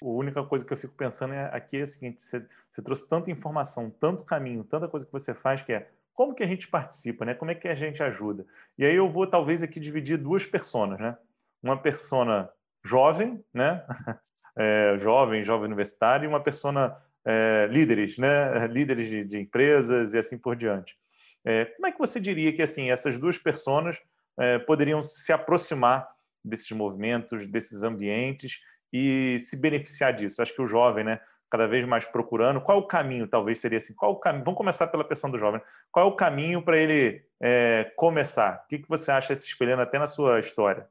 A 0.00 0.04
única 0.04 0.44
coisa 0.44 0.64
que 0.64 0.72
eu 0.72 0.76
fico 0.76 0.94
pensando 0.94 1.32
é 1.32 1.50
aqui 1.52 1.78
é 1.78 1.82
a 1.82 1.86
seguinte: 1.86 2.20
você, 2.20 2.46
você 2.70 2.82
trouxe 2.82 3.08
tanta 3.08 3.30
informação, 3.30 3.88
tanto 3.88 4.24
caminho, 4.24 4.64
tanta 4.64 4.88
coisa 4.88 5.06
que 5.06 5.12
você 5.12 5.32
faz 5.32 5.62
que 5.62 5.72
é 5.72 5.88
como 6.12 6.34
que 6.34 6.42
a 6.42 6.46
gente 6.46 6.68
participa, 6.68 7.24
né? 7.24 7.34
Como 7.34 7.50
é 7.50 7.54
que 7.54 7.68
a 7.68 7.74
gente 7.74 8.02
ajuda? 8.02 8.44
E 8.76 8.84
aí 8.84 8.94
eu 8.94 9.08
vou 9.08 9.26
talvez 9.26 9.62
aqui 9.62 9.80
dividir 9.80 10.18
duas 10.18 10.44
personas, 10.44 11.00
né? 11.00 11.16
Uma 11.62 11.80
persona 11.80 12.50
jovem, 12.84 13.42
né? 13.52 13.84
É, 14.54 14.98
jovem, 14.98 15.42
jovem 15.42 15.64
universitário, 15.64 16.26
e 16.26 16.28
uma 16.28 16.42
persona 16.42 16.94
é, 17.26 17.68
líderes, 17.70 18.18
né? 18.18 18.66
Líderes 18.68 19.08
de, 19.08 19.24
de, 19.24 19.38
empresas 19.38 20.12
e 20.12 20.18
assim 20.18 20.38
por 20.38 20.56
diante. 20.56 20.96
É, 21.44 21.64
como 21.64 21.86
é 21.86 21.92
que 21.92 21.98
você 21.98 22.20
diria 22.20 22.52
que 22.52 22.62
assim 22.62 22.90
essas 22.90 23.18
duas 23.18 23.38
personas 23.38 24.00
é, 24.38 24.58
poderiam 24.58 25.02
se 25.02 25.32
aproximar 25.32 26.08
desses 26.44 26.70
movimentos, 26.72 27.46
desses 27.46 27.82
ambientes 27.82 28.60
e 28.92 29.38
se 29.40 29.56
beneficiar 29.56 30.12
disso? 30.12 30.40
Acho 30.40 30.54
que 30.54 30.62
o 30.62 30.66
jovem, 30.66 31.04
né? 31.04 31.20
cada 31.52 31.68
vez 31.68 31.84
mais 31.84 32.06
procurando. 32.06 32.62
Qual 32.62 32.78
o 32.78 32.86
caminho, 32.86 33.28
talvez 33.28 33.60
seria 33.60 33.76
assim? 33.76 33.92
Qual 33.92 34.12
o 34.12 34.18
caminho? 34.18 34.42
Vamos 34.42 34.56
começar 34.56 34.86
pela 34.86 35.04
pessoa 35.04 35.30
do 35.30 35.36
jovem. 35.36 35.60
Qual 35.90 36.06
é 36.06 36.08
o 36.08 36.16
caminho 36.16 36.62
para 36.62 36.78
ele 36.78 37.22
é, 37.38 37.92
começar? 37.94 38.62
O 38.64 38.68
que, 38.68 38.78
que 38.78 38.88
você 38.88 39.12
acha 39.12 39.36
se 39.36 39.48
espelhando 39.48 39.82
até 39.82 39.98
na 39.98 40.06
sua 40.06 40.40
história? 40.40 40.88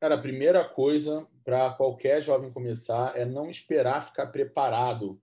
Cara, 0.00 0.14
a 0.14 0.22
primeira 0.22 0.64
coisa 0.64 1.28
para 1.44 1.70
qualquer 1.70 2.22
jovem 2.22 2.52
começar 2.52 3.16
é 3.16 3.24
não 3.24 3.48
esperar 3.48 4.00
ficar 4.00 4.28
preparado 4.28 5.20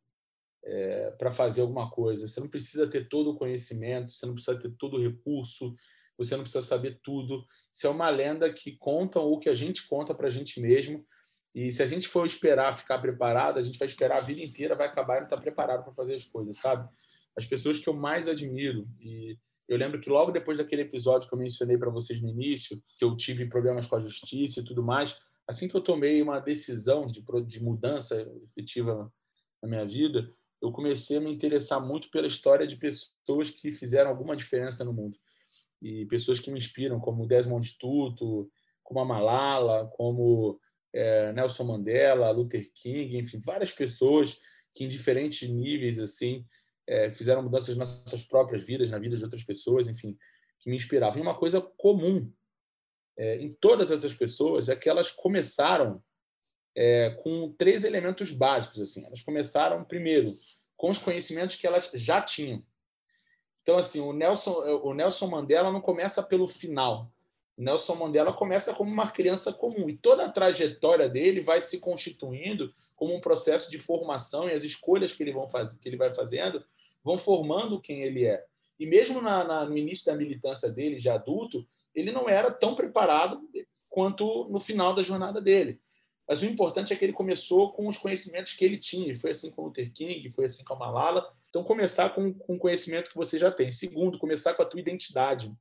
é, 0.64 1.12
para 1.12 1.32
fazer 1.32 1.62
alguma 1.62 1.90
coisa. 1.90 2.28
Você 2.28 2.40
não 2.40 2.50
precisa 2.50 2.88
ter 2.88 3.08
todo 3.08 3.32
o 3.32 3.38
conhecimento, 3.38 4.12
você 4.12 4.26
não 4.26 4.34
precisa 4.34 4.60
ter 4.60 4.72
todo 4.78 4.98
o 4.98 5.02
recurso, 5.02 5.76
você 6.18 6.36
não 6.36 6.44
precisa 6.44 6.66
saber 6.66 7.00
tudo. 7.02 7.46
Isso 7.74 7.88
é 7.88 7.90
uma 7.90 8.10
lenda 8.10 8.52
que 8.52 8.78
contam 8.78 9.24
o 9.26 9.40
que 9.40 9.50
a 9.50 9.56
gente 9.56 9.88
conta 9.88 10.14
para 10.14 10.28
a 10.28 10.32
gente 10.32 10.60
mesmo 10.60 11.06
e 11.54 11.72
se 11.72 11.82
a 11.82 11.88
gente 11.88 12.08
for 12.08 12.26
esperar 12.26 12.78
ficar 12.78 13.00
preparado, 13.00 13.58
a 13.58 13.62
gente 13.62 13.80
vai 13.80 13.88
esperar 13.88 14.18
a 14.18 14.22
vida 14.22 14.42
inteira, 14.42 14.76
vai 14.76 14.88
acabar 14.88 15.16
e 15.16 15.20
não 15.20 15.26
estar 15.26 15.38
tá 15.38 15.42
preparado 15.42 15.84
para 15.84 15.94
fazer 15.94 16.14
as 16.16 16.26
coisas, 16.26 16.58
sabe? 16.58 16.88
As 17.36 17.46
pessoas 17.46 17.80
que 17.80 17.88
eu 17.88 17.94
mais 17.94 18.28
admiro, 18.28 18.88
e 19.00 19.38
eu 19.68 19.78
lembro 19.78 20.00
que 20.00 20.10
logo 20.10 20.32
depois 20.32 20.58
daquele 20.58 20.84
episódio 20.84 21.28
que 21.28 21.34
eu 21.34 21.40
mencionei 21.40 21.78
para 21.78 21.90
vocês 21.90 22.22
no 22.22 22.30
início, 22.30 22.82
que 22.98 23.06
eu 23.06 23.16
tive 23.16 23.48
problemas 23.48 23.88
com 23.88 23.96
a 23.96 24.00
justiça 24.00 24.60
e 24.60 24.64
tudo 24.64 24.84
mais, 24.84 25.16
assim 25.50 25.68
que 25.68 25.76
eu 25.76 25.82
tomei 25.82 26.22
uma 26.22 26.40
decisão 26.40 27.08
de, 27.08 27.26
de 27.46 27.64
mudança 27.64 28.22
efetiva 28.44 29.12
na 29.62 29.68
minha 29.68 29.86
vida, 29.86 30.32
eu 30.62 30.72
comecei 30.72 31.18
a 31.18 31.22
me 31.22 31.34
interessar 31.34 31.84
muito 31.84 32.12
pela 32.12 32.28
história 32.28 32.68
de 32.68 32.76
pessoas 32.76 33.50
que 33.50 33.72
fizeram 33.72 34.12
alguma 34.12 34.36
diferença 34.36 34.84
no 34.84 34.94
mundo. 34.94 35.18
E 35.82 36.06
pessoas 36.06 36.40
que 36.40 36.52
me 36.52 36.60
inspiram, 36.60 37.00
como 37.00 37.26
Desmond 37.26 37.78
Tutu, 37.80 38.52
como 38.84 39.00
a 39.00 39.06
Malala, 39.06 39.88
como 39.96 40.60
é, 40.94 41.34
Nelson 41.34 41.64
Mandela, 41.64 42.30
Luther 42.30 42.70
King, 42.74 43.18
enfim, 43.18 43.40
várias 43.44 43.72
pessoas 43.72 44.38
que 44.76 44.84
em 44.84 44.88
diferentes 44.88 45.50
níveis 45.50 46.00
assim 46.00 46.46
é, 46.88 47.10
fizeram 47.10 47.42
mudanças 47.42 47.76
nas 47.76 48.04
suas 48.08 48.24
próprias 48.24 48.66
vidas, 48.66 48.90
na 48.90 49.00
vida 49.00 49.18
de 49.18 49.24
outras 49.24 49.44
pessoas, 49.44 49.88
enfim, 49.88 50.16
que 50.60 50.70
me 50.70 50.76
inspiravam. 50.76 51.18
E 51.18 51.22
uma 51.22 51.38
coisa 51.38 51.60
comum 51.60 52.32
é, 53.20 53.36
em 53.36 53.54
todas 53.54 53.92
essas 53.92 54.14
pessoas 54.14 54.70
é 54.70 54.76
que 54.78 54.88
elas 54.88 55.12
começaram 55.12 56.02
é, 56.74 57.10
com 57.22 57.54
três 57.58 57.84
elementos 57.84 58.32
básicos. 58.32 58.80
assim. 58.80 59.06
Elas 59.06 59.22
começaram 59.22 59.84
primeiro 59.84 60.34
com 60.78 60.90
os 60.90 60.98
conhecimentos 60.98 61.58
que 61.58 61.68
elas 61.68 61.92
já 61.94 62.22
tinham. 62.22 62.64
Então, 63.62 63.78
assim, 63.78 64.00
o 64.00 64.14
Nelson, 64.14 64.54
o 64.84 64.94
Nelson 64.94 65.28
Mandela 65.28 65.70
não 65.70 65.82
começa 65.82 66.24
pelo 66.24 66.48
final. 66.48 67.12
Nelson 67.58 67.96
Mandela 67.96 68.32
começa 68.32 68.74
como 68.74 68.90
uma 68.90 69.12
criança 69.12 69.52
comum 69.52 69.90
e 69.90 69.98
toda 69.98 70.24
a 70.24 70.32
trajetória 70.32 71.10
dele 71.10 71.42
vai 71.42 71.60
se 71.60 71.80
constituindo 71.80 72.74
como 72.96 73.14
um 73.14 73.20
processo 73.20 73.70
de 73.70 73.78
formação 73.78 74.48
e 74.48 74.54
as 74.54 74.64
escolhas 74.64 75.12
que 75.12 75.22
ele, 75.22 75.34
vão 75.34 75.46
que 75.46 75.90
ele 75.90 75.98
vai 75.98 76.16
fazendo 76.16 76.64
vão 77.04 77.18
formando 77.18 77.82
quem 77.82 78.02
ele 78.02 78.26
é. 78.26 78.46
E 78.80 78.86
mesmo 78.86 79.22
na, 79.22 79.44
na, 79.44 79.66
no 79.66 79.78
início 79.78 80.06
da 80.06 80.16
militância 80.16 80.72
dele, 80.72 80.98
já 80.98 81.16
adulto, 81.16 81.68
ele 82.00 82.12
não 82.12 82.30
era 82.30 82.52
tão 82.52 82.76
preparado 82.76 83.42
quanto 83.90 84.48
no 84.50 84.60
final 84.60 84.94
da 84.94 85.04
jornada 85.04 85.42
dele. 85.42 85.82
Mas 86.28 86.42
o 86.44 86.46
importante 86.46 86.94
é 86.94 86.96
que 86.96 87.04
ele 87.04 87.14
começou 87.14 87.74
com 87.74 87.88
os 87.88 87.98
conhecimentos 87.98 88.54
que 88.54 88.64
ele 88.64 88.78
tinha. 88.78 89.12
E 89.12 89.16
foi 89.16 89.32
assim 89.32 89.50
com 89.52 89.64
o 89.64 89.66
Luther 89.66 89.92
King, 89.92 90.30
foi 90.30 90.46
assim 90.46 90.64
com 90.64 90.76
a 90.76 90.78
Malala. 90.78 91.28
Então, 91.50 91.64
começar 91.64 92.12
com, 92.12 92.32
com 92.32 92.56
o 92.56 92.60
conhecimento 92.60 93.10
que 93.10 93.16
você 93.16 93.40
já 93.40 93.52
tem. 93.52 93.72
Segundo, 93.72 94.20
começar 94.20 94.54
com 94.54 94.62
a 94.62 94.66
tua 94.66 94.80
identidade 94.80 95.52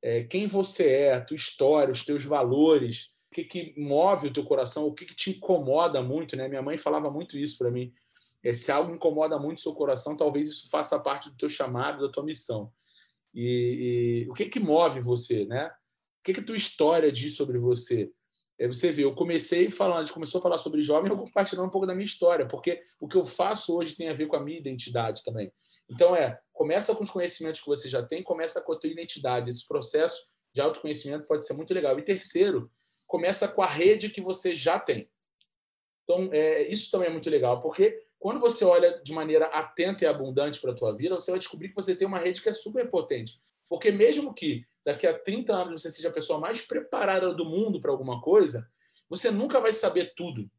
é, 0.00 0.22
quem 0.22 0.46
você 0.46 0.88
é, 0.92 1.14
a 1.14 1.20
tua 1.20 1.34
história, 1.34 1.90
os 1.90 2.04
teus 2.04 2.24
valores, 2.24 3.14
o 3.30 3.34
que, 3.34 3.44
que 3.44 3.74
move 3.76 4.28
o 4.28 4.32
teu 4.32 4.44
coração, 4.44 4.86
o 4.86 4.94
que, 4.94 5.04
que 5.04 5.16
te 5.16 5.30
incomoda 5.30 6.00
muito. 6.00 6.36
Né? 6.36 6.48
Minha 6.48 6.62
mãe 6.62 6.76
falava 6.76 7.10
muito 7.10 7.36
isso 7.36 7.58
para 7.58 7.70
mim. 7.70 7.92
É, 8.44 8.52
se 8.52 8.70
algo 8.70 8.94
incomoda 8.94 9.38
muito 9.38 9.58
o 9.58 9.60
seu 9.60 9.74
coração, 9.74 10.16
talvez 10.16 10.48
isso 10.48 10.70
faça 10.70 11.00
parte 11.00 11.28
do 11.28 11.36
teu 11.36 11.48
chamado, 11.48 12.06
da 12.06 12.12
tua 12.12 12.24
missão. 12.24 12.72
E, 13.34 14.24
e 14.26 14.30
o 14.30 14.34
que, 14.34 14.46
que 14.46 14.60
move 14.60 15.00
você? 15.00 15.44
Né? 15.44 15.66
O 15.66 16.24
que, 16.24 16.32
que 16.34 16.42
tua 16.42 16.56
história 16.56 17.10
diz 17.12 17.36
sobre 17.36 17.58
você? 17.58 18.10
É, 18.58 18.66
você 18.66 18.90
vê, 18.90 19.04
eu 19.04 19.14
comecei 19.14 19.70
falando, 19.70 19.98
a 19.98 20.04
gente 20.04 20.12
começou 20.12 20.40
a 20.40 20.42
falar 20.42 20.58
sobre 20.58 20.82
jovem, 20.82 21.10
eu 21.12 21.16
compartilhando 21.16 21.66
um 21.66 21.70
pouco 21.70 21.86
da 21.86 21.94
minha 21.94 22.04
história, 22.04 22.46
porque 22.46 22.82
o 23.00 23.06
que 23.06 23.16
eu 23.16 23.24
faço 23.24 23.76
hoje 23.76 23.96
tem 23.96 24.08
a 24.08 24.14
ver 24.14 24.26
com 24.26 24.36
a 24.36 24.42
minha 24.42 24.58
identidade 24.58 25.22
também. 25.22 25.52
Então, 25.88 26.14
é, 26.14 26.38
começa 26.52 26.94
com 26.94 27.04
os 27.04 27.10
conhecimentos 27.10 27.60
que 27.60 27.66
você 27.66 27.88
já 27.88 28.02
tem, 28.02 28.22
começa 28.22 28.60
com 28.60 28.72
a 28.72 28.78
tua 28.78 28.90
identidade. 28.90 29.48
Esse 29.48 29.66
processo 29.66 30.26
de 30.52 30.60
autoconhecimento 30.60 31.26
pode 31.26 31.46
ser 31.46 31.54
muito 31.54 31.72
legal. 31.72 31.98
E 31.98 32.02
terceiro, 32.02 32.70
começa 33.06 33.48
com 33.48 33.62
a 33.62 33.66
rede 33.66 34.10
que 34.10 34.20
você 34.20 34.54
já 34.54 34.78
tem. 34.78 35.08
Então, 36.04 36.28
é, 36.32 36.66
isso 36.68 36.90
também 36.90 37.08
é 37.08 37.12
muito 37.12 37.30
legal, 37.30 37.60
porque 37.60 38.02
quando 38.18 38.40
você 38.40 38.64
olha 38.64 39.00
de 39.02 39.12
maneira 39.12 39.46
atenta 39.46 40.04
e 40.04 40.08
abundante 40.08 40.60
para 40.60 40.72
a 40.72 40.74
tua 40.74 40.94
vida, 40.94 41.14
você 41.14 41.30
vai 41.30 41.38
descobrir 41.38 41.68
que 41.68 41.76
você 41.76 41.94
tem 41.94 42.06
uma 42.06 42.18
rede 42.18 42.42
que 42.42 42.48
é 42.48 42.52
super 42.52 42.90
potente. 42.90 43.40
Porque 43.68 43.90
mesmo 43.90 44.34
que 44.34 44.64
daqui 44.84 45.06
a 45.06 45.18
30 45.18 45.54
anos 45.54 45.82
você 45.82 45.90
seja 45.90 46.08
a 46.08 46.12
pessoa 46.12 46.38
mais 46.40 46.62
preparada 46.62 47.32
do 47.34 47.44
mundo 47.44 47.80
para 47.80 47.90
alguma 47.90 48.20
coisa, 48.20 48.68
você 49.08 49.30
nunca 49.30 49.60
vai 49.60 49.72
saber 49.72 50.14
tudo. 50.16 50.50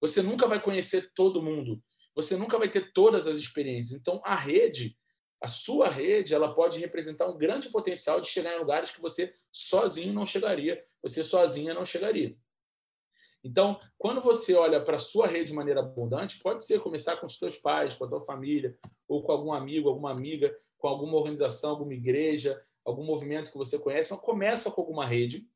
Você 0.00 0.22
nunca 0.22 0.46
vai 0.46 0.60
conhecer 0.60 1.12
todo 1.14 1.42
mundo 1.42 1.82
você 2.14 2.36
nunca 2.36 2.58
vai 2.58 2.70
ter 2.70 2.92
todas 2.92 3.26
as 3.26 3.36
experiências. 3.36 3.98
Então, 3.98 4.20
a 4.24 4.36
rede, 4.36 4.96
a 5.40 5.48
sua 5.48 5.88
rede, 5.88 6.32
ela 6.32 6.54
pode 6.54 6.78
representar 6.78 7.26
um 7.26 7.36
grande 7.36 7.68
potencial 7.68 8.20
de 8.20 8.28
chegar 8.28 8.54
em 8.54 8.58
lugares 8.58 8.90
que 8.90 9.00
você 9.00 9.34
sozinho 9.52 10.12
não 10.12 10.24
chegaria, 10.24 10.82
você 11.02 11.24
sozinha 11.24 11.74
não 11.74 11.84
chegaria. 11.84 12.36
Então, 13.44 13.78
quando 13.98 14.22
você 14.22 14.54
olha 14.54 14.82
para 14.82 14.96
a 14.96 14.98
sua 14.98 15.26
rede 15.26 15.48
de 15.48 15.52
maneira 15.52 15.80
abundante, 15.80 16.38
pode 16.38 16.64
ser 16.64 16.80
começar 16.80 17.18
com 17.18 17.26
os 17.26 17.38
seus 17.38 17.58
pais, 17.58 17.94
com 17.94 18.06
a 18.06 18.08
tua 18.08 18.24
família, 18.24 18.74
ou 19.06 19.22
com 19.22 19.30
algum 19.30 19.52
amigo, 19.52 19.90
alguma 19.90 20.10
amiga, 20.10 20.56
com 20.78 20.88
alguma 20.88 21.18
organização, 21.18 21.70
alguma 21.70 21.92
igreja, 21.92 22.58
algum 22.82 23.04
movimento 23.04 23.52
que 23.52 23.58
você 23.58 23.78
conhece, 23.78 24.10
mas 24.10 24.20
começa 24.20 24.70
com 24.70 24.80
alguma 24.80 25.04
rede 25.04 25.46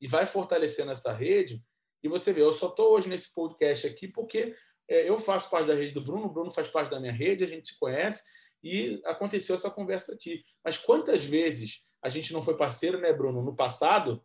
e 0.00 0.08
vai 0.08 0.26
fortalecendo 0.26 0.90
essa 0.90 1.12
rede. 1.12 1.62
E 2.02 2.08
você 2.08 2.32
vê, 2.32 2.42
eu 2.42 2.52
só 2.52 2.68
estou 2.68 2.92
hoje 2.92 3.08
nesse 3.08 3.32
podcast 3.32 3.86
aqui 3.86 4.08
porque 4.08 4.56
é, 4.88 5.08
eu 5.08 5.20
faço 5.20 5.48
parte 5.48 5.68
da 5.68 5.74
rede 5.74 5.92
do 5.92 6.00
Bruno, 6.00 6.26
o 6.26 6.32
Bruno 6.32 6.50
faz 6.50 6.68
parte 6.68 6.90
da 6.90 6.98
minha 6.98 7.12
rede, 7.12 7.44
a 7.44 7.46
gente 7.46 7.68
se 7.68 7.78
conhece 7.78 8.24
e 8.64 9.00
aconteceu 9.04 9.54
essa 9.54 9.70
conversa 9.70 10.12
aqui. 10.12 10.42
Mas 10.64 10.76
quantas 10.76 11.24
vezes 11.24 11.84
a 12.02 12.08
gente 12.08 12.32
não 12.32 12.42
foi 12.42 12.56
parceiro, 12.56 13.00
né, 13.00 13.12
Bruno, 13.12 13.42
no 13.42 13.54
passado, 13.54 14.24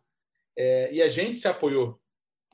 é, 0.56 0.92
e 0.92 1.00
a 1.00 1.08
gente 1.08 1.38
se 1.38 1.46
apoiou 1.46 2.00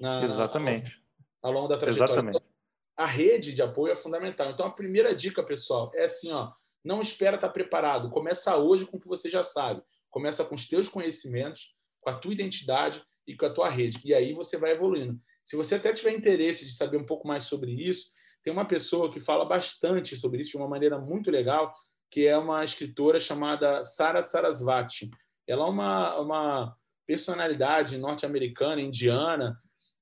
na, 0.00 0.24
Exatamente. 0.24 1.02
Ao, 1.42 1.50
ao 1.50 1.54
longo 1.54 1.68
da 1.68 1.76
trajetória. 1.76 2.12
Exatamente. 2.12 2.36
Então, 2.36 2.54
a 2.96 3.06
rede 3.06 3.52
de 3.52 3.62
apoio 3.62 3.92
é 3.92 3.96
fundamental. 3.96 4.50
Então, 4.50 4.66
a 4.66 4.70
primeira 4.70 5.14
dica, 5.14 5.42
pessoal, 5.42 5.90
é 5.94 6.04
assim, 6.04 6.30
ó, 6.32 6.52
não 6.84 7.00
espera 7.00 7.36
estar 7.36 7.48
preparado. 7.48 8.10
Começa 8.10 8.56
hoje 8.56 8.86
com 8.86 8.96
o 8.96 9.00
que 9.00 9.08
você 9.08 9.28
já 9.30 9.42
sabe. 9.42 9.82
Começa 10.10 10.44
com 10.44 10.54
os 10.54 10.68
teus 10.68 10.88
conhecimentos, 10.88 11.74
com 12.00 12.10
a 12.10 12.14
tua 12.14 12.32
identidade 12.32 13.02
e 13.26 13.36
com 13.36 13.46
a 13.46 13.52
tua 13.52 13.68
rede. 13.68 14.00
E 14.04 14.14
aí 14.14 14.32
você 14.32 14.56
vai 14.56 14.72
evoluindo. 14.72 15.18
Se 15.42 15.56
você 15.56 15.74
até 15.74 15.92
tiver 15.92 16.12
interesse 16.12 16.64
de 16.64 16.72
saber 16.72 16.96
um 16.96 17.06
pouco 17.06 17.26
mais 17.26 17.44
sobre 17.44 17.72
isso, 17.72 18.10
tem 18.42 18.52
uma 18.52 18.66
pessoa 18.66 19.10
que 19.10 19.18
fala 19.18 19.44
bastante 19.44 20.16
sobre 20.16 20.42
isso 20.42 20.52
de 20.52 20.56
uma 20.58 20.68
maneira 20.68 20.98
muito 20.98 21.30
legal, 21.30 21.72
que 22.10 22.26
é 22.26 22.36
uma 22.36 22.62
escritora 22.62 23.18
chamada 23.18 23.82
Sara 23.82 24.22
Sarasvati. 24.22 25.10
Ela 25.46 25.66
é 25.66 25.68
uma, 25.68 26.20
uma 26.20 26.76
personalidade 27.06 27.98
norte-americana, 27.98 28.80
indiana, 28.80 29.56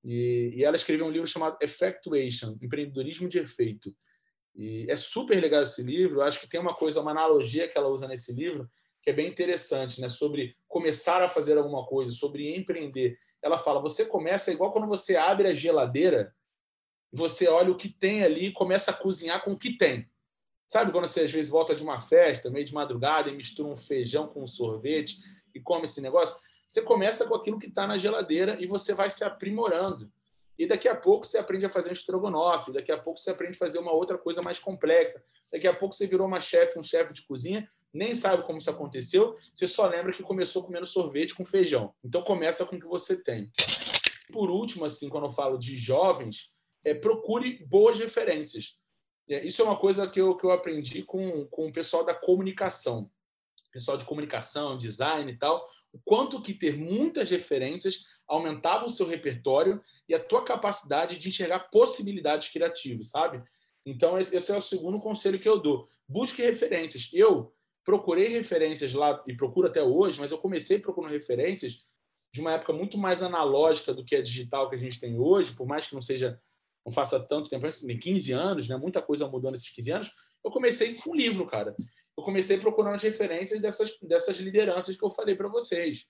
e, 0.05 0.53
e, 0.57 0.64
ela 0.64 0.76
escreveu 0.76 1.07
um 1.07 1.11
livro 1.11 1.26
chamado 1.26 1.57
Effectuation, 1.61 2.57
Empreendedorismo 2.61 3.28
de 3.28 3.38
Efeito. 3.38 3.94
E 4.55 4.86
é 4.90 4.96
super 4.96 5.40
legal 5.40 5.62
esse 5.62 5.82
livro. 5.82 6.16
Eu 6.16 6.22
acho 6.22 6.40
que 6.40 6.48
tem 6.48 6.61
uma 6.61 6.74
coisa, 6.74 7.00
uma 7.00 7.12
analogia 7.12 7.68
que 7.68 7.78
ela 7.78 7.88
usa 7.88 8.09
nesse 8.09 8.32
livro, 8.32 8.68
que 9.00 9.11
é 9.11 9.12
bem 9.12 9.28
interessante, 9.28 10.00
né? 10.00 10.09
Sobre 10.09 10.57
começar 10.68 11.22
a 11.22 11.28
fazer 11.28 11.57
alguma 11.57 11.86
coisa, 11.86 12.12
sobre 12.12 12.55
empreender. 12.55 13.16
Ela 13.40 13.59
fala: 13.59 13.80
você 13.80 14.05
começa 14.05 14.53
igual 14.53 14.72
quando 14.72 14.86
você 14.86 15.16
abre 15.16 15.48
a 15.48 15.55
geladeira, 15.55 16.34
você 17.12 17.48
olha 17.48 17.70
o 17.70 17.76
que 17.76 17.88
tem 17.88 18.24
ali 18.24 18.46
e 18.46 18.53
começa 18.53 18.90
a 18.90 18.94
cozinhar 18.94 19.44
com 19.44 19.53
o 19.53 19.59
que 19.59 19.76
tem. 19.76 20.11
Sabe 20.66 20.90
quando 20.90 21.07
você 21.07 21.20
às 21.20 21.30
vezes 21.30 21.50
volta 21.50 21.74
de 21.74 21.82
uma 21.82 22.00
festa, 22.00 22.50
meio 22.50 22.64
de 22.64 22.72
madrugada, 22.72 23.28
e 23.28 23.36
mistura 23.36 23.68
um 23.68 23.76
feijão 23.76 24.26
com 24.26 24.42
um 24.42 24.46
sorvete 24.46 25.18
e 25.55 25.61
come 25.61 25.84
esse 25.84 26.00
negócio? 26.00 26.40
Você 26.73 26.81
começa 26.81 27.29
com 27.29 27.35
aquilo 27.35 27.59
que 27.59 27.66
está 27.66 27.87
na 27.87 27.99
geladeira 27.99 28.57
e 28.59 28.64
você 28.66 28.95
vai 28.95 29.11
se 29.11 29.23
aprimorando. 29.23 30.11
E 30.59 30.66
daqui 30.66 30.89
a 30.89 30.97
pouco 30.97 31.27
você 31.27 31.37
aprende 31.37 31.66
a 31.66 31.68
fazer 31.68 31.91
um 31.91 31.93
estrogonofe, 31.93 32.73
daqui 32.73 32.91
a 32.91 32.97
pouco 32.97 33.20
você 33.20 33.31
aprende 33.31 33.57
a 33.57 33.59
fazer 33.59 33.79
uma 33.79 33.93
outra 33.93 34.16
coisa 34.16 34.41
mais 34.41 34.59
complexa. 34.59 35.23
Daqui 35.53 35.68
a 35.68 35.75
pouco 35.75 35.95
você 35.95 36.07
virou 36.07 36.27
uma 36.27 36.41
chefe, 36.41 36.79
um 36.79 36.83
chefe 36.83 37.12
de 37.12 37.27
cozinha, 37.27 37.70
nem 37.93 38.14
sabe 38.14 38.45
como 38.45 38.57
isso 38.57 38.70
aconteceu, 38.70 39.37
você 39.55 39.68
só 39.68 39.87
lembra 39.87 40.14
que 40.14 40.23
começou 40.23 40.64
comendo 40.64 40.87
sorvete 40.87 41.35
com 41.35 41.45
feijão. 41.45 41.93
Então 42.03 42.23
começa 42.23 42.64
com 42.64 42.77
o 42.77 42.81
que 42.81 42.87
você 42.87 43.23
tem. 43.23 43.53
Por 44.33 44.51
último, 44.51 44.87
assim, 44.87 45.11
quando 45.11 45.27
eu 45.27 45.31
falo 45.31 45.59
de 45.59 45.77
jovens, 45.77 46.55
é, 46.83 46.95
procure 46.95 47.62
boas 47.66 47.99
referências. 47.99 48.79
É, 49.29 49.45
isso 49.45 49.61
é 49.61 49.64
uma 49.66 49.77
coisa 49.77 50.09
que 50.09 50.18
eu, 50.18 50.39
que 50.39 50.47
eu 50.47 50.51
aprendi 50.51 51.03
com, 51.03 51.47
com 51.49 51.66
o 51.66 51.73
pessoal 51.73 52.03
da 52.03 52.14
comunicação. 52.14 53.11
Pessoal 53.70 53.99
de 53.99 54.07
comunicação, 54.07 54.79
design 54.79 55.31
e 55.31 55.37
tal. 55.37 55.66
O 55.93 55.99
quanto 56.05 56.40
que 56.40 56.55
ter 56.55 56.76
muitas 56.76 57.30
referências 57.30 58.05
aumentava 58.26 58.86
o 58.86 58.90
seu 58.90 59.07
repertório 59.07 59.80
e 60.09 60.14
a 60.14 60.20
tua 60.20 60.45
capacidade 60.45 61.18
de 61.18 61.28
enxergar 61.28 61.70
possibilidades 61.70 62.49
criativas, 62.49 63.11
sabe? 63.11 63.43
Então, 63.84 64.18
esse 64.18 64.51
é 64.51 64.57
o 64.57 64.62
segundo 64.62 65.01
conselho 65.01 65.38
que 65.38 65.49
eu 65.49 65.61
dou. 65.61 65.86
Busque 66.09 66.40
referências. 66.40 67.11
Eu 67.12 67.53
procurei 67.84 68.28
referências 68.28 68.95
lá, 68.95 69.22
e 69.26 69.36
procuro 69.36 69.66
até 69.66 69.82
hoje, 69.82 70.20
mas 70.20 70.30
eu 70.30 70.38
comecei 70.38 70.78
procurando 70.78 71.12
referências 71.12 71.84
de 72.32 72.40
uma 72.40 72.53
época 72.53 72.72
muito 72.72 72.97
mais 72.97 73.22
analógica 73.22 73.93
do 73.93 74.05
que 74.05 74.16
a 74.16 74.22
digital 74.22 74.70
que 74.70 74.76
a 74.76 74.78
gente 74.78 74.99
tem 74.99 75.18
hoje, 75.18 75.53
por 75.53 75.66
mais 75.66 75.86
que 75.86 75.95
não 75.95 76.03
seja 76.03 76.40
não 76.84 76.93
faça 76.93 77.20
tanto 77.20 77.49
tempo, 77.49 77.68
tem 77.86 77.99
15 77.99 78.32
anos, 78.32 78.68
né? 78.68 78.76
muita 78.76 79.01
coisa 79.01 79.28
mudou 79.28 79.53
nesses 79.53 79.68
15 79.68 79.90
anos, 79.93 80.11
eu 80.45 80.51
comecei 80.51 80.95
com 80.95 81.11
um 81.11 81.14
livro, 81.14 81.47
cara. 81.47 81.76
Eu 82.17 82.25
comecei 82.25 82.59
procurando 82.59 82.95
as 82.95 83.03
referências 83.03 83.61
dessas, 83.61 83.99
dessas 84.03 84.37
lideranças 84.39 84.97
que 84.97 85.05
eu 85.05 85.11
falei 85.11 85.35
para 85.35 85.49
vocês. 85.49 86.07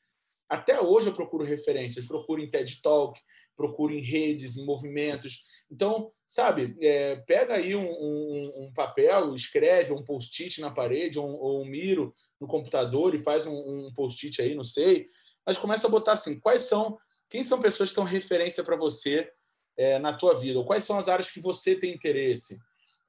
Até 0.48 0.80
hoje 0.80 1.08
eu 1.08 1.14
procuro 1.14 1.44
referências, 1.44 2.06
procuro 2.06 2.40
em 2.42 2.50
TED 2.50 2.82
Talk, 2.82 3.18
procuro 3.56 3.92
em 3.92 4.00
redes, 4.00 4.56
em 4.56 4.66
movimentos. 4.66 5.44
Então, 5.70 6.10
sabe, 6.26 6.76
é, 6.80 7.16
pega 7.16 7.54
aí 7.54 7.74
um, 7.74 7.88
um, 7.88 8.64
um, 8.64 8.72
papel, 8.74 9.34
escreve 9.34 9.92
um 9.92 10.04
post-it 10.04 10.60
na 10.60 10.70
parede 10.70 11.18
ou, 11.18 11.26
ou, 11.26 11.62
um 11.62 11.64
miro 11.64 12.14
no 12.40 12.46
computador 12.46 13.14
e 13.14 13.20
faz 13.20 13.46
um, 13.46 13.54
um 13.54 13.92
post-it 13.94 14.42
aí, 14.42 14.54
não 14.54 14.64
sei. 14.64 15.08
Mas 15.46 15.56
começa 15.56 15.86
a 15.86 15.90
botar 15.90 16.12
assim, 16.12 16.38
quais 16.38 16.62
são, 16.62 16.98
quem 17.30 17.42
são 17.42 17.60
pessoas 17.60 17.88
que 17.88 17.94
são 17.94 18.04
referência 18.04 18.62
para 18.62 18.76
você 18.76 19.30
é, 19.76 19.98
na 19.98 20.12
tua 20.12 20.34
vida? 20.34 20.58
Ou 20.58 20.66
quais 20.66 20.84
são 20.84 20.98
as 20.98 21.08
áreas 21.08 21.30
que 21.30 21.40
você 21.40 21.74
tem 21.74 21.94
interesse? 21.94 22.58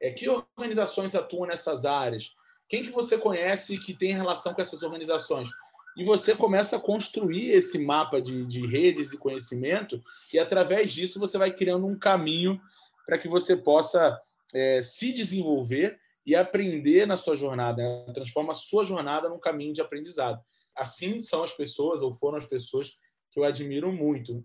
É, 0.02 0.12
que 0.12 0.30
organizações 0.30 1.16
atuam 1.16 1.48
nessas 1.48 1.84
áreas? 1.84 2.34
Quem 2.74 2.82
que 2.82 2.89
você 2.89 3.19
conhece 3.19 3.78
que 3.78 3.93
tem 3.93 4.15
relação 4.15 4.51
com 4.51 4.59
essas 4.59 4.82
organizações? 4.82 5.47
E 5.95 6.03
você 6.03 6.36
começa 6.36 6.76
a 6.76 6.80
construir 6.80 7.51
esse 7.51 7.78
mapa 7.78 8.19
de, 8.19 8.47
de 8.47 8.65
redes 8.65 9.13
e 9.13 9.17
conhecimento, 9.19 10.01
e 10.34 10.39
através 10.39 10.91
disso 10.91 11.19
você 11.19 11.38
vai 11.38 11.53
criando 11.53 11.86
um 11.86 11.95
caminho 11.95 12.59
para 13.05 13.19
que 13.19 13.28
você 13.28 13.55
possa 13.55 14.19
é, 14.51 14.82
se 14.82 15.13
desenvolver 15.13 15.99
e 16.26 16.36
aprender 16.36 17.05
na 17.05 17.15
sua 17.15 17.36
jornada. 17.36 17.84
Né? 17.84 18.11
Transforma 18.11 18.53
a 18.53 18.55
sua 18.55 18.84
jornada 18.84 19.30
num 19.30 19.39
caminho 19.39 19.71
de 19.71 19.82
aprendizado. 19.82 20.41
Assim 20.76 21.21
são 21.21 21.43
as 21.43 21.53
pessoas, 21.53 22.01
ou 22.01 22.11
foram 22.11 22.39
as 22.39 22.47
pessoas 22.47 22.97
que 23.32 23.39
eu 23.39 23.43
admiro 23.43 23.93
muito 23.93 24.43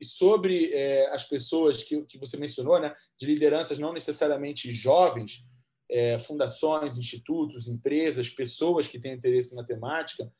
e 0.00 0.04
sobre 0.04 0.70
é, 0.72 1.12
as 1.12 1.24
pessoas 1.24 1.82
que, 1.82 2.02
que 2.02 2.18
você 2.18 2.36
mencionou, 2.36 2.78
né, 2.78 2.94
de 3.18 3.26
lideranças 3.26 3.78
não 3.78 3.92
necessariamente 3.92 4.70
jovens, 4.70 5.47
é, 5.90 6.18
fundações, 6.18 6.98
institutos, 6.98 7.68
empresas, 7.68 8.28
pessoas 8.28 8.86
que 8.86 8.98
têm 8.98 9.14
interesse 9.14 9.54
na 9.54 9.64
temática, 9.64 10.30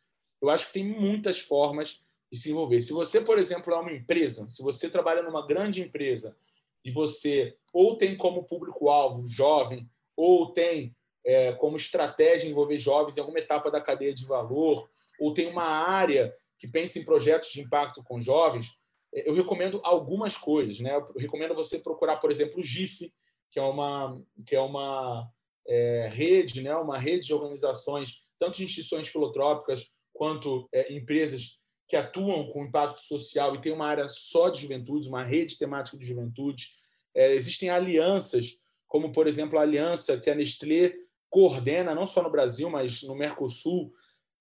eu 0.40 0.51
acho 0.51 0.66
que 0.66 0.74
tem 0.74 0.84
muitas 0.84 1.40
formas 1.40 2.03
de 2.30 2.38
se 2.38 2.51
envolver. 2.51 2.80
Se 2.80 2.92
você, 2.92 3.20
por 3.20 3.38
exemplo, 3.38 3.72
é 3.72 3.76
uma 3.76 3.92
empresa, 3.92 4.49
se 4.51 4.62
você 4.62 4.90
trabalha 4.90 5.22
numa 5.22 5.46
grande 5.46 5.80
empresa 5.80 6.36
e 6.84 6.90
você 6.90 7.57
ou 7.72 7.96
tem 7.96 8.16
como 8.16 8.44
público-alvo 8.44 9.26
jovem, 9.28 9.88
ou 10.16 10.53
tem 10.53 10.94
é, 11.24 11.53
como 11.53 11.76
estratégia 11.76 12.49
envolver 12.49 12.78
jovens 12.78 13.16
em 13.16 13.20
alguma 13.20 13.38
etapa 13.38 13.70
da 13.70 13.80
cadeia 13.80 14.14
de 14.14 14.26
valor, 14.26 14.88
ou 15.18 15.34
tem 15.34 15.46
uma 15.46 15.64
área 15.64 16.34
que 16.59 16.68
pensa 16.68 16.99
em 16.99 17.05
projetos 17.05 17.51
de 17.51 17.61
impacto 17.61 18.03
com 18.03 18.20
jovens, 18.20 18.72
eu 19.12 19.34
recomendo 19.34 19.80
algumas 19.84 20.36
coisas, 20.36 20.80
né? 20.80 20.94
Eu 20.94 21.05
recomendo 21.16 21.55
você 21.55 21.78
procurar, 21.78 22.16
por 22.16 22.30
exemplo, 22.30 22.61
o 22.61 22.62
GIF, 22.62 23.12
que 23.51 23.59
é 23.59 23.62
uma 23.62 24.22
que 24.44 24.55
é 24.55 24.61
uma 24.61 25.30
é, 25.69 26.09
rede, 26.12 26.62
né? 26.62 26.75
Uma 26.75 26.99
rede 26.99 27.27
de 27.27 27.35
organizações, 27.35 28.23
tanto 28.39 28.57
de 28.57 28.64
instituições 28.64 29.09
filantrópicas 29.09 29.91
quanto 30.12 30.69
é, 30.73 30.93
empresas 30.93 31.59
que 31.87 31.97
atuam 31.97 32.51
com 32.51 32.64
impacto 32.64 33.01
social 33.01 33.55
e 33.55 33.61
tem 33.61 33.73
uma 33.73 33.87
área 33.87 34.09
só 34.09 34.49
de 34.51 34.62
juventude, 34.62 35.09
uma 35.09 35.25
rede 35.25 35.59
temática 35.59 35.97
de 35.97 36.07
juventude. 36.07 36.69
É, 37.14 37.35
existem 37.35 37.71
alianças, 37.71 38.59
como 38.87 39.12
por 39.12 39.27
exemplo 39.27 39.59
a 39.59 39.62
aliança 39.62 40.19
que 40.21 40.29
a 40.29 40.35
Nestlé 40.35 40.93
coordena 41.31 41.95
não 41.95 42.07
só 42.07 42.23
no 42.23 42.31
Brasil, 42.31 42.69
mas 42.69 43.03
no 43.03 43.14
Mercosul, 43.14 43.93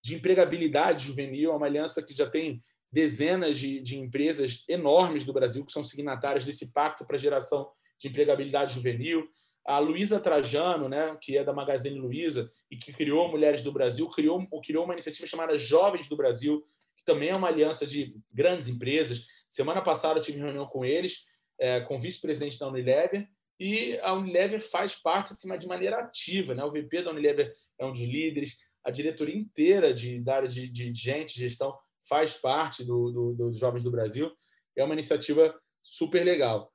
de 0.03 0.15
empregabilidade 0.15 1.05
juvenil, 1.05 1.51
é 1.51 1.55
uma 1.55 1.65
aliança 1.65 2.01
que 2.03 2.13
já 2.13 2.29
tem 2.29 2.61
dezenas 2.91 3.57
de, 3.57 3.81
de 3.81 3.97
empresas 3.97 4.63
enormes 4.67 5.25
do 5.25 5.33
Brasil 5.33 5.65
que 5.65 5.71
são 5.71 5.83
signatárias 5.83 6.45
desse 6.45 6.71
pacto 6.71 7.05
para 7.05 7.17
geração 7.17 7.69
de 7.99 8.07
empregabilidade 8.07 8.75
juvenil. 8.75 9.27
A 9.67 9.79
Luísa 9.79 10.17
Trajano, 10.17 10.87
né, 10.87 11.17
que 11.21 11.37
é 11.37 11.43
da 11.43 11.51
Magazine 11.51 11.99
Luiza 11.99 12.49
e 12.71 12.77
que 12.77 12.93
criou 12.93 13.27
Mulheres 13.27 13.61
do 13.61 13.71
Brasil, 13.73 14.07
criou, 14.07 14.47
criou 14.61 14.85
uma 14.85 14.93
iniciativa 14.93 15.27
chamada 15.27 15.57
Jovens 15.57 16.07
do 16.07 16.15
Brasil, 16.15 16.65
que 16.95 17.03
também 17.03 17.29
é 17.29 17.35
uma 17.35 17.49
aliança 17.49 17.85
de 17.85 18.15
grandes 18.33 18.69
empresas. 18.69 19.25
Semana 19.49 19.81
passada 19.81 20.19
eu 20.19 20.23
tive 20.23 20.39
reunião 20.39 20.65
com 20.65 20.85
eles, 20.85 21.25
é, 21.59 21.81
com 21.81 21.97
o 21.97 21.99
vice-presidente 21.99 22.57
da 22.57 22.69
Unilever, 22.69 23.27
e 23.59 23.99
a 24.03 24.13
Unilever 24.13 24.61
faz 24.61 24.95
parte 24.95 25.33
assim, 25.33 25.55
de 25.57 25.67
maneira 25.67 25.97
ativa. 25.97 26.55
Né? 26.55 26.63
O 26.63 26.71
VP 26.71 27.03
da 27.03 27.11
Unilever 27.11 27.53
é 27.77 27.85
um 27.85 27.91
dos 27.91 27.99
líderes, 27.99 28.59
a 28.85 28.89
diretoria 28.89 29.35
inteira 29.35 29.93
de, 29.93 30.21
da 30.21 30.35
área 30.37 30.47
de, 30.47 30.69
de 30.69 30.93
gente, 30.93 31.33
de 31.33 31.41
gestão, 31.41 31.77
faz 32.07 32.31
parte 32.35 32.85
do, 32.85 33.11
do, 33.11 33.33
dos 33.33 33.59
Jovens 33.59 33.83
do 33.83 33.91
Brasil. 33.91 34.31
É 34.77 34.83
uma 34.85 34.93
iniciativa 34.93 35.53
super 35.83 36.23
legal. 36.23 36.71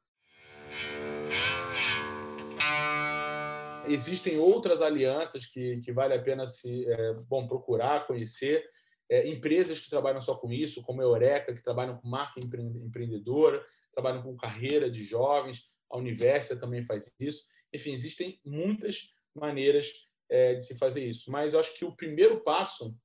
Existem 3.87 4.39
outras 4.39 4.81
alianças 4.81 5.47
que, 5.47 5.81
que 5.81 5.93
vale 5.93 6.15
a 6.15 6.23
pena 6.23 6.47
se 6.47 6.89
é, 6.89 7.15
bom 7.29 7.47
procurar, 7.47 8.07
conhecer. 8.07 8.65
É, 9.11 9.29
empresas 9.29 9.81
que 9.81 9.91
trabalham 9.91 10.21
só 10.21 10.35
com 10.37 10.53
isso, 10.53 10.83
como 10.83 11.01
a 11.01 11.05
Eureka, 11.05 11.53
que 11.53 11.63
trabalham 11.63 11.97
com 11.99 12.09
marca 12.09 12.41
empreendedora, 12.41 13.65
trabalham 13.93 14.23
com 14.23 14.37
carreira 14.37 14.91
de 14.91 15.05
jovens, 15.05 15.65
a 15.91 15.99
Universia 15.99 16.57
também 16.57 16.85
faz 16.85 17.15
isso. 17.21 17.45
Enfim, 17.73 17.93
existem 17.93 18.41
muitas 18.45 19.13
maneiras 19.35 19.93
é, 20.31 20.55
de 20.55 20.65
se 20.65 20.79
fazer 20.79 21.05
isso. 21.05 21.31
Mas 21.31 21.53
eu 21.53 21.61
acho 21.61 21.77
que 21.77 21.85
o 21.85 21.95
primeiro 21.95 22.41
passo 22.41 22.97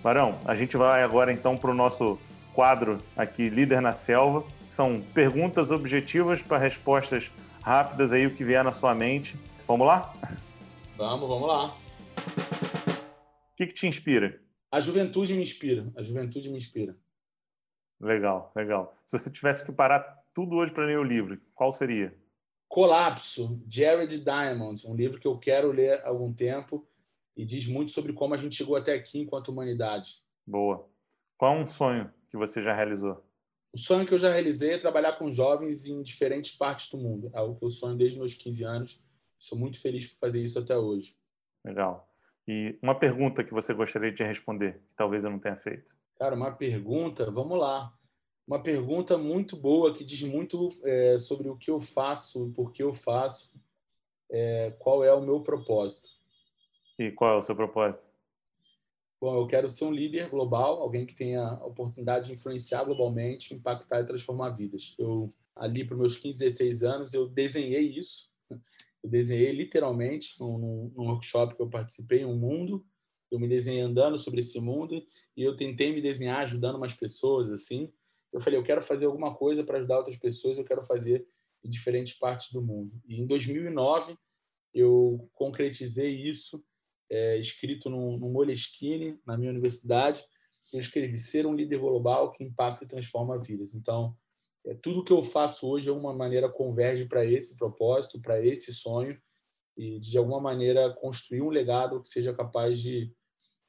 Barão, 0.02 0.40
a 0.46 0.56
gente 0.56 0.78
vai 0.78 1.04
agora 1.04 1.32
então 1.32 1.58
para 1.58 1.70
o 1.70 1.74
nosso 1.74 2.18
quadro 2.54 3.00
aqui, 3.16 3.50
Líder 3.50 3.82
na 3.82 3.94
Selva. 3.94 4.44
São 4.70 5.04
perguntas 5.14 5.72
objetivas 5.72 6.42
para 6.42 6.58
respostas 6.58 7.30
rápidas 7.62 8.12
aí, 8.12 8.26
o 8.26 8.32
que 8.32 8.44
vier 8.44 8.64
na 8.64 8.72
sua 8.72 8.96
mente. 8.96 9.38
Vamos 9.68 9.86
lá? 9.86 10.14
Vamos, 10.98 11.28
vamos 11.28 11.48
lá. 11.48 11.74
O 13.60 13.62
que, 13.62 13.68
que 13.68 13.74
te 13.74 13.88
inspira? 13.88 14.42
A 14.72 14.80
juventude 14.80 15.34
me 15.34 15.42
inspira. 15.42 15.92
A 15.94 16.02
juventude 16.02 16.50
me 16.50 16.58
inspira. 16.58 16.96
Legal, 18.00 18.54
legal. 18.56 18.98
Se 19.04 19.20
você 19.20 19.30
tivesse 19.30 19.66
que 19.66 19.72
parar 19.74 20.00
tudo 20.34 20.56
hoje 20.56 20.72
para 20.72 20.86
ler 20.86 20.98
o 20.98 21.04
livro, 21.04 21.38
qual 21.54 21.70
seria? 21.70 22.18
Colapso, 22.70 23.62
Jared 23.68 24.18
Diamond, 24.18 24.88
um 24.88 24.96
livro 24.96 25.20
que 25.20 25.28
eu 25.28 25.38
quero 25.38 25.74
ler 25.74 26.00
há 26.06 26.08
algum 26.08 26.32
tempo 26.32 26.88
e 27.36 27.44
diz 27.44 27.68
muito 27.68 27.92
sobre 27.92 28.14
como 28.14 28.34
a 28.34 28.38
gente 28.38 28.56
chegou 28.56 28.78
até 28.78 28.94
aqui 28.94 29.20
enquanto 29.20 29.50
humanidade. 29.50 30.24
Boa. 30.48 30.90
Qual 31.38 31.58
é 31.58 31.60
um 31.62 31.68
sonho 31.68 32.10
que 32.30 32.38
você 32.38 32.62
já 32.62 32.74
realizou? 32.74 33.22
O 33.74 33.78
sonho 33.78 34.06
que 34.06 34.14
eu 34.14 34.20
já 34.20 34.32
realizei 34.32 34.76
é 34.76 34.78
trabalhar 34.78 35.18
com 35.18 35.30
jovens 35.30 35.86
em 35.86 36.02
diferentes 36.02 36.56
partes 36.56 36.90
do 36.90 36.98
mundo. 36.98 37.30
É 37.34 37.40
algo 37.40 37.60
que 37.60 37.66
eu 37.66 37.70
sonho 37.70 37.98
desde 37.98 38.18
meus 38.18 38.34
15 38.34 38.64
anos. 38.64 39.04
Sou 39.38 39.58
muito 39.58 39.78
feliz 39.82 40.08
por 40.08 40.18
fazer 40.18 40.42
isso 40.42 40.58
até 40.58 40.78
hoje. 40.78 41.18
Legal. 41.66 42.09
E 42.52 42.80
uma 42.82 42.96
pergunta 42.96 43.44
que 43.44 43.54
você 43.54 43.76
gostaria 43.76 44.12
de 44.12 44.24
responder, 44.24 44.80
que 44.90 44.96
talvez 44.96 45.24
eu 45.24 45.30
não 45.30 45.38
tenha 45.38 45.56
feito. 45.56 45.96
Cara, 46.18 46.36
uma 46.36 46.52
pergunta, 46.52 47.30
vamos 47.30 47.60
lá. 47.60 47.94
Uma 48.48 48.60
pergunta 48.60 49.20
muito 49.20 49.56
boa 49.56 49.94
que 49.94 50.04
diz 50.04 50.24
muito 50.24 50.70
é, 50.84 51.20
sobre 51.20 51.48
o 51.48 51.56
que 51.56 51.70
eu 51.70 51.80
faço, 51.80 52.52
por 52.56 52.72
que 52.72 52.82
eu 52.82 52.92
faço, 52.92 53.54
é, 54.32 54.72
qual 54.80 55.04
é 55.04 55.14
o 55.14 55.22
meu 55.22 55.42
propósito. 55.42 56.10
E 56.98 57.12
qual 57.12 57.36
é 57.36 57.38
o 57.38 57.42
seu 57.44 57.56
propósito? 57.56 58.10
Bom, 59.22 59.36
eu 59.36 59.46
quero 59.46 59.70
ser 59.70 59.86
um 59.86 59.92
líder 59.92 60.28
global, 60.28 60.82
alguém 60.82 61.06
que 61.06 61.14
tenha 61.14 61.50
a 61.50 61.66
oportunidade 61.68 62.26
de 62.26 62.34
influenciar 62.34 62.84
globalmente, 62.84 63.54
impactar 63.54 64.00
e 64.00 64.08
transformar 64.08 64.50
vidas. 64.50 64.96
Eu, 64.98 65.32
ali 65.56 65.86
para 65.86 65.96
meus 65.96 66.18
15, 66.18 66.40
16 66.40 66.82
anos, 66.82 67.14
eu 67.14 67.28
desenhei 67.28 67.96
isso. 67.96 68.28
Eu 69.04 69.10
desenhei 69.10 69.52
literalmente 69.52 70.40
num, 70.40 70.92
num 70.96 71.08
workshop 71.10 71.56
que 71.56 71.62
eu 71.62 71.70
participei, 71.70 72.26
um 72.26 72.38
mundo. 72.38 72.86
Eu 73.32 73.40
me 73.40 73.48
desenhei 73.48 73.82
andando 73.82 74.18
sobre 74.18 74.40
esse 74.40 74.60
mundo 74.60 75.04
e 75.38 75.44
eu 75.44 75.56
tentei 75.56 75.94
me 75.94 76.02
desenhar 76.02 76.40
ajudando 76.40 76.76
umas 76.76 76.94
pessoas, 76.94 77.50
assim. 77.52 77.92
Eu 78.34 78.40
falei, 78.40 78.60
eu 78.60 78.64
quero 78.64 78.82
fazer 78.82 79.06
alguma 79.06 79.36
coisa 79.36 79.64
para 79.64 79.78
ajudar 79.78 79.98
outras 79.98 80.18
pessoas, 80.18 80.58
eu 80.58 80.64
quero 80.64 80.84
fazer 80.84 81.26
em 81.64 81.70
diferentes 81.70 82.18
partes 82.18 82.52
do 82.52 82.62
mundo. 82.62 82.92
E 83.08 83.20
em 83.22 83.26
2009, 83.26 84.18
eu 84.74 85.30
concretizei 85.34 86.10
isso 86.10 86.64
é, 87.10 87.38
escrito 87.38 87.90
num, 87.90 88.18
num 88.18 88.32
Moleskine, 88.32 89.20
na 89.26 89.38
minha 89.38 89.52
universidade. 89.52 90.24
Eu 90.72 90.80
escrevi 90.80 91.18
ser 91.18 91.46
um 91.46 91.56
líder 91.56 91.80
global 91.80 92.32
que 92.32 92.44
impacta 92.44 92.84
e 92.84 92.88
transforma 92.88 93.40
vidas. 93.40 93.74
Então, 93.74 94.16
tudo 94.82 95.04
que 95.04 95.14
eu 95.14 95.24
faço 95.24 95.68
hoje, 95.68 95.86
de 95.86 95.90
alguma 95.90 96.14
maneira, 96.14 96.50
converge 96.50 97.06
para 97.06 97.26
esse 97.26 97.58
propósito, 97.58 98.22
para 98.22 98.44
esse 98.44 98.74
sonho, 98.74 99.20
e 99.78 100.00
de 100.00 100.18
alguma 100.18 100.42
maneira 100.42 100.94
construir 100.94 101.42
um 101.42 101.50
legado 101.50 102.02
que 102.02 102.10
seja 102.10 102.34
capaz 102.34 102.82
de 102.82 103.12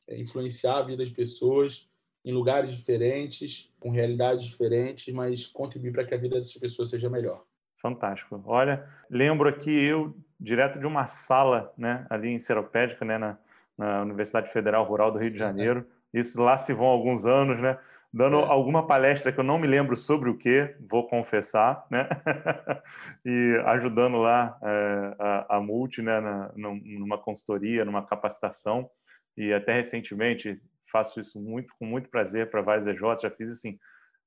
é, 0.08 0.18
influenciar 0.18 0.78
a 0.78 0.82
vida 0.82 1.04
das 1.04 1.10
pessoas 1.10 1.88
em 2.24 2.32
lugares 2.32 2.70
diferentes, 2.70 3.72
com 3.78 3.90
realidades 3.90 4.44
diferentes, 4.44 5.14
mas 5.14 5.46
contribuir 5.46 5.92
para 5.92 6.04
que 6.04 6.14
a 6.14 6.18
vida 6.18 6.36
dessas 6.36 6.58
pessoas 6.58 6.90
seja 6.90 7.08
melhor. 7.08 7.44
Fantástico. 7.76 8.42
Olha, 8.44 8.86
lembro 9.08 9.48
aqui 9.48 9.70
eu 9.70 10.14
direto 10.38 10.78
de 10.78 10.86
uma 10.86 11.06
sala, 11.06 11.72
né, 11.78 12.06
ali 12.10 12.28
em 12.28 12.38
Seropédica, 12.38 13.04
né, 13.04 13.16
na, 13.16 13.38
na, 13.76 14.02
Universidade 14.02 14.50
Federal 14.50 14.84
Rural 14.84 15.12
do 15.12 15.18
Rio 15.18 15.30
de 15.30 15.38
Janeiro. 15.38 15.86
Isso 16.12 16.42
lá 16.42 16.58
se 16.58 16.72
vão 16.72 16.86
alguns 16.86 17.24
anos, 17.24 17.60
né, 17.60 17.78
dando 18.12 18.38
é. 18.38 18.44
alguma 18.44 18.86
palestra 18.86 19.32
que 19.32 19.38
eu 19.38 19.44
não 19.44 19.58
me 19.58 19.66
lembro 19.66 19.96
sobre 19.96 20.28
o 20.28 20.36
que, 20.36 20.74
vou 20.88 21.06
confessar, 21.06 21.86
né, 21.90 22.08
e 23.24 23.62
ajudando 23.66 24.18
lá 24.18 24.58
é, 24.62 25.16
a, 25.18 25.56
a 25.56 25.60
Multi, 25.60 26.02
né, 26.02 26.20
na, 26.20 26.52
numa 26.54 27.18
consultoria, 27.18 27.84
numa 27.84 28.04
capacitação. 28.04 28.90
E 29.36 29.52
até 29.52 29.74
recentemente 29.74 30.60
faço 30.90 31.20
isso 31.20 31.40
muito 31.40 31.72
com 31.78 31.86
muito 31.86 32.10
prazer 32.10 32.50
para 32.50 32.62
vários 32.62 32.86
EJs, 32.86 33.22
já 33.22 33.30
fiz 33.30 33.50
assim, 33.50 33.78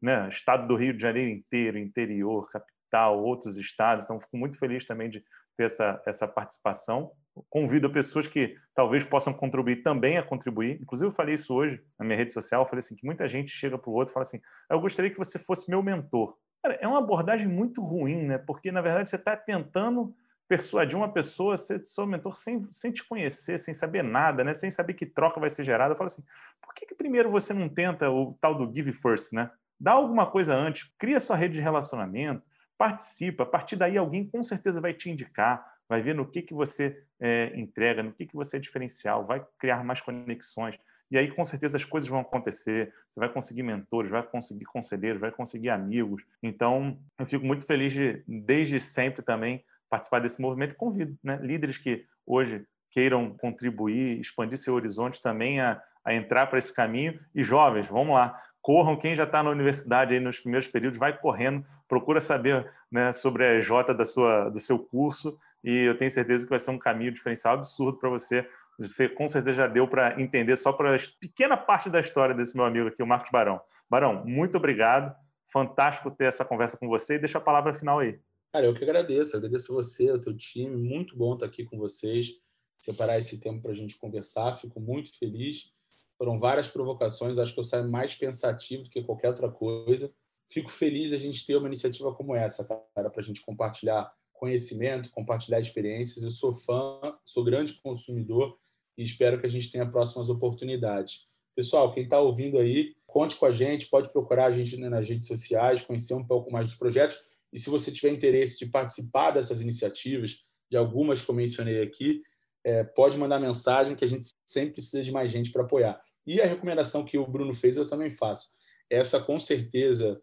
né, 0.02 0.28
estado 0.30 0.68
do 0.68 0.76
Rio 0.76 0.94
de 0.94 1.02
Janeiro 1.02 1.30
inteiro, 1.30 1.78
interior, 1.78 2.50
capital, 2.50 3.22
outros 3.24 3.58
estados. 3.58 4.06
Então, 4.06 4.20
fico 4.20 4.38
muito 4.38 4.58
feliz 4.58 4.86
também 4.86 5.10
de 5.10 5.24
ter 5.58 5.66
essa, 5.66 6.02
essa 6.06 6.28
participação. 6.28 7.12
Convido 7.50 7.90
pessoas 7.90 8.28
que 8.28 8.56
talvez 8.76 9.04
possam 9.04 9.34
contribuir 9.34 9.78
também 9.78 10.18
a 10.18 10.24
contribuir. 10.24 10.80
Inclusive, 10.82 11.08
eu 11.08 11.16
falei 11.16 11.36
isso 11.36 11.54
hoje 11.54 11.84
na 11.98 12.06
minha 12.06 12.18
rede 12.18 12.32
social. 12.32 12.66
Falei 12.66 12.80
assim: 12.80 12.96
que 12.96 13.06
muita 13.06 13.28
gente 13.28 13.52
chega 13.52 13.78
para 13.78 13.90
o 13.90 13.94
outro 13.94 14.12
e 14.12 14.14
fala 14.14 14.22
assim: 14.22 14.40
eu 14.70 14.80
gostaria 14.80 15.10
que 15.10 15.18
você 15.18 15.40
fosse 15.40 15.70
meu 15.70 15.82
mentor. 15.82 16.38
Cara, 16.62 16.78
é 16.80 16.88
uma 16.88 17.00
abordagem 17.00 17.48
muito 17.48 17.82
ruim, 17.82 18.24
né? 18.24 18.38
Porque, 18.38 18.72
na 18.72 18.82
verdade, 18.82 19.10
você 19.10 19.16
está 19.16 19.36
tentando 19.36 20.16
persuadir 20.48 20.96
uma 20.96 21.12
pessoa 21.12 21.56
a 21.56 21.58
ser 21.58 21.84
seu 21.84 22.06
mentor 22.06 22.36
sem, 22.36 22.68
sem 22.70 22.92
te 22.92 23.04
conhecer, 23.04 23.58
sem 23.58 23.74
saber 23.74 24.04
nada, 24.04 24.44
né? 24.44 24.54
sem 24.54 24.70
saber 24.70 24.94
que 24.94 25.06
troca 25.06 25.40
vai 25.40 25.50
ser 25.50 25.64
gerada. 25.64 25.94
Eu 25.94 25.98
falo 25.98 26.08
assim: 26.08 26.24
por 26.62 26.74
que, 26.74 26.86
que 26.86 26.96
primeiro 26.96 27.32
você 27.32 27.54
não 27.54 27.68
tenta 27.68 28.10
o 28.10 28.38
tal 28.40 28.56
do 28.56 28.72
give 28.74 28.94
first, 28.94 29.34
né? 29.34 29.50
Dá 29.80 29.94
alguma 29.94 30.30
coisa 30.30 30.56
antes, 30.56 30.90
cria 30.98 31.20
sua 31.20 31.36
rede 31.36 31.56
de 31.56 31.62
relacionamento, 31.62 32.44
participa. 32.78 33.44
A 33.44 33.46
partir 33.48 33.76
daí, 33.76 33.98
alguém 33.98 34.30
com 34.30 34.44
certeza 34.44 34.80
vai 34.80 34.94
te 34.94 35.10
indicar, 35.10 35.73
vai 35.88 36.02
ver 36.02 36.16
no 36.16 36.26
que, 36.26 36.42
que 36.42 36.54
você 36.54 37.04
é, 37.20 37.52
entrega, 37.56 38.04
no 38.04 38.14
que, 38.14 38.26
que 38.26 38.36
você 38.36 38.58
é 38.58 38.60
diferencial, 38.60 39.26
vai 39.26 39.46
criar 39.60 39.84
mais 39.84 40.02
conexões. 40.02 40.78
E 41.12 41.18
aí, 41.18 41.30
com 41.30 41.46
certeza, 41.46 41.78
as 41.78 41.86
coisas 41.86 42.10
vão 42.10 42.22
acontecer. 42.22 42.92
Você 43.08 43.20
vai 43.20 43.30
conseguir 43.30 43.62
mentores, 43.62 44.10
vai 44.10 44.24
conseguir 44.24 44.66
conselheiros, 44.66 45.22
vai 45.22 45.32
conseguir 45.32 45.70
amigos. 45.70 46.24
Então, 46.42 46.98
eu 47.20 47.26
fico 47.26 47.46
muito 47.46 47.66
feliz 47.66 47.94
de, 47.94 48.24
desde 48.28 48.80
sempre 48.80 49.22
também, 49.22 49.64
participar 49.88 50.20
desse 50.20 50.42
movimento. 50.42 50.76
Convido 50.76 51.16
né, 51.24 51.38
líderes 51.40 51.78
que 51.78 52.06
hoje 52.26 52.66
queiram 52.90 53.30
contribuir, 53.38 54.20
expandir 54.20 54.58
seu 54.58 54.74
horizonte 54.74 55.22
também 55.22 55.62
a, 55.62 55.80
a 56.04 56.16
entrar 56.16 56.48
para 56.48 56.58
esse 56.58 56.74
caminho. 56.74 57.20
E 57.36 57.44
jovens, 57.44 57.88
vamos 57.88 58.16
lá, 58.16 58.36
corram. 58.60 58.98
Quem 58.98 59.16
já 59.16 59.26
está 59.26 59.44
na 59.44 59.52
universidade 59.52 60.16
aí 60.16 60.20
nos 60.20 60.40
primeiros 60.40 60.68
períodos, 60.68 60.98
vai 60.98 61.16
correndo, 61.16 61.64
procura 61.88 62.20
saber 62.20 62.68
né, 62.92 63.14
sobre 63.14 63.46
a 63.46 63.60
J 63.60 63.94
da 63.94 64.04
sua, 64.04 64.50
do 64.50 64.60
seu 64.60 64.80
curso 64.80 65.38
e 65.64 65.86
eu 65.86 65.96
tenho 65.96 66.12
certeza 66.12 66.46
que 66.46 66.50
vai 66.50 66.60
ser 66.60 66.72
um 66.72 66.78
caminho 66.78 67.12
diferencial 67.12 67.54
absurdo 67.56 67.98
para 67.98 68.10
você. 68.10 68.48
Você 68.78 69.08
com 69.08 69.28
certeza 69.28 69.56
já 69.56 69.68
deu 69.68 69.88
para 69.88 70.20
entender 70.22 70.58
só 70.58 70.74
para 70.74 70.98
pequena 71.20 71.56
parte 71.56 71.90
da 71.90 72.00
história 72.00 72.36
desse 72.36 72.56
meu 72.56 72.66
amigo 72.66 72.88
aqui, 72.88 73.02
o 73.02 73.08
Marcos 73.08 73.32
Barão. 73.32 73.62
Barão, 73.90 74.26
muito 74.26 74.58
obrigado. 74.58 75.16
Fantástico 75.48 76.12
ter 76.12 76.26
essa 76.26 76.44
conversa 76.44 76.76
com 76.78 76.88
você 76.88 77.16
e 77.16 77.20
deixa 77.20 77.38
a 77.38 77.42
palavra 77.42 77.74
final 77.74 78.00
aí. 78.00 78.20
Cara, 78.52 78.66
eu 78.66 78.74
que 78.74 78.84
agradeço. 78.84 79.38
Agradeço 79.38 79.74
você, 79.74 80.12
o 80.12 80.20
teu 80.20 80.36
time. 80.36 80.76
Muito 80.76 81.16
bom 81.16 81.34
estar 81.34 81.46
aqui 81.46 81.64
com 81.64 81.78
vocês. 81.78 82.34
Separar 82.80 83.20
esse 83.20 83.40
tempo 83.40 83.62
para 83.62 83.72
a 83.72 83.76
gente 83.76 83.98
conversar. 83.98 84.58
Fico 84.58 84.80
muito 84.80 85.18
feliz. 85.18 85.74
Foram 86.18 86.40
várias 86.40 86.68
provocações, 86.68 87.38
acho 87.38 87.54
que 87.54 87.60
eu 87.60 87.64
saio 87.64 87.90
mais 87.90 88.16
pensativo 88.16 88.84
do 88.84 88.90
que 88.90 89.04
qualquer 89.04 89.30
outra 89.30 89.50
coisa. 89.50 90.14
Fico 90.48 90.70
feliz 90.70 91.10
de 91.10 91.16
a 91.16 91.20
gente 91.20 91.46
ter 91.46 91.56
uma 91.56 91.68
iniciativa 91.68 92.14
como 92.14 92.36
essa, 92.36 92.66
cara, 92.66 93.10
para 93.10 93.22
a 93.22 93.24
gente 93.24 93.42
compartilhar 93.42 94.12
conhecimento, 94.44 95.10
compartilhar 95.10 95.62
experiências. 95.62 96.22
Eu 96.22 96.30
sou 96.30 96.54
fã, 96.54 97.00
sou 97.24 97.46
grande 97.46 97.80
consumidor 97.82 98.58
e 98.98 99.02
espero 99.02 99.40
que 99.40 99.46
a 99.46 99.50
gente 99.50 99.72
tenha 99.72 99.90
próximas 99.90 100.30
oportunidades. 100.30 101.28
Pessoal, 101.56 101.94
quem 101.94 102.04
está 102.04 102.20
ouvindo 102.20 102.58
aí, 102.58 102.94
conte 103.08 103.38
com 103.38 103.46
a 103.46 103.54
gente, 103.54 103.88
pode 103.88 104.12
procurar 104.12 104.48
a 104.48 104.52
gente 104.52 104.76
nas 104.76 105.08
redes 105.08 105.30
sociais, 105.30 105.82
conhecer 105.82 106.14
um 106.14 106.28
pouco 106.28 106.52
mais 106.52 106.68
dos 106.68 106.76
projetos. 106.76 107.18
E 107.54 107.58
se 107.60 107.70
você 107.70 107.90
tiver 107.90 108.12
interesse 108.12 108.60
de 108.60 108.66
participar 108.66 109.32
dessas 109.32 109.62
iniciativas, 109.62 110.44
de 110.70 110.76
algumas 110.76 111.24
que 111.24 111.32
eu 111.32 111.36
mencionei 111.36 111.82
aqui, 111.82 112.22
é, 112.66 112.84
pode 112.84 113.18
mandar 113.18 113.40
mensagem 113.40 113.96
que 113.96 114.04
a 114.04 114.08
gente 114.10 114.28
sempre 114.46 114.74
precisa 114.74 115.02
de 115.02 115.12
mais 115.12 115.32
gente 115.32 115.54
para 115.54 115.64
apoiar. 115.64 116.02
E 116.28 116.42
a 116.42 116.46
recomendação 116.46 117.06
que 117.06 117.18
o 117.18 117.26
Bruno 117.26 117.54
fez 117.54 117.78
eu 117.78 117.88
também 117.88 118.10
faço. 118.12 118.50
Essa, 118.90 119.22
com 119.22 119.40
certeza, 119.40 120.22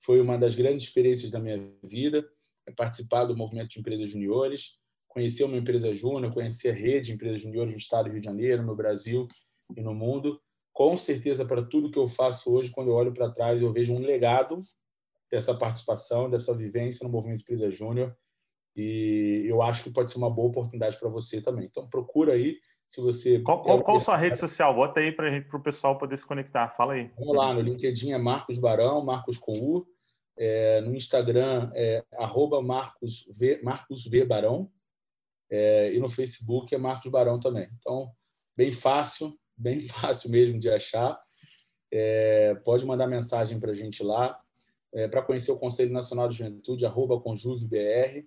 foi 0.00 0.20
uma 0.20 0.36
das 0.36 0.54
grandes 0.54 0.84
experiências 0.84 1.30
da 1.30 1.40
minha 1.40 1.72
vida, 1.82 2.28
participar 2.72 3.24
do 3.24 3.36
movimento 3.36 3.70
de 3.70 3.80
empresas 3.80 4.08
juniores, 4.08 4.78
conhecer 5.08 5.44
uma 5.44 5.56
empresa 5.56 5.94
júnior, 5.94 6.32
conhecer 6.32 6.70
a 6.70 6.74
rede 6.74 7.06
de 7.06 7.12
empresas 7.12 7.40
juniores 7.40 7.72
no 7.72 7.78
estado 7.78 8.06
do 8.06 8.12
Rio 8.12 8.20
de 8.20 8.26
Janeiro, 8.26 8.62
no 8.62 8.74
Brasil 8.74 9.28
e 9.76 9.80
no 9.80 9.94
mundo. 9.94 10.40
Com 10.72 10.96
certeza, 10.96 11.44
para 11.44 11.62
tudo 11.62 11.90
que 11.90 11.98
eu 11.98 12.08
faço 12.08 12.50
hoje, 12.52 12.70
quando 12.70 12.88
eu 12.88 12.94
olho 12.94 13.12
para 13.12 13.30
trás, 13.30 13.62
eu 13.62 13.72
vejo 13.72 13.94
um 13.94 14.00
legado 14.00 14.60
dessa 15.30 15.54
participação, 15.54 16.28
dessa 16.28 16.56
vivência 16.56 17.04
no 17.04 17.12
movimento 17.12 17.38
de 17.38 17.42
empresa 17.44 17.70
júnior. 17.70 18.16
E 18.76 19.44
eu 19.46 19.62
acho 19.62 19.84
que 19.84 19.90
pode 19.90 20.10
ser 20.10 20.18
uma 20.18 20.30
boa 20.30 20.48
oportunidade 20.48 20.98
para 20.98 21.08
você 21.08 21.40
também. 21.40 21.66
Então, 21.66 21.88
procura 21.88 22.32
aí 22.32 22.58
se 22.88 23.00
você. 23.00 23.40
Qual, 23.40 23.62
qual, 23.62 23.82
qual 23.82 24.00
sua 24.00 24.16
rede 24.16 24.36
social? 24.36 24.74
Bota 24.74 25.00
aí 25.00 25.12
para 25.12 25.28
o 25.52 25.62
pessoal 25.62 25.96
poder 25.96 26.16
se 26.16 26.26
conectar. 26.26 26.68
Fala 26.68 26.94
aí. 26.94 27.10
Vamos 27.16 27.36
lá, 27.36 27.54
no 27.54 27.60
LinkedIn 27.60 28.12
é 28.12 28.18
Marcos 28.18 28.58
Barão, 28.58 29.04
Marcos 29.04 29.38
com 29.38 29.52
U. 29.52 29.86
É, 30.36 30.80
no 30.80 30.94
Instagram 30.94 31.70
é 31.74 32.04
arroba 32.14 32.60
Marcos 32.60 33.30
v, 33.36 33.60
Marcos 33.62 34.04
v 34.06 34.24
Barão. 34.24 34.70
É, 35.50 35.92
e 35.92 36.00
no 36.00 36.08
Facebook 36.08 36.74
é 36.74 36.78
Marcos 36.78 37.10
Barão 37.10 37.38
também. 37.38 37.68
Então, 37.78 38.10
bem 38.56 38.72
fácil, 38.72 39.38
bem 39.56 39.82
fácil 39.82 40.30
mesmo 40.30 40.58
de 40.58 40.68
achar. 40.68 41.20
É, 41.92 42.54
pode 42.64 42.84
mandar 42.84 43.06
mensagem 43.06 43.60
para 43.60 43.72
a 43.72 43.74
gente 43.74 44.02
lá. 44.02 44.40
É, 44.92 45.08
para 45.08 45.22
conhecer 45.22 45.50
o 45.50 45.58
Conselho 45.58 45.92
Nacional 45.92 46.28
de 46.28 46.38
Juventude, 46.38 46.86
arroba 46.86 47.20
conjuvebr. 47.20 48.26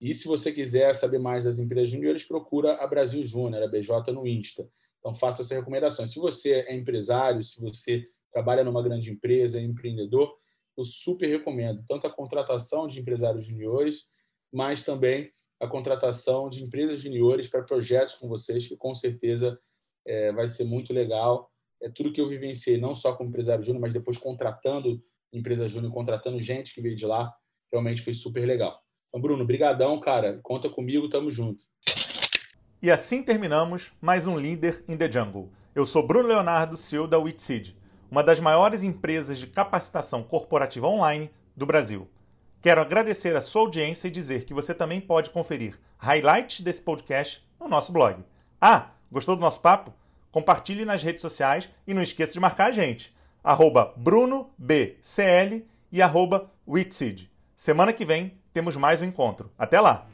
E 0.00 0.14
se 0.14 0.28
você 0.28 0.52
quiser 0.52 0.94
saber 0.94 1.18
mais 1.18 1.44
das 1.44 1.58
empresas 1.58 1.90
júniores, 1.90 2.24
procura 2.24 2.74
a 2.74 2.86
Brasil 2.86 3.24
Júnior, 3.24 3.62
a 3.62 3.68
BJ 3.68 4.12
no 4.12 4.26
Insta. 4.26 4.68
Então, 4.98 5.14
faça 5.14 5.42
essa 5.42 5.54
recomendação. 5.54 6.06
Se 6.06 6.18
você 6.18 6.64
é 6.68 6.74
empresário, 6.74 7.42
se 7.42 7.60
você 7.60 8.06
trabalha 8.32 8.62
numa 8.62 8.82
grande 8.82 9.10
empresa, 9.10 9.58
é 9.58 9.62
empreendedor, 9.62 10.36
eu 10.76 10.84
super 10.84 11.26
recomendo 11.26 11.84
tanto 11.86 12.06
a 12.06 12.10
contratação 12.10 12.86
de 12.86 13.00
empresários 13.00 13.44
juniores, 13.44 14.04
mas 14.52 14.82
também 14.82 15.32
a 15.60 15.66
contratação 15.66 16.48
de 16.48 16.62
empresas 16.62 17.00
juniores 17.00 17.48
para 17.48 17.62
projetos 17.62 18.16
com 18.16 18.28
vocês, 18.28 18.66
que 18.66 18.76
com 18.76 18.94
certeza 18.94 19.58
é, 20.06 20.32
vai 20.32 20.48
ser 20.48 20.64
muito 20.64 20.92
legal. 20.92 21.50
É 21.82 21.88
tudo 21.90 22.12
que 22.12 22.20
eu 22.20 22.28
vivenciei, 22.28 22.78
não 22.78 22.94
só 22.94 23.14
como 23.14 23.30
empresário 23.30 23.64
júnior, 23.64 23.80
mas 23.80 23.92
depois 23.92 24.18
contratando 24.18 25.02
empresa 25.32 25.68
júnior, 25.68 25.92
contratando 25.92 26.40
gente 26.40 26.74
que 26.74 26.80
veio 26.80 26.96
de 26.96 27.06
lá, 27.06 27.34
realmente 27.70 28.02
foi 28.02 28.14
super 28.14 28.46
legal. 28.46 28.80
Então, 29.08 29.20
Bruno, 29.20 29.44
brigadão, 29.44 29.98
cara. 30.00 30.38
Conta 30.42 30.68
comigo, 30.68 31.08
tamo 31.08 31.30
junto. 31.30 31.64
E 32.82 32.90
assim 32.90 33.22
terminamos 33.22 33.92
mais 34.00 34.26
um 34.26 34.38
Líder 34.38 34.84
in 34.86 34.96
the 34.96 35.10
Jungle. 35.10 35.50
Eu 35.74 35.84
sou 35.86 36.06
Bruno 36.06 36.28
Leonardo, 36.28 36.76
CEO 36.76 37.06
da 37.06 37.18
Witseed, 37.18 37.76
uma 38.10 38.22
das 38.22 38.40
maiores 38.40 38.82
empresas 38.82 39.38
de 39.38 39.46
capacitação 39.46 40.22
corporativa 40.22 40.86
online 40.86 41.30
do 41.56 41.66
Brasil. 41.66 42.08
Quero 42.60 42.80
agradecer 42.80 43.36
a 43.36 43.40
sua 43.40 43.62
audiência 43.62 44.08
e 44.08 44.10
dizer 44.10 44.44
que 44.44 44.54
você 44.54 44.74
também 44.74 45.00
pode 45.00 45.30
conferir 45.30 45.78
highlights 45.98 46.60
desse 46.60 46.82
podcast 46.82 47.46
no 47.60 47.68
nosso 47.68 47.92
blog. 47.92 48.24
Ah, 48.60 48.90
gostou 49.10 49.36
do 49.36 49.42
nosso 49.42 49.60
papo? 49.60 49.92
Compartilhe 50.30 50.84
nas 50.84 51.02
redes 51.02 51.22
sociais 51.22 51.70
e 51.86 51.94
não 51.94 52.02
esqueça 52.02 52.32
de 52.32 52.40
marcar 52.40 52.66
a 52.66 52.72
gente. 52.72 53.14
BrunoBCL 53.96 55.64
e 55.92 56.02
arroba 56.02 56.50
Semana 57.54 57.92
que 57.92 58.04
vem 58.04 58.36
temos 58.52 58.76
mais 58.76 59.00
um 59.00 59.04
encontro. 59.04 59.50
Até 59.56 59.80
lá! 59.80 60.06